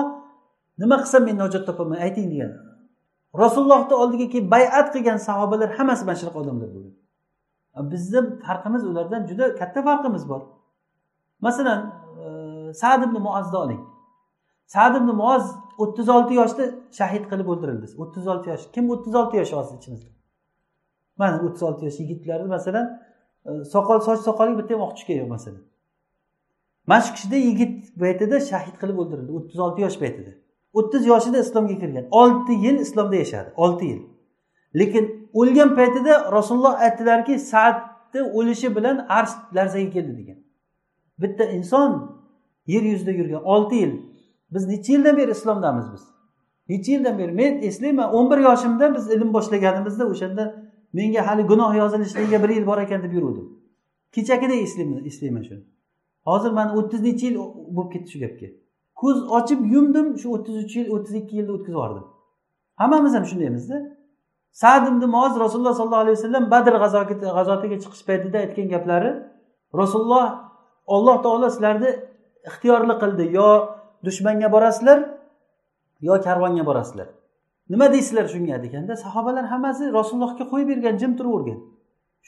nima 0.82 0.96
qilsam 1.02 1.22
men 1.28 1.36
najot 1.42 1.64
topaman 1.68 1.98
ayting 2.06 2.26
degan. 2.32 2.52
Rasulullohni 3.42 3.94
oldiga 4.02 4.26
kelib 4.32 4.48
bayat 4.54 4.86
qilgan 4.94 5.18
sahobalar 5.28 5.68
hammasi 5.78 6.02
mana 6.08 6.16
shunaqa 6.20 6.38
odamlar 6.44 6.68
bo'lgan. 6.74 6.94
Bizni 7.92 8.20
farqimiz 8.44 8.82
ulardan 8.90 9.22
juda 9.30 9.44
katta 9.60 9.80
farqimiz 9.88 10.24
bor. 10.30 10.42
Masalan 11.40 11.80
e, 12.24 12.74
sad 12.74 13.02
ibn 13.06 13.16
muozni 13.26 13.56
oling 13.56 13.82
sad 14.66 14.96
ibn 14.96 15.06
muoz 15.06 15.44
o'ttiz 15.78 16.08
olti 16.08 16.34
yoshda 16.34 16.64
shahid 16.98 17.24
qilib 17.30 17.48
o'ldirildi. 17.52 17.86
O'ttiz 18.02 18.26
olti 18.32 18.50
yosh. 18.50 18.64
Kim 18.74 18.90
o'ttiz 18.90 19.14
olti 19.14 19.36
yosh 19.36 19.52
hozir 19.52 19.76
ichimizda? 19.78 20.10
Mana 21.16 21.42
o'ttiz 21.46 21.62
olti 21.62 21.84
yosh 21.86 21.98
yigitlarni 22.00 22.48
masalan 22.56 22.86
e, 23.48 23.50
soqol 23.74 24.00
soch 24.06 24.20
soqoling 24.28 24.56
bitta 24.60 24.74
ham 24.74 24.82
oq 24.86 24.92
tushgan 24.96 25.16
yo'q 25.22 25.30
masalan. 25.36 25.62
Mana 26.86 27.00
shu 27.06 27.12
kishida 27.16 27.36
yigit 27.48 27.74
paytida 28.02 28.40
shahid 28.50 28.76
qilib 28.80 28.98
o'ldirildi 29.02 29.32
o'ttiz 29.38 29.58
olti 29.66 29.80
yosh 29.86 29.98
paytida. 30.04 30.32
O'ttiz 30.78 31.06
yoshida 31.12 31.38
islomga 31.46 31.76
kirgan 31.82 32.06
olti 32.22 32.52
yil 32.64 32.76
islomda 32.86 33.16
yashadi 33.24 33.50
olti 33.64 33.84
yil. 33.92 34.02
Lekin 34.80 35.04
o'lgan 35.40 35.70
paytida 35.78 36.32
rasululloh 36.36 36.74
aytdilarki 36.86 37.38
saadni 37.38 38.22
o'lishi 38.38 38.76
bilan 38.76 39.06
arsh 39.18 39.34
larzaga 39.56 39.90
keldi 39.96 40.12
degan. 40.20 40.38
Bitta 41.18 41.44
inson 41.44 42.20
yer 42.66 42.82
yuzida 42.82 43.10
yurgan 43.10 43.42
olti 43.44 43.76
yil. 43.76 43.92
Biz 44.50 44.66
necha 44.68 44.92
yildan 44.92 45.16
beri 45.16 45.30
islomdamiz 45.30 45.84
biz? 45.92 46.02
Necha 46.68 46.92
yildan 46.92 47.18
beri? 47.18 47.32
Men 47.32 47.62
eslayman 47.62 48.14
o'n 48.14 48.30
bir 48.30 48.38
yoshimda 48.38 48.94
biz 48.94 49.10
ilm 49.10 49.32
boshlaganimizda 49.32 50.06
o'shanda 50.06 50.64
menga 50.92 51.26
hali 51.26 51.42
gunoh 51.42 51.76
yozilishligiga 51.76 52.42
bir 52.42 52.48
yil 52.48 52.66
bor 52.66 52.78
ekan 52.78 53.02
deb 53.02 53.12
yuruvdim. 53.12 53.46
Kechagidek 54.12 54.62
eslayman 54.62 55.04
eslayman 55.04 55.42
shuni. 55.42 55.64
Hozir 56.24 56.50
mana 56.50 56.74
o'ttiz 56.78 57.00
necha 57.02 57.26
yil 57.26 57.36
bo'lib 57.76 57.92
ketdi 57.92 58.08
shu 58.10 58.18
gapga. 58.18 58.46
Ko'z 58.94 59.18
ochib 59.38 59.60
yumdim 59.74 60.18
shu 60.18 60.28
o'ttiz 60.34 60.56
uch 60.64 60.76
yil 60.76 60.88
o'ttiz 60.94 61.14
ikki 61.14 61.36
yilni 61.36 61.52
o'tkazib 61.56 61.76
yubordim. 61.78 62.04
Hammamiz 62.80 63.14
ham 63.14 63.24
shundaymizda. 63.30 63.76
Sad 64.62 64.88
ibn 64.88 65.10
moz 65.16 65.40
rasululloh 65.40 65.74
sollallohu 65.74 66.04
alayhi 66.04 66.16
vasallam 66.18 66.44
badr 66.50 66.74
g'azotiga 66.82 67.76
chiqish 67.82 68.04
paytida 68.08 68.38
aytgan 68.44 68.68
gaplari 68.74 69.10
rasululloh 69.80 70.24
olloh 70.86 71.22
taolo 71.22 71.50
sizlarni 71.50 71.90
ixtiyorli 72.48 72.94
qildi. 73.02 73.24
Yo 73.38 73.48
dushmanga 74.04 74.52
borasizlar 74.52 74.98
yo 76.00 76.20
karvonga 76.26 76.66
borasizlar. 76.66 77.08
Nima 77.72 77.92
deysizlar 77.92 78.26
shunga? 78.28 78.62
Deganda 78.62 78.96
sahobalar 78.96 79.44
hammasi 79.52 79.92
rasulullohga 79.98 80.44
qo'yib 80.52 80.68
bergan 80.72 80.98
jim 81.02 81.12
turavergan. 81.18 81.58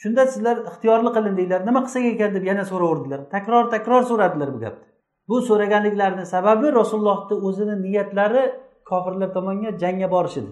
Shunda 0.01 0.23
sizlar 0.33 0.57
ixtiyorli 0.69 1.09
qilindinglar 1.15 1.61
nima 1.69 1.81
qilsak 1.85 2.05
ekan 2.13 2.31
deb 2.35 2.43
yana 2.49 2.63
so'raverdilar. 2.71 3.19
Takror 3.33 3.63
takror 3.75 4.03
so'radilar 4.11 4.49
bu 4.55 4.59
gapni. 4.65 4.85
Bu 5.29 5.41
so'raganliklarini 5.49 6.25
sababi 6.25 6.67
rasulullohni 6.79 7.35
o'zini 7.47 7.75
niyatlari 7.85 8.43
kofirlar 8.89 9.29
tomonga 9.37 9.71
jangga 9.81 10.07
borish 10.15 10.37
edi. 10.41 10.51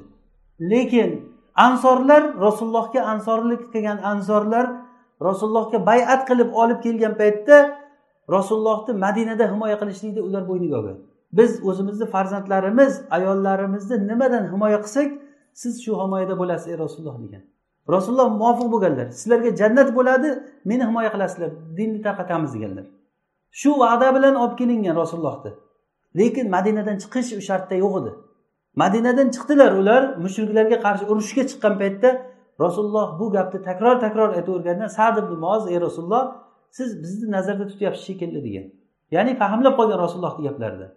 Lekin 0.71 1.09
ansorlar 1.67 2.23
rasulullohga 2.45 3.01
ansorlik 3.13 3.61
qilgan 3.73 3.99
ansorlar 4.11 4.65
rasulullohga 5.27 5.79
bayat 5.89 6.21
qilib 6.29 6.49
olib 6.61 6.79
kelgan 6.85 7.13
paytda 7.21 7.57
rasulullohni 8.29 8.93
madinada 9.05 9.45
himoya 9.53 9.77
qilishlikni 9.81 10.21
ular 10.27 10.43
bo'yniga 10.49 10.75
olgan. 10.79 10.97
Biz 11.33 11.51
o'zimizni 11.69 12.05
farzandlarimiz 12.05 13.01
ayollarimizni 13.17 14.07
nimadan 14.07 14.43
himoya 14.53 14.79
qilsak 14.85 15.09
siz 15.61 15.73
shu 15.83 15.91
himoyada 16.03 16.35
bo'lasiz 16.41 16.67
ey 16.71 16.77
rasululloh 16.83 17.17
degan. 17.23 17.43
Rasululloh 17.95 18.29
muvofiq 18.39 18.67
bo'lganlar. 18.73 19.07
Sizlarga 19.19 19.51
jannat 19.61 19.89
bo'ladi 19.97 20.29
meni 20.69 20.83
himoya 20.89 21.09
qilasizlar 21.15 21.49
dinni 21.77 21.99
tarqatamiz 22.05 22.51
deganlar. 22.55 22.85
Shu 23.59 23.71
va'da 23.83 24.07
bilan 24.15 24.35
olib 24.43 24.55
kelingan 24.61 24.95
rasulullohni. 25.01 25.51
Lekin 26.19 26.45
madinadan 26.55 26.97
chiqish 27.03 27.29
u 27.39 27.41
shartda 27.49 27.75
yo'q 27.83 27.93
edi. 28.01 28.11
Madinadan 28.81 29.27
chiqdilar 29.35 29.71
ular 29.81 30.01
mushriklarga 30.23 30.77
qarshi 30.85 31.05
urushga 31.11 31.43
chiqqan 31.49 31.73
paytda 31.81 32.09
rasululloh 32.63 33.07
bu 33.19 33.25
gapni 33.35 33.59
takror 33.61 33.95
takror 34.05 34.29
aytaverganda 34.37 34.87
sad 34.97 35.15
ibn 35.21 35.33
moz 35.45 35.63
ey 35.71 35.77
rasululloh 35.85 36.23
siz 36.77 36.89
bizni 37.03 37.31
nazarda 37.31 37.65
tutyapsiz 37.71 38.03
shekilli 38.09 38.39
degan. 38.47 38.65
Ya'ni 39.15 39.33
fahmlab 39.41 39.73
qolgan 39.79 39.99
rasulullohni 40.05 40.43
gaplarida 40.47 40.87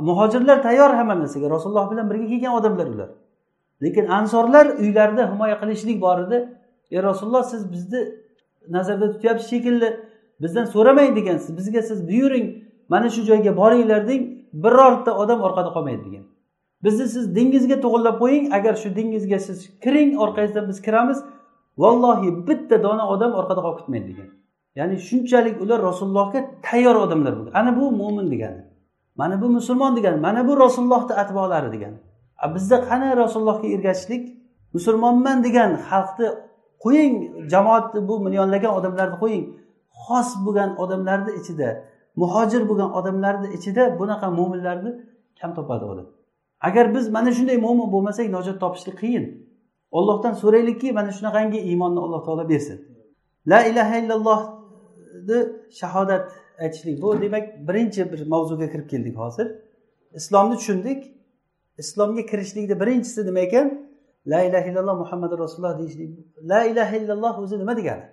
muhojirlar 0.00 0.62
tayyor 0.62 0.90
hamma 0.90 1.14
narsaga. 1.14 1.50
Rasululloh 1.50 1.90
bilan 1.90 2.10
birga 2.10 2.26
kelgan 2.26 2.54
odamlar 2.54 2.86
ular. 2.86 3.10
Lekin 3.82 4.06
ansorlar 4.06 4.66
uylarida 4.66 5.34
himoya 5.34 5.60
qilishlik 5.60 6.00
bor 6.00 6.18
edi. 6.18 6.38
Ey 6.90 7.02
rasululloh 7.02 7.42
siz 7.42 7.72
bizni 7.72 8.00
nazarda 8.68 9.12
tutyapsiz 9.12 9.50
shekilli. 9.50 10.00
Bizdan 10.42 10.64
so'ramang 10.64 11.16
degansiz 11.16 11.56
bizga 11.56 11.82
siz 11.82 12.08
buyuring. 12.08 12.46
Mana 12.88 13.10
shu 13.10 13.22
joyga 13.22 13.56
boringlar 13.56 14.08
deng. 14.08 14.22
Birorta 14.52 15.16
odam 15.22 15.40
orqada 15.46 15.70
qolmaydi 15.76 16.04
degan. 16.08 16.24
Bizni 16.84 17.06
siz 17.14 17.24
dengizga 17.36 17.76
to'g'irlab 17.84 18.16
qo'ying. 18.22 18.44
Agar 18.58 18.74
shu 18.82 18.88
dengizga 18.98 19.38
siz 19.38 19.58
kiring 19.82 20.10
orqangizdan 20.24 20.68
biz 20.68 20.82
kiramiz. 20.86 21.18
Vallohi 21.78 22.28
bitta 22.48 22.82
dona 22.82 23.04
odam 23.14 23.32
orqada 23.40 23.60
qolib 23.64 23.78
ketmaydi 23.80 24.08
degan. 24.12 24.28
Ya'ni 24.78 24.96
shunchalik 25.08 25.56
ular 25.62 25.82
rasulullohga 25.88 26.40
tayyor 26.62 26.94
odamlar 26.94 27.32
bo'lgan. 27.38 27.52
Ana 27.60 27.70
bu 27.78 27.84
mo'min 28.00 28.30
degani. 28.30 28.62
Mana 29.16 29.42
bu 29.42 29.48
musulmon 29.48 29.96
degani. 29.96 30.20
Mana 30.20 30.48
bu 30.48 30.60
rasulullohni 30.64 31.14
atbolari 31.22 31.72
degani. 31.72 31.98
Bizda 32.54 32.76
qani 32.88 33.16
rasulullohga 33.16 33.68
ergashishlik? 33.68 34.24
Musulmonman 34.74 35.44
degan 35.44 35.70
xalqni 35.88 36.28
qo'ying 36.84 37.14
jamoatni 37.52 38.00
bu 38.08 38.14
millionlagan 38.24 38.72
odamlarni 38.78 39.16
qo'ying. 39.22 39.44
Xos 40.04 40.28
bo'lgan 40.44 40.70
odamlarni 40.82 41.32
ichida 41.40 41.68
muhojir 42.20 42.62
bo'lgan 42.68 42.90
odamlarni 42.98 43.48
ichida 43.56 43.84
bunaqa 44.00 44.28
mo'minlarni 44.38 44.90
kam 45.40 45.50
topadi 45.58 45.84
odam. 45.92 46.06
Agar 46.68 46.94
biz 46.94 47.04
mana 47.16 47.30
shunday 47.36 47.56
mo'min 47.66 47.88
bo'lmasak 47.94 48.26
najot 48.36 48.56
topishlik 48.62 48.96
qiyin. 49.02 49.24
Ollohdan 49.98 50.34
so'raylikki 50.42 50.88
mana 50.98 51.10
shunaqangi 51.16 51.60
iymonni 51.70 52.00
alloh 52.04 52.20
taolo 52.26 52.44
bersin. 52.52 52.78
La 53.50 53.60
ilaha 53.70 53.94
illalloh 54.02 54.40
shahodat 55.80 56.32
aytishlik 56.58 57.02
bu. 57.02 57.22
Demak 57.22 57.68
birinchi 57.68 58.12
bir 58.12 58.26
mavzuga 58.26 58.70
kirib 58.72 58.88
keldik 58.88 59.16
hozir. 59.18 59.48
Islomni 60.14 60.56
tushundik. 60.56 61.00
Islomga 61.78 62.26
kirishlikni 62.26 62.80
birinchisi 62.80 63.26
nima 63.26 63.38
ekan? 63.38 63.88
La 64.26 64.42
ilaha 64.42 64.66
illalloh 64.70 64.96
muhammad 64.98 65.38
rasululloh 65.38 65.78
deyishlik. 65.78 66.18
La 66.42 66.64
ilaha 66.64 66.96
illalloh 66.96 67.38
o'zi 67.38 67.58
nima 67.58 67.76
degani? 67.76 68.04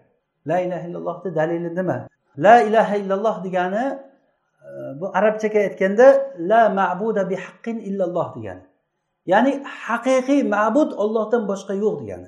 La 0.47 0.60
ilaha 0.60 0.88
illallohni 0.88 1.36
dalili 1.36 1.76
nima? 1.76 2.07
La 2.38 2.62
ilaha 2.62 2.95
illalloh 2.95 3.43
degani 3.43 3.84
e, 3.86 4.99
bu 4.99 5.12
arabchaga 5.18 5.60
aytganda 5.60 6.34
la 6.39 6.70
ma'buda 6.70 7.30
bi 7.30 7.36
haqqin 7.36 7.78
illalloh 7.89 8.36
degani. 8.36 8.64
Ya'ni 9.26 9.64
haqiqiy 9.86 10.43
ma'bud 10.43 10.91
ollohdan 11.03 11.47
boshqa 11.51 11.74
yo'q 11.74 11.95
degani. 12.01 12.28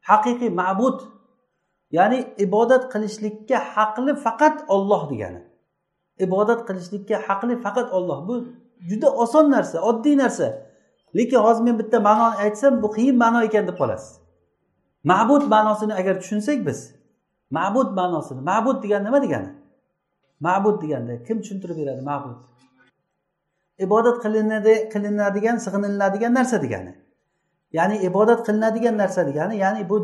Haqiqiy 0.00 0.50
ma'bud 0.60 0.96
ya'ni 1.96 2.18
ibodat 2.44 2.84
qilishlikka 2.92 3.58
haqli 3.74 4.12
faqat 4.24 4.56
olloh 4.74 5.02
degani. 5.10 5.40
Ibodat 6.26 6.60
qilishlikka 6.68 7.16
haqli 7.26 7.54
faqat 7.64 7.88
olloh 7.96 8.18
bu 8.28 8.34
juda 8.88 9.08
oson 9.22 9.46
narsa 9.54 9.78
oddiy 9.90 10.16
narsa. 10.22 10.48
Lekin 11.16 11.38
hozir 11.46 11.62
men 11.66 11.78
bitta 11.78 11.98
ma'noni 12.08 12.36
aytsam 12.44 12.82
bu 12.82 12.88
qiyin 12.96 13.16
ma'no 13.22 13.40
ekan 13.48 13.64
deb 13.68 13.76
qolasiz. 13.80 14.10
Ma'bud 15.10 15.42
ma'nosini 15.54 15.94
agar 16.00 16.14
tushunsak 16.22 16.58
biz 16.66 16.78
ma'bud 17.56 17.88
ma'nosini 17.98 18.40
ma'bud 18.50 18.78
degani 18.84 19.04
nima 19.08 19.18
degani? 19.24 19.50
Ma'bud 20.46 20.76
deganda 20.82 21.14
kim 21.26 21.36
tushuntirib 21.42 21.76
beradi 21.80 22.02
ma'bud? 22.10 22.38
Ibodat 23.84 24.16
qilinadi 24.24 24.74
qilinadigan 24.92 25.56
sig'iniladigan 25.64 26.32
narsa 26.38 26.56
degani. 26.64 26.92
Ya'ni 27.76 27.96
ibodat 28.08 28.40
qilinadigan 28.46 28.96
narsa 29.02 29.20
degani 29.28 29.54
ya'ni 29.64 29.80
bu 29.90 29.96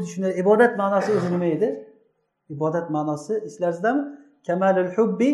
ibodat 0.43 0.73
ma'nosi 0.83 1.11
o'zi 1.17 1.29
nima 1.35 1.49
edi? 1.57 1.69
Ibodat 2.55 2.87
ma'nosi 2.97 3.35
eslaringizdami 3.49 4.03
kamalul 4.47 4.91
hubbi 4.97 5.31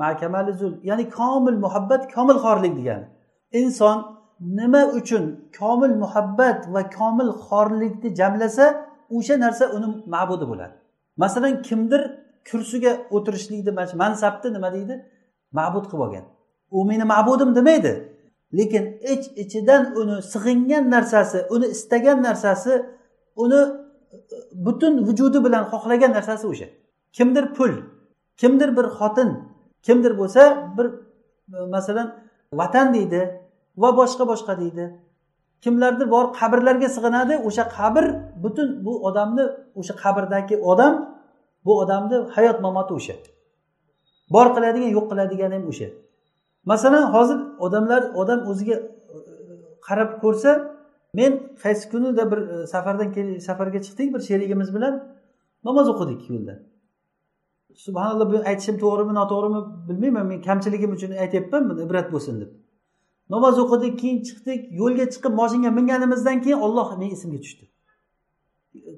ma 0.00 0.08
kamalul 0.20 0.74
ya'ni 0.90 1.04
komil 1.18 1.58
muhabbat 1.64 2.02
komil 2.14 2.38
xorlik 2.44 2.74
degani 2.80 3.06
inson 3.60 3.98
nima 4.40 4.82
uchun 4.98 5.24
komil 5.58 5.94
muhabbat 6.02 6.60
va 6.74 6.82
komil 6.98 7.30
xorlikni 7.46 8.08
jamlasa 8.20 8.66
o'sha 9.16 9.34
narsa 9.44 9.64
uni 9.76 9.86
ma'budi 10.14 10.44
bo'ladi. 10.50 10.74
Masalan 11.22 11.62
kimdir 11.68 12.02
kursiga 12.50 12.92
o'tirishlikni 13.16 13.72
mansabni 14.02 14.48
nima 14.56 14.68
deydi? 14.76 14.94
Ma'bud 15.58 15.84
qilib 15.90 16.02
olgan. 16.06 16.24
U 16.70 16.84
meni 16.90 17.04
ma'budim 17.14 17.50
demaydi. 17.58 17.92
Lekin 18.52 18.84
ich 19.12 19.26
ichidan 19.42 19.82
uni 20.00 20.16
sig'ingan 20.32 20.84
narsasi 20.94 21.38
uni 21.54 21.66
istagan 21.66 22.22
narsasi 22.22 22.72
uni 23.36 23.60
e, 24.12 24.36
butun 24.66 24.94
vujudi 25.06 25.38
bilan 25.46 25.64
xohlagan 25.72 26.12
narsasi 26.18 26.46
o'sha 26.52 26.68
kimdir 27.16 27.44
pul 27.56 27.72
kimdir 28.40 28.70
bir 28.76 28.86
xotin 28.98 29.30
kimdir 29.86 30.12
bo'lsa 30.20 30.42
bir 30.76 30.86
e, 31.56 31.58
masalan 31.74 32.08
vatan 32.52 32.94
deydi 32.94 33.20
va 33.76 33.88
boshqa 34.00 34.24
boshqa 34.32 34.54
deydi. 34.60 34.84
Kimlardir 35.64 36.10
bor 36.14 36.26
qabrlarga 36.38 36.88
sig'inadi 36.96 37.34
o'sha 37.48 37.64
qabr 37.76 38.04
butun 38.42 38.68
bu 38.84 38.92
odamni 39.08 39.44
o'sha 39.80 39.94
qabrdagi 40.02 40.56
odam 40.72 40.94
bu 41.66 41.72
odamni 41.82 42.16
hayot 42.34 42.58
mamoti 42.66 42.92
o'sha 42.98 43.14
bor 44.34 44.46
qiladigan 44.54 44.90
yo'q 44.96 45.06
qiladigan 45.10 45.50
ham 45.56 45.64
o'sha 45.72 45.88
masalan 46.70 47.04
hozir 47.14 47.38
odamlar 47.58 48.02
odam 48.22 48.40
o'ziga 48.50 48.76
e, 48.76 48.86
qarab 49.86 50.10
ko'rsa 50.22 50.50
men 51.18 51.32
qaysi 51.62 51.84
kunida 51.92 52.24
bir 52.30 52.38
e, 52.38 52.66
safardan 52.74 53.08
safarga 53.48 53.80
chiqdik 53.86 54.08
bir 54.14 54.20
sherigimiz 54.28 54.74
bilan 54.76 54.94
namoz 55.64 55.86
o'qidik 55.92 56.30
yo'lda. 56.30 56.54
Subhanalloh 57.86 58.26
bu 58.32 58.36
aytishim 58.50 58.76
to'g'rimi 58.84 59.14
noto'g'rimi 59.20 59.60
bilmayman 59.88 60.26
men 60.26 60.40
kamchiligim 60.48 60.90
uchun 60.96 61.10
aytyapman 61.24 61.62
buni 61.70 61.80
ibrat 61.86 62.12
bo'lsin 62.14 62.34
deb. 62.40 62.50
Namoz 63.34 63.58
o'qidik 63.64 63.94
keyin 64.02 64.18
chiqdik 64.28 64.60
yo'lga 64.80 65.06
chiqib 65.14 65.32
moshinga 65.40 65.70
minganimizdan 65.78 66.38
keyin 66.44 66.60
olloh 66.66 66.88
men 67.00 67.10
esimga 67.16 67.40
tushdi. 67.44 67.64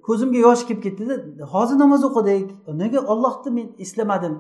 Ko'zimga 0.06 0.38
yosh 0.46 0.62
kelib 0.68 0.82
ketdida 0.86 1.14
hozir 1.54 1.76
namoz 1.84 2.02
o'qidik. 2.08 2.46
Nega 2.82 3.00
ollohni 3.12 3.50
men 3.58 3.66
eslamadim? 3.84 4.34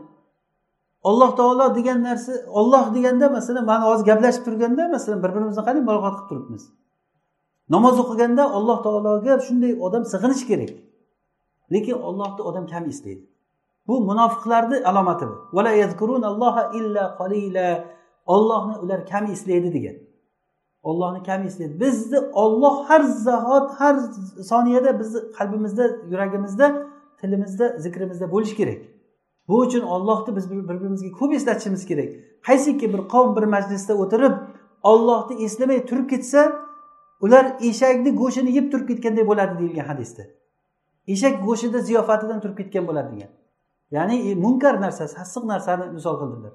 Alloh 1.08 1.30
taolo 1.38 1.66
degan 1.78 1.98
narsa 2.08 2.32
olloh 2.60 2.84
deganda 2.96 3.26
masalan 3.36 3.64
mana 3.70 3.84
hozir 3.90 4.04
gaplashib 4.10 4.42
turganda 4.46 4.82
masalan 4.94 5.18
bir 5.22 5.30
birimizni 5.34 5.62
qarang 5.68 5.84
muloqot 5.88 6.14
qilib 6.16 6.28
turibmiz. 6.30 6.64
Namoz 7.74 7.96
o'qiganda 8.02 8.44
alloh 8.56 8.78
taologa 8.86 9.32
shunday 9.46 9.72
odam 9.86 10.02
sig'inishi 10.12 10.44
kerak. 10.50 10.70
Lekin 11.72 11.96
ollohni 12.08 12.42
odam 12.50 12.64
kam 12.72 12.84
eslaydi 12.92 13.24
bu 13.88 13.94
munofiqlarni 14.00 14.76
alomati 14.84 15.24
bu. 15.30 15.36
Ollohni 18.26 18.78
ular 18.78 19.06
kam 19.06 19.24
eslaydi 19.26 19.72
degan. 19.72 19.96
Ollohni 20.82 21.22
kam 21.22 21.42
eslaydi 21.48 21.80
bizni 21.80 22.18
olloh 22.42 22.88
har 22.88 23.02
zahot 23.02 23.70
har 23.80 23.96
soniyada 24.50 25.00
bizni 25.00 25.20
qalbimizda 25.38 25.84
yuragimizda 26.10 26.66
tilimizda 27.20 27.66
zikrimizda 27.78 28.26
bo'lishi 28.32 28.56
kerak. 28.56 28.97
Bu 29.48 29.58
uchun 29.58 29.80
ollohni 29.80 30.36
biz 30.36 30.50
bir 30.50 30.68
birimizga 30.68 31.10
ko'p 31.18 31.34
eslatishimiz 31.34 31.86
kerak. 31.86 32.08
Qaysiki 32.46 32.92
bir 32.92 33.08
qavm 33.08 33.36
bir 33.36 33.42
majlisda 33.42 33.94
o'tirib 33.94 34.34
ollohni 34.82 35.44
eslamay 35.44 35.86
turib 35.86 36.10
ketsa 36.10 36.52
ular 37.20 37.56
eshakni 37.60 38.16
go'shtini 38.16 38.50
yeb 38.58 38.72
turib 38.72 38.88
ketganday 38.88 39.26
bo'ladi 39.26 39.58
deyilgan 39.58 39.84
hadisda. 39.84 40.22
Eshak 41.06 41.44
go'shtida 41.46 41.78
ziyofatidan 41.78 42.40
turib 42.40 42.56
ketgan 42.56 42.86
bo'ladi 42.86 43.16
degan. 43.16 43.30
Ya'ni 43.90 44.30
e, 44.30 44.34
munkar 44.34 44.80
narsa 44.80 45.08
sassiq 45.08 45.44
narsani 45.52 45.90
misol 45.92 46.16
qildilar. 46.20 46.52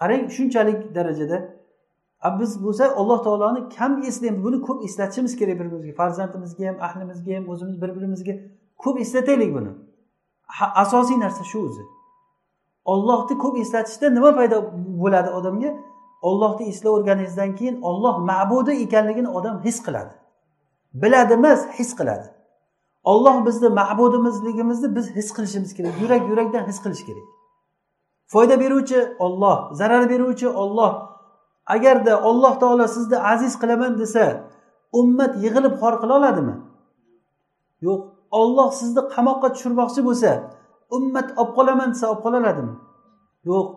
Qarang 0.00 0.30
shunchalik 0.36 0.94
darajada. 0.94 1.38
Biz 2.40 2.62
bo'lsa 2.64 2.84
alloh 3.00 3.18
taoloni 3.24 3.68
kam 3.76 4.02
eslaymiz 4.02 4.44
buni 4.44 4.60
ko'p 4.60 4.84
eslatishimiz 4.84 5.36
kerak 5.36 5.60
bir 5.60 5.66
birimizga 5.70 5.92
farzandimizga 6.00 6.68
ham 6.68 6.76
ahlimizga 6.86 7.36
ham 7.36 7.48
o'zimiz 7.48 7.82
bir 7.82 7.90
birimizga 7.96 8.34
ko'p 8.82 9.00
eslataylik 9.00 9.54
buni. 9.54 9.72
Asosiy 10.74 11.18
narsa 11.20 11.44
shu 11.44 11.58
o'zi. 11.66 11.82
Ollohni 12.84 13.38
ko'p 13.38 13.58
eslatishda 13.58 14.10
nima 14.10 14.34
paydo 14.38 14.56
bo'ladi 15.02 15.30
odamga? 15.38 15.70
Ollohni 16.22 16.64
eslaverganingizdan 16.72 17.54
keyin 17.58 17.82
olloh 17.82 18.18
ma'budi 18.30 18.72
ekanligini 18.84 19.28
odam 19.28 19.64
his 19.64 19.82
qiladi. 19.86 20.12
Biladi 21.02 21.32
emas 21.32 21.60
his 21.78 21.90
qiladi. 21.98 22.26
Olloh 23.04 23.46
bizni 23.46 23.68
ma'budimizligimizni 23.80 24.96
biz 24.96 25.10
his 25.16 25.28
qilishimiz 25.36 25.74
kerak. 25.74 25.94
Yurak 26.02 26.28
yurakdan 26.28 26.66
his 26.66 26.78
qilish 26.82 27.04
kerak. 27.06 27.26
Foyda 28.26 28.60
beruvchi 28.60 29.16
olloh 29.18 29.72
zarar 29.72 30.10
beruvchi 30.10 30.48
olloh 30.48 30.92
agarda 31.66 32.22
olloh 32.22 32.60
taolo 32.60 32.86
sizni 32.88 33.18
aziz 33.18 33.58
qilaman 33.60 33.98
desa 33.98 34.24
ummat 34.92 35.32
yig'ilib 35.44 35.74
xor 35.80 35.94
qila 36.02 36.12
oladimi? 36.18 36.54
Yo'q. 37.86 38.19
Olloh 38.40 38.68
sizni 38.80 39.02
qamoqqa 39.14 39.48
tushirmoqchi 39.54 40.00
bo'lsa 40.08 40.30
ummat 40.96 41.28
olib 41.40 41.52
qolaman 41.58 41.88
desa 41.94 42.04
olib 42.12 42.22
qolaladimi? 42.26 42.74
Yo'q. 43.50 43.68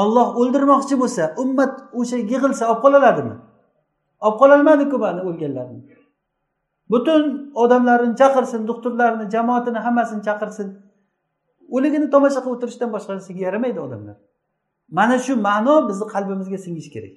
Olloh 0.00 0.28
o'ldirmoqchi 0.40 0.94
bo'lsa 1.02 1.24
ummat 1.42 1.72
o'sha 2.00 2.16
yig'ilsa 2.30 2.64
olib 2.70 2.80
qolaladimi? 2.84 3.34
Olib 4.26 4.36
qololmadiku 4.42 4.96
mana 5.04 5.20
o'lganlarni 5.28 5.80
butun 6.90 7.52
odamlarni 7.54 8.16
chaqirsin 8.20 8.60
doktorlarni 8.70 9.30
jamoatini 9.34 9.78
hammasini 9.86 10.22
chaqirsin. 10.28 10.68
O'ligini 11.76 12.08
tomosha 12.14 12.40
qilib 12.44 12.56
o'tirishdan 12.56 12.90
boshqasiga 12.94 13.40
yaramaydi 13.46 13.80
odamlar. 13.86 14.16
Mana 14.98 15.16
shu 15.26 15.32
ma'no 15.48 15.74
bizni 15.88 16.06
qalbimizga 16.14 16.58
singishi 16.64 16.90
kerak. 16.96 17.14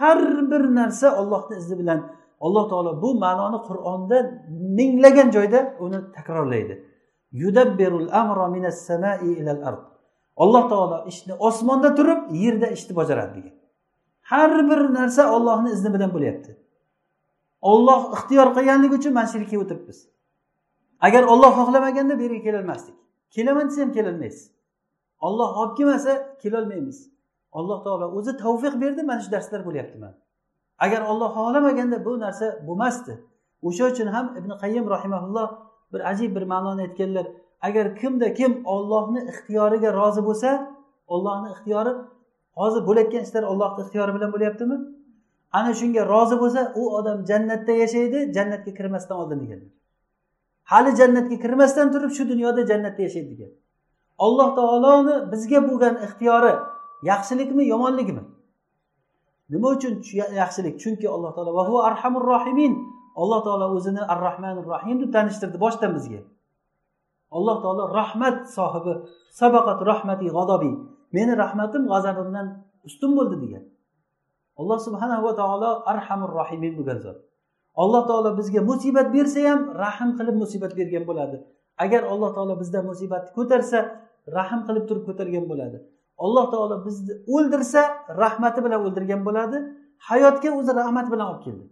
Har 0.00 0.18
bir 0.50 0.62
narsa 0.78 1.06
ollohni 1.20 1.54
izni 1.62 1.76
bilan 1.80 2.00
alloh 2.46 2.64
taolo 2.70 2.90
bu 3.02 3.10
ma'noni 3.24 3.58
qur'onda 3.68 4.16
minglagan 4.78 5.28
joyda 5.36 5.60
uni 5.84 5.98
takrorlaydi. 6.16 6.74
Alloh 10.42 10.64
taolo 10.72 10.96
ishni 11.10 11.32
osmonda 11.48 11.90
turib 11.98 12.20
yerda 12.42 12.66
ishni 12.76 12.92
bajaradi 13.00 13.32
degan. 13.36 13.54
Har 14.30 14.50
bir 14.70 14.80
narsa 14.98 15.22
ollohni 15.36 15.70
izni 15.76 15.90
bilan 15.94 16.10
bo'lyapti. 16.16 16.50
Olloh 17.72 18.00
ixtiyor 18.16 18.48
qilganligi 18.56 18.94
uchun 19.00 19.12
mana 19.18 19.26
shu 19.30 19.36
yerga 19.38 19.50
kelib 19.50 19.62
o'tiribmiz. 19.64 19.98
Agar 21.06 21.22
olloh 21.32 21.52
xohlamaganda 21.58 22.14
bu 22.18 22.22
yerga 22.26 22.40
kelolmasdik. 22.46 22.96
Kelaman 23.34 23.66
desa 23.68 23.80
ham 23.82 23.92
kelolmaysiz 23.98 24.54
olloh 25.26 25.56
olib 25.60 25.76
kelmasa 25.76 26.36
kelolmaymiz. 26.42 26.98
Alloh 27.52 27.84
taolo 27.84 28.06
o'zi 28.18 28.36
tavfiq 28.36 28.74
berdi 28.82 29.02
mana 29.02 29.20
shu 29.24 29.30
darslar 29.32 29.60
bo'lyapti 29.66 29.98
mana. 29.98 30.16
Agar 30.78 31.02
olloh 31.02 31.30
xohlamaganda 31.36 32.04
bu 32.04 32.20
narsa 32.20 32.46
bo'lmasdi. 32.66 33.12
O'sha 33.62 33.84
uchun 33.92 34.06
ham 34.06 34.26
ibn 34.38 34.50
qayyim 34.62 34.90
rahimaulloh 34.90 35.48
bir 35.92 36.00
ajib 36.10 36.36
bir 36.36 36.42
ma'noni 36.42 36.82
aytganlar. 36.82 37.26
Agar 37.62 37.96
kimda 37.96 38.34
kim 38.34 38.52
ollohni 38.64 39.20
ixtiyoriga 39.30 39.92
rozi 39.92 40.22
bo'lsa 40.28 40.50
ollohni 41.06 41.48
ixtiyori 41.54 41.92
hozir 42.58 42.82
bo'layotgan 42.88 43.22
ishlar 43.26 43.42
ollohni 43.42 43.80
ixtiyori 43.84 44.14
bilan 44.16 44.32
bo'lyaptimi? 44.34 44.76
Ana 45.52 45.74
shunga 45.80 46.02
rozi 46.12 46.36
bo'lsa 46.42 46.72
u 46.80 46.82
odam 46.98 47.18
jannatda 47.30 47.72
yashaydi 47.72 48.18
jannatga 48.36 48.74
kirmasdan 48.78 49.16
oldin 49.16 49.38
deganlar. 49.42 49.72
Hali 50.64 50.96
jannatga 51.00 51.36
kirmasdan 51.44 51.92
turib 51.92 52.10
shu 52.16 52.28
dunyoda 52.28 52.66
jannatda 52.70 53.02
yashaydi 53.02 53.30
degan. 53.34 53.50
Alloh 54.18 54.48
taoloni 54.58 55.14
bizga 55.32 55.58
bo'lgan 55.68 55.94
ixtiyori 56.06 56.54
yaxshilikmi 57.10 57.62
yomonlikmi? 57.72 58.22
Nima 59.52 59.68
uchun 59.76 59.94
yaxshilik? 60.40 60.74
Chunki 60.82 61.06
alloh 61.14 61.30
taolo 61.36 61.52
va 61.58 61.64
hu 61.68 61.74
arhamur 61.88 62.24
rohimin. 62.32 62.72
Alloh 63.22 63.40
taolo 63.46 63.66
o'zini 63.76 64.02
ar 64.12 64.18
rohmanir 64.26 64.66
rohim 64.72 64.96
deb 65.02 65.10
tanishtirdi 65.16 65.58
boshdan 65.64 65.90
bizga. 65.96 66.20
Alloh 67.36 67.56
taolo 67.64 67.84
rahmat 67.98 68.36
sohibi 68.56 68.92
sabaqat 69.40 69.78
rahmati 69.90 70.26
g'adobi. 70.36 70.72
Meni 71.16 71.32
rahmatim 71.42 71.82
g'azabimdan 71.92 72.46
ustun 72.88 73.10
bo'ldi 73.18 73.36
degan. 73.44 73.64
Alloh 74.60 74.78
subhanahu 74.86 75.22
va 75.26 75.32
taolo 75.40 75.70
arhamur 75.92 76.30
rohimin 76.38 76.72
bo'lgan 76.78 76.98
zot. 77.04 77.18
Alloh 77.82 78.02
taolo 78.10 78.30
bizga 78.38 78.60
musibat 78.70 79.06
bersa 79.16 79.40
ham 79.48 79.60
rahm 79.82 80.10
qilib 80.18 80.36
musibat 80.42 80.72
bergan 80.78 81.04
bo'ladi. 81.10 81.36
Agar 81.84 82.02
alloh 82.12 82.30
taolo 82.36 82.54
bizdan 82.62 82.84
musibatni 82.90 83.30
ko'tarsa 83.38 83.78
rahm 84.36 84.60
qilib 84.66 84.84
turib 84.88 85.04
ko'targan 85.08 85.44
bo'ladi. 85.50 85.78
alloh 86.25 86.45
taolo 86.53 86.75
bizni 86.85 87.13
o'ldirsa 87.35 87.81
rahmati 88.23 88.59
bilan 88.65 88.79
o'ldirgan 88.85 89.21
bo'ladi 89.27 89.57
hayotga 90.09 90.49
o'zi 90.59 90.71
rahmat 90.81 91.05
bilan 91.11 91.27
olib 91.31 91.43
keldi 91.45 91.65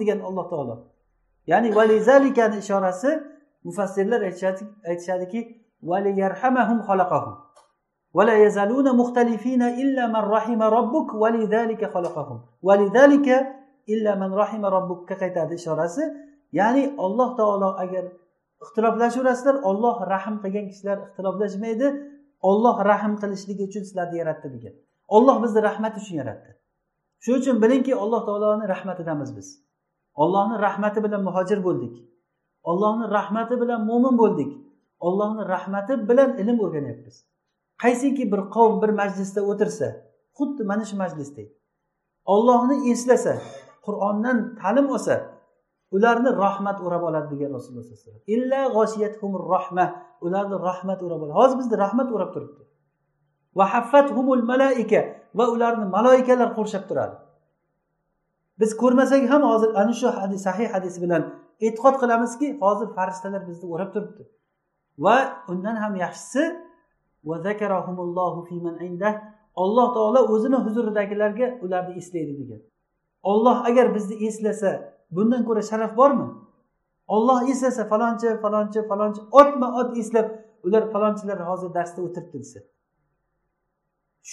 degan 0.00 0.20
alloh 0.28 0.46
taolo 0.52 0.74
ya'ni 1.52 1.68
valizalikani 1.78 2.56
ishorasi 2.64 3.10
mufassirlar 3.66 4.20
aytishadiki 4.90 5.40
ولا 8.14 8.34
يزالون 8.44 8.96
مختلفين 8.96 9.62
إلا 9.62 10.06
من 10.06 10.22
رحم 10.36 10.62
ربك 10.62 11.14
ولذلك 11.14 11.82
خلقهم 11.94 12.40
ولذلك 12.62 13.28
إلا 13.88 14.12
من 14.14 14.30
رحم 14.34 14.62
ربك 14.64 15.08
qaytadi 15.20 15.54
ishorasi 15.54 16.02
ya'ni 16.52 16.94
alloh 16.98 17.36
taolo 17.36 17.74
agar 17.78 18.04
ixtiloflashaverasizlar 18.63 19.55
olloh 19.69 19.95
rahm 20.13 20.35
qilgan 20.43 20.65
kishilar 20.71 20.97
ixtiloflashmaydi. 21.05 21.87
Olloh 22.49 22.75
rahm 22.91 23.13
qilishligi 23.21 23.63
uchun 23.69 23.83
sizlarni 23.87 24.17
yaratdi 24.21 24.47
degan. 24.55 24.73
Olloh 25.15 25.35
bizni 25.43 25.59
rahmati 25.69 25.97
uchun 26.03 26.15
yaratdi. 26.21 26.51
Shuning 27.23 27.41
uchun 27.41 27.55
bilingki 27.63 27.93
alloh 28.03 28.21
taoloni 28.27 28.65
rahmatidamiz 28.73 29.29
biz. 29.37 29.47
Ollohni 30.23 30.57
rahmati 30.67 30.99
bilan 31.05 31.21
muhojir 31.27 31.59
bo'ldik. 31.67 31.95
Ollohni 32.69 33.05
rahmati 33.17 33.55
bilan 33.61 33.81
mo'min 33.89 34.15
bo'ldik. 34.21 34.51
Ollohni 35.07 35.43
rahmati 35.55 35.93
bilan 36.09 36.29
ilm 36.41 36.57
o'rganyapmiz. 36.65 37.15
Qaysiki 37.83 38.31
bir 38.31 38.41
qavm 38.55 38.75
bir 38.81 38.91
majlisda 39.01 39.41
o'tirsa 39.51 39.87
xuddi 40.37 40.63
mana 40.71 40.85
shu 40.89 40.95
majlisdek 41.03 41.49
ollohni 42.33 42.75
eslasa 42.91 43.33
qur'ondan 43.85 44.37
ta'lim 44.61 44.87
olsa 44.95 45.15
ularni 45.95 46.31
rahmat 46.45 46.77
o'rab 46.85 47.03
oladi 47.09 47.27
degan 47.33 47.51
rasululloh 47.57 47.83
sallallohu 47.83 48.21
alayhi 48.27 49.17
vasallam. 49.21 49.49
Rahma. 49.55 49.85
Ularni 50.21 50.55
rahmat 50.69 50.99
o'rab 51.03 51.21
oladi. 51.21 51.33
Hozir 51.39 51.57
bizni 51.59 51.75
rahmat 51.77 52.11
o'rab 52.15 52.33
turibdi. 52.35 52.63
Malaika. 54.51 55.01
Va 55.37 55.45
ularni 55.53 55.85
maloikalar 55.95 56.49
qurshab 56.57 56.83
turadi. 56.89 57.15
Biz 58.59 58.71
ko'rmasak 58.81 59.29
ham 59.31 59.41
hozir 59.51 59.69
ana 59.81 59.93
shu 59.93 60.07
hadis 60.07 60.41
sahih 60.47 60.67
hadis 60.75 60.95
bilan 61.03 61.23
e'tiqod 61.65 61.95
qilamizki 62.01 62.47
hozir 62.63 62.87
farishtalar 62.97 63.41
bizni 63.49 63.67
o'rab 63.73 63.89
turibdi. 63.95 64.23
Va 65.05 65.17
undan 65.51 65.75
ham 65.83 65.93
yaxshisi 65.95 66.43
alloh 69.63 69.87
taolo 69.95 70.21
o'zini 70.33 70.57
huzuridagilarga 70.65 71.47
ularni 71.65 71.93
eslaydi 72.01 72.33
degan. 72.39 72.61
Olloh 73.31 73.57
agar 73.69 73.95
bizni 73.95 74.15
eslasa 74.27 74.71
bundan 75.11 75.45
ko'ra 75.47 75.61
sharaf 75.71 75.97
bormi? 75.97 76.27
Olloh 77.15 77.39
eslasa 77.51 77.83
falonchi 77.91 78.27
falonchi 78.43 78.79
falonchi 78.89 79.21
otma 79.41 79.67
ot 79.79 79.97
eslab 80.01 80.27
ular 80.65 80.83
falonchilar 80.93 81.39
hozir 81.49 81.69
darsda 81.77 81.99
o'tiribdi 82.07 82.37
desa 82.43 82.59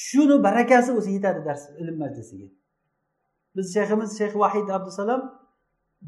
shuni 0.04 0.36
barakasi 0.46 0.90
o'zi 0.98 1.10
yetadi 1.16 1.40
dars 1.48 1.62
ilm 1.82 1.96
majlisiga. 2.02 2.48
Biz 3.56 3.66
shayximiz 3.76 4.10
shayx 4.18 4.32
vahid 4.42 4.68
abdusalom 4.76 5.22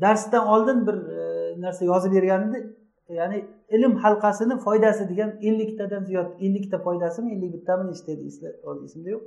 darsdan 0.04 0.44
oldin 0.54 0.78
bir 0.86 0.96
e, 1.18 1.20
narsa 1.64 1.84
yozib 1.84 2.12
bergan 2.16 2.42
edi 2.48 2.58
ya'ni 3.18 3.38
ilm 3.76 3.94
halqasini 4.04 4.54
foydasi 4.66 5.08
degan 5.10 5.30
elliktadan 5.48 6.02
ziyod 6.08 6.28
ellikta 6.46 6.78
foydasimi 6.86 7.28
ellik 7.34 7.50
bittami 7.56 7.84
nechta 7.90 8.12
edi 8.12 8.22
esimda 8.86 9.08
yo'q. 9.14 9.24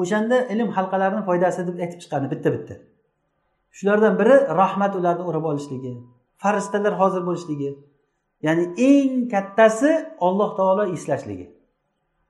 O'shanda 0.00 0.36
ilm 0.54 0.68
halqalarini 0.76 1.22
foydasi 1.28 1.66
deb 1.68 1.76
aytib 1.84 1.98
chiqqandi 2.02 2.28
bitta 2.34 2.52
bitta 2.56 2.74
shulardan 3.76 4.14
biri 4.20 4.36
rahmat 4.60 4.92
ularni 4.98 5.24
o'rab 5.28 5.44
olishligi 5.50 5.92
farishtalar 6.42 6.94
hozir 7.00 7.22
bo'lishligi. 7.28 7.70
Ya'ni 8.46 8.64
eng 8.90 9.12
kattasi 9.32 9.90
olloh 10.26 10.50
taolo 10.58 10.84
eslashligi 10.96 11.46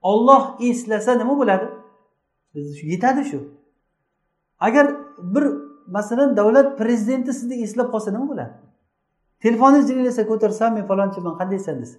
olloh 0.03 0.43
eslasa 0.69 1.11
nima 1.21 1.33
bo'ladi? 1.41 1.67
Yetadi 2.91 3.23
shu. 3.29 3.39
Agar 4.59 4.85
bir 5.33 5.43
masalan 5.87 6.37
davlat 6.37 6.77
prezidenti 6.77 7.33
sizni 7.33 7.55
eslab 7.65 7.87
qolsa 7.93 8.09
nima 8.11 8.27
bo'ladi? 8.31 8.53
Telefoningiz 9.43 9.85
jiringlasa 9.89 10.23
ko'tarsam 10.31 10.69
men 10.77 10.85
falonchiman 10.91 11.33
qandaysan 11.39 11.75
desa 11.81 11.97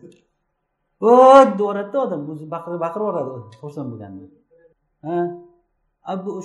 o 1.00 1.10
deb 1.48 1.58
yuboradida 1.60 1.98
odam 2.06 2.20
o'zi 2.32 2.44
baqirib 2.54 2.82
yuboradi. 2.84 3.30
Xursand 3.60 3.88
bo'lganda. 3.92 4.24
Ha? 5.06 5.18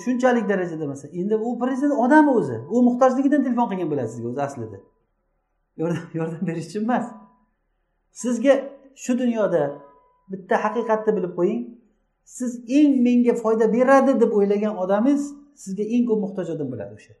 Shunchalik 0.04 0.48
darajada 0.48 0.86
masalan 0.86 1.14
endi 1.20 1.36
u 1.36 1.58
prezident 1.58 1.98
odam 2.04 2.28
o'zi. 2.28 2.56
U 2.70 2.82
muhtojligidan 2.88 3.44
telefon 3.44 3.66
qilgan 3.70 3.88
bo'ladi 3.92 4.08
sizga 4.14 4.28
o'zi 4.28 4.42
aslida. 4.48 4.78
Yordam 6.18 6.46
berish 6.48 6.66
uchun 6.70 6.82
emas. 6.88 7.06
Sizga 8.22 8.54
shu 9.02 9.18
dunyoda 9.18 9.62
bitta 10.32 10.54
haqiqatni 10.64 11.12
bilib 11.16 11.32
qo'ying. 11.38 11.62
Siz 12.24 12.52
eng 12.78 12.92
menga 13.06 13.34
foyda 13.42 13.66
beradi 13.76 14.12
deb 14.22 14.32
o'ylagan 14.38 14.74
odamingiz 14.82 15.24
sizga 15.62 15.84
eng 15.94 16.04
ko'p 16.08 16.20
muhtoj 16.24 16.46
odam 16.54 16.68
bo'ladi 16.72 16.92
o'sha. 16.98 17.14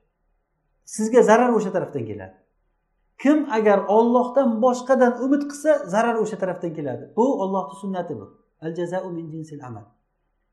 Sizga 0.94 1.20
zarar 1.30 1.50
o'sha 1.58 1.70
tarafdan 1.76 2.04
keladi. 2.10 2.36
Kim 3.22 3.38
agar 3.58 3.78
ollohdan 3.96 4.48
boshqadan 4.64 5.12
umid 5.24 5.42
qilsa 5.50 5.70
zarar 5.94 6.16
o'sha 6.22 6.36
tarafdan 6.42 6.72
keladi? 6.78 7.04
Bu 7.16 7.24
ollohni 7.42 7.74
sunnati 7.82 8.12
bu. 8.20 8.26
Al 8.64 8.72
jazau 8.78 9.12
min 9.16 9.26
jinsil 9.32 9.60
amal. 9.68 9.84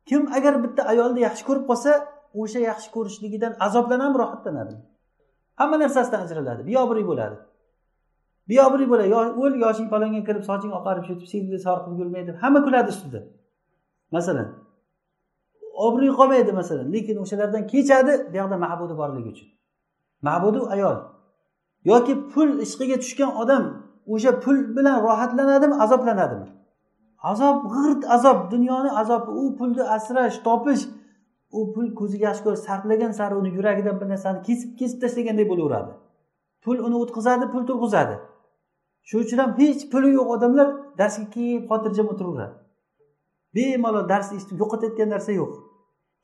Kim 0.10 0.22
agar 0.38 0.54
bitta 0.64 0.82
ayolni 0.92 1.20
yaxshi 1.28 1.44
ko'rib 1.50 1.66
qolsa 1.70 1.92
o'sha 2.42 2.60
yaxshi 2.70 2.90
ko'rishligidan 2.96 3.54
azoblanadimi 3.66 4.18
rohatlanadimi 4.24 4.84
hamma 5.60 5.78
narsasidan 5.84 6.22
ajraladi. 6.26 6.62
Beobro'y 6.70 7.06
bo'ladi. 7.12 7.38
Beobro'y 8.50 8.88
bo'ladi. 8.92 9.10
Yo 9.16 9.20
o'l 9.44 9.54
yoshing 9.66 9.88
palonga 9.94 10.22
kirib 10.28 10.44
soching 10.50 10.74
oqarib 10.80 11.04
ketib 11.10 11.28
sevgili 11.34 11.60
sor 11.66 11.78
qilib 11.84 12.00
yurmaydi 12.02 12.32
hamma 12.44 12.60
kuladi 12.66 12.90
ustida. 12.96 13.20
Masalan 14.16 14.48
obro'y 15.88 16.12
qolmaydi 16.20 16.52
masalan 16.62 16.88
lekin 16.96 17.16
o'shalardan 17.24 17.64
kechadi 17.74 18.14
bu 18.32 18.36
yoqda 18.42 18.58
ma'budi 18.66 18.96
borligi 19.02 19.30
uchun. 19.36 19.50
Ma'budi 20.28 20.60
ayol. 20.76 20.98
Yoki 21.92 22.14
pul 22.32 22.50
ishqiga 22.66 22.98
tushgan 23.04 23.32
odam 23.42 23.64
o'sha 24.14 24.32
pul 24.44 24.58
bilan 24.78 24.98
rohatlanadimi 25.08 25.76
azoblanadimi? 25.84 26.48
Azob 27.32 27.58
g'irt 27.74 28.04
azob 28.16 28.52
dunyoni 28.52 28.92
azobi 29.02 29.32
u 29.32 29.56
pulni 29.58 29.84
asrash 29.98 30.38
topish 30.48 30.84
u 31.52 31.74
pul 31.74 31.94
ko'ziga 32.00 32.26
yaxshi 32.30 32.44
ko'rib 32.44 32.62
sarflagan 32.68 33.12
sari 33.12 33.36
uni 33.36 33.50
yuragidan 33.58 34.00
bir 34.02 34.08
narsani 34.14 34.42
kesib 34.48 34.78
kesib 34.80 35.02
tashlagandek 35.02 35.50
bo'laveradi. 35.52 35.92
Pul 36.64 36.78
uni 36.88 36.96
o'tqizadi 37.04 37.46
pul 37.54 37.64
turg'izadi 37.70 38.16
shuning 39.08 39.26
uchun 39.26 39.40
ham 39.44 39.52
hech 39.60 39.84
puli 39.92 40.10
yo'q 40.18 40.28
odamlar 40.36 40.68
darsga 41.00 41.26
kelib 41.36 41.64
xotirjam 41.72 42.08
o'tiraveradi. 42.14 42.56
Bemalol 43.56 44.06
darsni 44.12 44.34
eshitib 44.38 44.58
yo'qotayotgan 44.64 45.10
narsa 45.16 45.32
yo'q. 45.40 45.54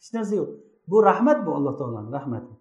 Hech 0.01 0.11
narsa 0.17 0.33
yo'q. 0.41 0.49
Bu 0.91 0.97
rahmat 1.09 1.37
bu 1.45 1.51
alloh 1.57 1.73
taoloni 1.79 2.11
rahmati. 2.17 2.51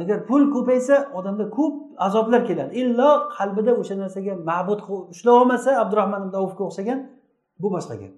Agar 0.00 0.18
pul 0.28 0.42
ko'paysa 0.54 0.96
odamda 1.18 1.44
ko'p 1.56 1.74
azoblar 2.06 2.42
keladi. 2.48 2.70
Illo 2.80 3.10
qalbida 3.36 3.72
o'sha 3.80 3.94
narsaga 4.02 4.34
ma'bud 4.50 4.80
ushlab 5.12 5.34
olmasa 5.40 5.70
abdurahmon 5.82 6.20
ibn 6.26 6.36
avfga 6.42 6.64
o'xshagan 6.68 6.98
bu 7.58 7.68
boshqa 7.74 7.94
gap. 8.02 8.12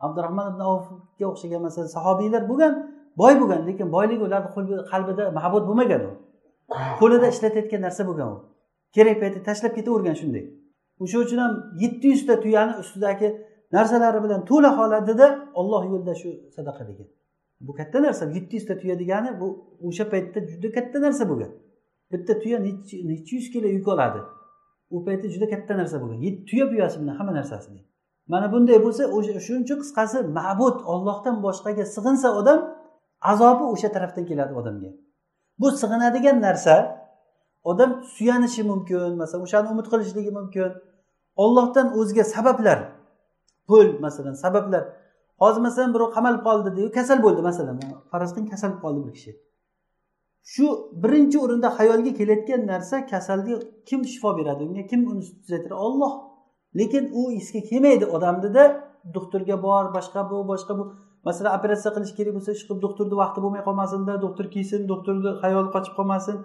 Abdurahmon 0.00 0.46
ibn 0.52 0.60
avfga 0.60 1.26
o'xshagan 1.32 1.62
masalan 1.66 1.90
sahobiylar 1.96 2.42
bo'lgan 2.50 2.72
boy 3.20 3.34
bo'lgan 3.40 3.60
lekin 3.68 3.92
boylik 3.96 4.20
ularni 4.26 4.48
qalbida 4.92 5.24
ma'bud 5.38 5.64
bo'lmagan 5.68 6.02
u. 6.08 6.10
Qo'lida 7.00 7.26
ishlatayotgan 7.34 7.80
narsa 7.86 8.02
bo'lgan 8.08 8.28
u. 8.34 8.36
Kerak 8.96 9.16
paytda 9.22 9.40
tashlab 9.48 9.72
ketavergan 9.78 10.16
shunday. 10.20 10.44
O'sha 11.02 11.18
uchun 11.24 11.38
ham 11.44 11.52
yetti 11.82 12.06
yuzta 12.14 12.34
tuyani 12.44 12.72
ustidagi 12.82 13.28
narsalari 13.76 14.18
bilan 14.24 14.40
to'la 14.50 14.70
holatida 14.78 15.26
olloh 15.60 15.82
yo'lida 15.92 16.14
shu 16.22 16.30
sadaqa 16.56 16.82
degan. 16.90 17.08
Bu 17.66 17.72
katta 17.78 17.98
narsa 18.06 18.24
yetti 18.36 18.54
yuzta 18.58 18.74
tuya 18.80 18.94
degani 19.02 19.30
bu 19.40 19.48
o'sha 19.88 20.04
paytda 20.12 20.38
juda 20.52 20.68
katta 20.76 20.98
narsa 21.06 21.24
bo'lgan. 21.30 21.52
Bitta 22.12 22.32
tuya 22.42 22.58
necha 23.10 23.32
yuz 23.36 23.46
kilo 23.54 23.68
yuk 23.76 23.88
oladi. 23.94 24.20
U 24.94 24.96
paytda 25.06 25.26
juda 25.34 25.46
katta 25.54 25.72
narsa 25.80 25.96
bo'lgan. 26.02 26.18
Tuya 26.48 26.64
tuyasi 26.70 26.96
bilan 27.00 27.14
hamma 27.18 27.32
narsasini 27.40 27.80
mana 28.30 28.52
bunday 28.52 28.78
bo'lsa 28.84 29.02
shuncha 29.12 29.40
shuning 29.46 29.64
uchun 29.66 29.78
qisqasi 29.82 30.18
ma'bud 30.38 30.76
ollohdan 30.92 31.36
boshqaga 31.46 31.84
sig'insa 31.94 32.28
odam 32.40 32.58
azobi 33.32 33.64
o'sha 33.74 33.88
tarafdan 33.94 34.24
keladi 34.30 34.52
odamga. 34.60 34.90
Bu 35.60 35.68
sig'inadigan 35.82 36.36
narsa 36.46 36.74
odam 37.70 37.90
suyanishi 38.14 38.62
mumkin 38.70 39.12
masalan 39.22 39.42
o'shani 39.46 39.68
umid 39.74 39.86
qilishligi 39.92 40.32
mumkin. 40.38 40.70
Ollohdan 41.44 41.86
o'ziga 41.98 42.24
sabablar 42.34 42.78
pul 43.68 43.88
masalan 44.04 44.34
sabablar. 44.44 44.84
Hozir 45.42 45.60
masalan 45.66 45.90
birov 45.94 46.10
qamalib 46.16 46.42
qoldi 46.48 46.70
deyu 46.76 46.88
kasal 46.98 47.18
bo'ldi 47.26 47.42
masalan 47.48 47.76
faraz 48.10 48.30
qiling 48.34 48.50
kasal 48.54 48.70
bo'lib 48.70 48.82
qoldi 48.84 49.00
bir 49.06 49.12
kishi. 49.16 49.32
Shu 50.52 50.66
birinchi 51.02 51.36
o'rinda 51.44 51.68
xayolga 51.78 52.12
kelayotgan 52.18 52.60
narsa 52.72 52.96
kasalga 53.12 53.54
kim 53.88 54.00
shifo 54.12 54.30
beradi? 54.38 54.62
Unga 54.68 54.84
kim 54.90 55.00
uni 55.10 55.22
tuzatadi? 55.44 55.74
Olloh 55.86 56.12
lekin 56.78 57.04
u 57.20 57.22
esga 57.38 57.60
kelmaydi. 57.70 58.04
Odamnida 58.16 58.64
doktorga 59.16 59.56
bor 59.66 59.84
boshqa 59.96 60.20
bu 60.30 60.36
boshqa 60.52 60.72
bu. 60.78 60.84
Masalan 61.26 61.52
operatsiya 61.58 61.90
qilish 61.96 62.14
kerak 62.18 62.32
bo'lsa 62.36 62.50
shu 62.58 62.64
qilib 62.68 62.82
doktorni 62.86 63.16
vaqti 63.22 63.38
bo'lmay 63.44 63.62
qolmasinda 63.68 64.12
doktor 64.24 64.46
kelsin 64.54 64.80
doktorni 64.92 65.30
xayoli 65.42 65.70
qochib 65.74 65.94
qolmasin. 65.98 66.36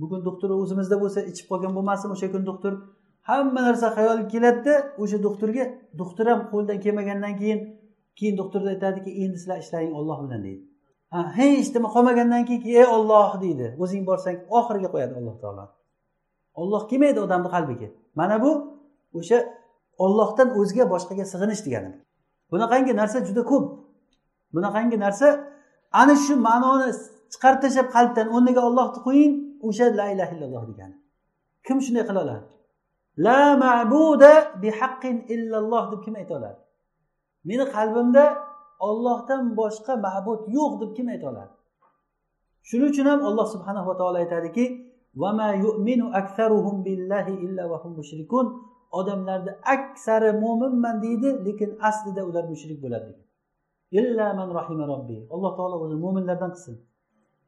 Bugun 0.00 0.20
doktor 0.28 0.48
o'zimizda 0.62 0.96
bo'lsa 1.02 1.20
ichib 1.30 1.46
qolgan 1.50 1.72
bo'lmasin 1.76 2.08
o'sha 2.14 2.28
kuni 2.32 2.46
doktor. 2.50 2.72
Hamma 3.28 3.60
narsa 3.66 3.86
xayoliga 3.96 4.28
keladida 4.34 4.74
o'sha 5.02 5.18
doktorga 5.26 5.64
doktor 6.00 6.24
ham 6.32 6.40
qo'ldan 6.52 6.78
kelmagandan 6.84 7.34
keyin 7.40 7.60
keyin 8.18 8.34
doktor 8.40 8.60
aytadiki 8.74 9.10
endi 9.22 9.36
sizlar 9.42 9.58
ishlaring 9.64 9.92
olloh 9.98 10.18
bilan 10.24 10.40
deydi. 10.46 10.62
Ha 11.12 11.20
hech 11.38 11.68
nima 11.74 11.88
qolmagandan 11.94 12.42
keyin 12.48 12.62
ey 12.80 12.86
olloh 12.96 13.30
deydi. 13.44 13.66
O'zing 13.82 14.02
borsang 14.10 14.36
oxiriga 14.58 14.88
qo'yadi 14.94 15.14
alloh 15.20 15.36
taolo. 15.42 15.64
Olloh 16.62 16.82
kelmaydi 16.90 17.18
odamni 17.26 17.48
qalbiga. 17.54 17.88
Mana 18.18 18.36
bu 18.44 18.50
o'sha 19.18 19.38
ollohdan 20.04 20.48
o'zga 20.60 20.84
boshqaga 20.92 21.24
sig'inish 21.32 21.62
degani 21.66 21.90
bunaqangi 22.50 22.92
narsa 23.00 23.18
juda 23.28 23.42
ko'p. 23.50 23.64
Bunaqangi 24.54 24.96
narsa 25.04 25.28
ana 26.00 26.14
shu 26.24 26.34
ma'noni 26.48 26.88
chiqarib 27.32 27.60
tashlab 27.64 27.88
qalbdan 27.96 28.26
o'rniga 28.36 28.60
ollohni 28.68 29.00
qo'ying 29.06 29.32
o'sha 29.68 29.86
la 29.98 30.06
ilaha 30.14 30.32
illalloh 30.36 30.62
degani. 30.70 30.96
Kim 31.66 31.78
shunday 31.84 32.04
qila 32.08 32.20
oladi? 32.24 32.44
La 33.26 33.40
ma'buda 33.64 34.32
bihaqqin 34.62 35.16
illalloh 35.34 35.84
deb 35.92 36.00
kim 36.04 36.14
ayta 36.20 36.32
oladi? 36.38 36.60
Meni 37.48 37.64
qalbimda 37.76 38.24
ollohdan 38.88 39.42
boshqa 39.60 39.92
ma'bud 40.06 40.40
yo'q 40.56 40.72
deb 40.82 40.90
kim 40.96 41.06
ayta 41.14 41.26
oladi? 41.32 41.52
Shuning 42.68 42.88
uchun 42.92 43.06
ham 43.12 43.20
alloh 43.28 43.46
subhanahu 43.54 43.86
va 43.90 43.94
taolo 44.00 44.18
aytadiki 44.24 44.64
odamlarni 48.98 49.52
aksari 49.74 50.30
mo'minman 50.44 51.02
deydi 51.02 51.28
lekin 51.46 51.70
aslida 51.88 52.22
ular 52.28 52.44
mushrik 52.52 52.78
bo'ladi 52.84 53.10
illa 53.90 54.34
man 54.34 54.48
rahima 54.54 54.84
robbi. 54.92 55.26
Alloh 55.30 55.56
taolo 55.56 55.76
o'zi 55.84 55.96
mo'minlardan 56.04 56.50
qilsin. 56.54 56.76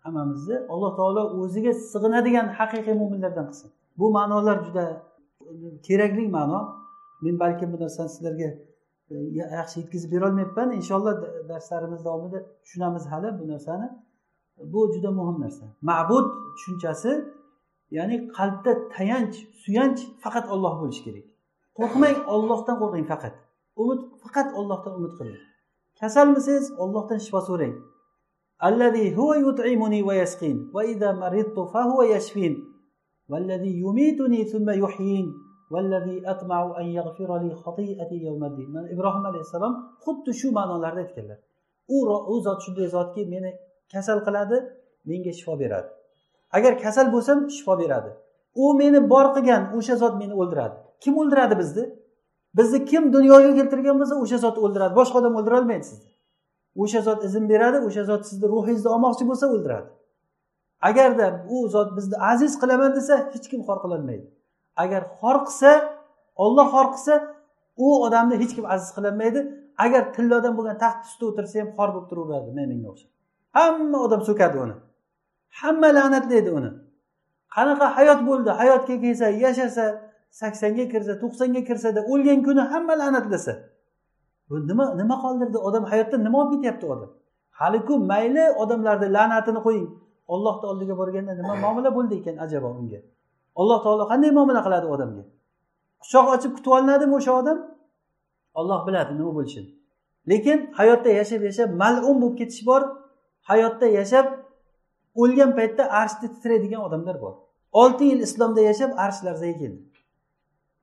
Hammamizni 0.04 0.56
alloh 0.72 0.92
taolo 0.98 1.22
o'ziga 1.40 1.72
sig'inadigan 1.92 2.46
haqiqiy 2.58 2.94
mo'minlardan 3.02 3.46
qilsin. 3.50 3.70
Bu 3.98 4.06
ma'nolar 4.16 4.56
juda 4.66 4.84
kerakli 5.86 6.24
ma'no. 6.38 6.60
Men 7.24 7.34
balkim 7.42 7.68
bu 7.72 7.78
narsani 7.84 8.08
sizlarga 8.14 8.48
e, 9.12 9.14
yaxshi 9.40 9.76
yetkazib 9.80 10.10
berolmayapman 10.14 10.68
inshaalloh 10.80 11.14
darslarimiz 11.50 12.00
davomida 12.08 12.38
tushunamiz 12.64 13.04
hali 13.12 13.28
bu 13.40 13.44
narsani. 13.52 13.88
Bu 14.72 14.80
juda 14.94 15.10
muhim 15.18 15.36
narsa. 15.44 15.64
Ma'bud 15.90 16.26
tushunchasi 16.56 17.10
ya'ni 17.97 18.17
qalbda 18.37 18.71
tayanch 18.95 19.35
suyanch 19.63 19.99
faqat 20.23 20.45
olloh 20.53 20.73
bo'lishi 20.81 21.01
kerak 21.07 21.25
qo'rqmang 21.77 22.17
ollohdan 22.35 22.75
qo'rqing 22.81 23.05
faqat 23.11 23.35
umid 23.81 23.99
faqat 24.23 24.47
ollohdan 24.59 24.93
umid 24.99 25.13
qiling 25.19 25.39
kasalmisiz 25.99 26.63
ollohdan 26.83 27.19
shifo 27.25 27.41
so'rang 27.49 27.75
الذي 28.69 29.17
هو 29.17 29.33
يطعمني 29.33 29.99
ويسقين 30.07 30.71
وإذا 30.75 31.11
مرضت 31.11 31.57
فهو 31.73 32.01
يشفين 32.01 32.53
والذي 33.29 33.79
يميتني 33.79 34.43
ثم 34.43 34.69
يحيين 34.69 35.33
والذي 35.71 36.29
أطمع 36.29 36.79
أن 36.79 36.85
يغفر 36.85 37.37
لي 37.37 37.55
خطيئتي 37.55 38.15
يوم 38.15 38.43
الدين 38.43 38.69
mana 38.73 38.89
ibrohim 38.89 39.25
alayhissalom 39.25 39.73
xuddi 40.05 40.33
shu 40.39 40.51
ma'nolarda 40.57 40.99
aytganlar 41.05 41.39
u 41.87 41.97
u 42.33 42.41
zot 42.41 42.59
shunday 42.65 42.87
zotki 42.95 43.25
meni 43.33 43.51
kasal 43.93 44.19
qiladi 44.25 44.57
menga 45.09 45.31
shifo 45.39 45.53
beradi 45.61 45.89
Agar 46.56 46.72
kasal 46.82 47.06
bo'lsam 47.14 47.38
shifo 47.56 47.74
beradi. 47.82 48.10
U 48.54 48.74
meni 48.80 49.00
bor 49.12 49.26
qilgan 49.34 49.62
o'sha 49.76 49.96
zot 50.02 50.14
meni 50.22 50.34
o'ldiradi. 50.40 50.76
Kim 51.02 51.14
o'ldiradi 51.20 51.58
bizni? 51.62 51.84
Bizni 52.58 52.78
kim 52.90 53.12
dunyoga 53.12 53.50
keltirgan 53.58 53.96
bo'lsa 54.00 54.14
o'sha 54.22 54.38
zot 54.44 54.56
o'ldiradi. 54.64 54.92
Boshqa 55.00 55.16
odam 55.20 55.34
o'ldira 55.38 55.56
olmaydi 55.60 55.84
sizni. 55.92 56.10
O'sha 56.82 57.00
zot 57.08 57.20
izn 57.28 57.44
beradi 57.52 57.78
o'sha 57.88 58.02
zot 58.10 58.22
sizni 58.28 58.46
ruhingizni 58.52 58.90
olmoqchi 58.94 59.24
bo'lsa 59.30 59.46
o'ldiradi. 59.54 59.88
Agarda 60.88 61.26
u 61.54 61.56
zot 61.74 61.88
bizni 61.96 62.16
aziz 62.32 62.52
qilaman 62.62 62.92
desa 62.98 63.14
hech 63.32 63.46
kim 63.52 63.60
xor 63.68 63.78
qilolmaydi. 63.84 64.26
Agar 64.84 65.02
xor 65.18 65.36
qilsa 65.46 65.70
olloh 66.44 66.66
xor 66.74 66.86
qilsa 66.94 67.14
u 67.84 67.86
odamni 68.06 68.36
hech 68.42 68.52
kim 68.56 68.66
aziz 68.74 68.90
qilolmaydi 68.96 69.40
agar 69.84 70.02
tillodan 70.16 70.52
bo'lgan 70.58 70.76
taxt 70.84 71.00
ustida 71.08 71.26
o'tirsa 71.30 71.54
ham 71.60 71.70
xor 71.76 71.88
bo'lib 71.94 72.08
turaveradi 72.10 72.50
menga 72.58 72.88
o'xshab. 72.92 73.10
Hamma 73.58 73.98
odam 74.06 74.20
so'kadi 74.28 74.56
uni. 74.64 74.76
Hamma 75.60 75.88
la'natlaydi 75.96 76.50
uni. 76.58 76.70
Qanaqa 77.54 77.86
hayot 77.96 78.20
bo'ldi 78.28 78.50
hayotga 78.60 78.94
kelsa 79.04 79.26
yashasa 79.44 79.84
saksonga 80.40 80.84
kirsa 80.92 81.12
to'qsonga 81.22 81.62
kirsada 81.68 82.00
o'lgan 82.12 82.38
kuni 82.46 82.62
hamma 82.72 82.94
la'natlasa 83.00 83.52
bu 84.48 84.54
nima 84.70 84.84
nima 85.00 85.16
qoldirdi? 85.24 85.58
Odam 85.68 85.84
hayotda 85.92 86.16
nima 86.26 86.36
olib 86.42 86.52
ketyapti 86.54 86.86
odam? 86.94 87.10
Haliku 87.60 87.94
mayli 88.10 88.44
odamlarni 88.62 89.08
la'natini 89.16 89.60
qo'ying. 89.66 89.88
Ollohni 90.34 90.66
oldiga 90.72 90.94
borganda 91.00 91.32
nima 91.40 91.54
muomala 91.62 91.90
bo'ldi 91.96 92.14
ekan 92.20 92.36
ajabo 92.44 92.68
unga? 92.80 93.00
Alloh 93.60 93.78
taolo 93.84 94.04
qanday 94.12 94.30
muomala 94.38 94.60
qiladi 94.66 94.86
odamga? 94.94 95.22
Quchoq 96.02 96.26
ochib 96.34 96.50
kutib 96.56 96.72
olinadimi 96.76 97.14
o'sha 97.20 97.32
odam? 97.40 97.58
Olloh 98.60 98.80
biladi 98.86 99.12
nima 99.18 99.32
bo'lishini. 99.38 99.68
Lekin 100.30 100.58
hayotda 100.78 101.10
yashab 101.20 101.40
yashab 101.48 101.68
mal'um 101.82 102.16
bo'lib 102.22 102.36
ketish 102.40 102.62
bor 102.68 102.82
hayotda 103.50 103.86
yashab 103.98 104.26
o'lgan 105.21 105.51
paytda 105.59 105.83
arshda 106.01 106.27
titraydigan 106.33 106.81
odamlar 106.87 107.17
bor 107.23 107.33
olti 107.81 108.03
yil 108.11 108.21
islomda 108.27 108.61
yashab 108.69 108.91
arsh 109.05 109.19
larzaga 109.27 109.55
keldi 109.61 109.81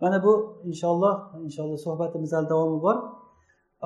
mana 0.03 0.19
bu 0.25 0.33
inshaalloh 0.71 1.15
inshaalloh 1.49 1.79
suhbatimiz 1.87 2.31
hali 2.37 2.49
davomi 2.55 2.81
bor 2.89 2.99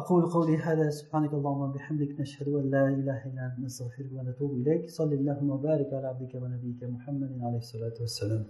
أقول 0.02 0.22
قولي 0.34 0.56
هذا 0.68 0.90
سبحانك 0.90 1.32
اللهم 1.38 1.60
وبحمدك 1.60 2.20
نشهد 2.20 2.48
أن 2.60 2.70
لا 2.70 2.84
إله 3.00 3.18
إلا 3.28 3.42
أنت 3.46 3.56
نستغفرك 3.64 4.10
ونتوب 4.16 4.50
إليك 4.60 4.82
صلى 4.98 5.14
اللهم 5.20 5.48
وبارك 5.50 5.88
على 5.96 6.06
عبدك 6.12 6.32
ونبيك 6.42 6.80
محمد 6.94 7.30
عليه 7.46 7.58
الصلاة 7.58 7.96
والسلام 8.00 8.42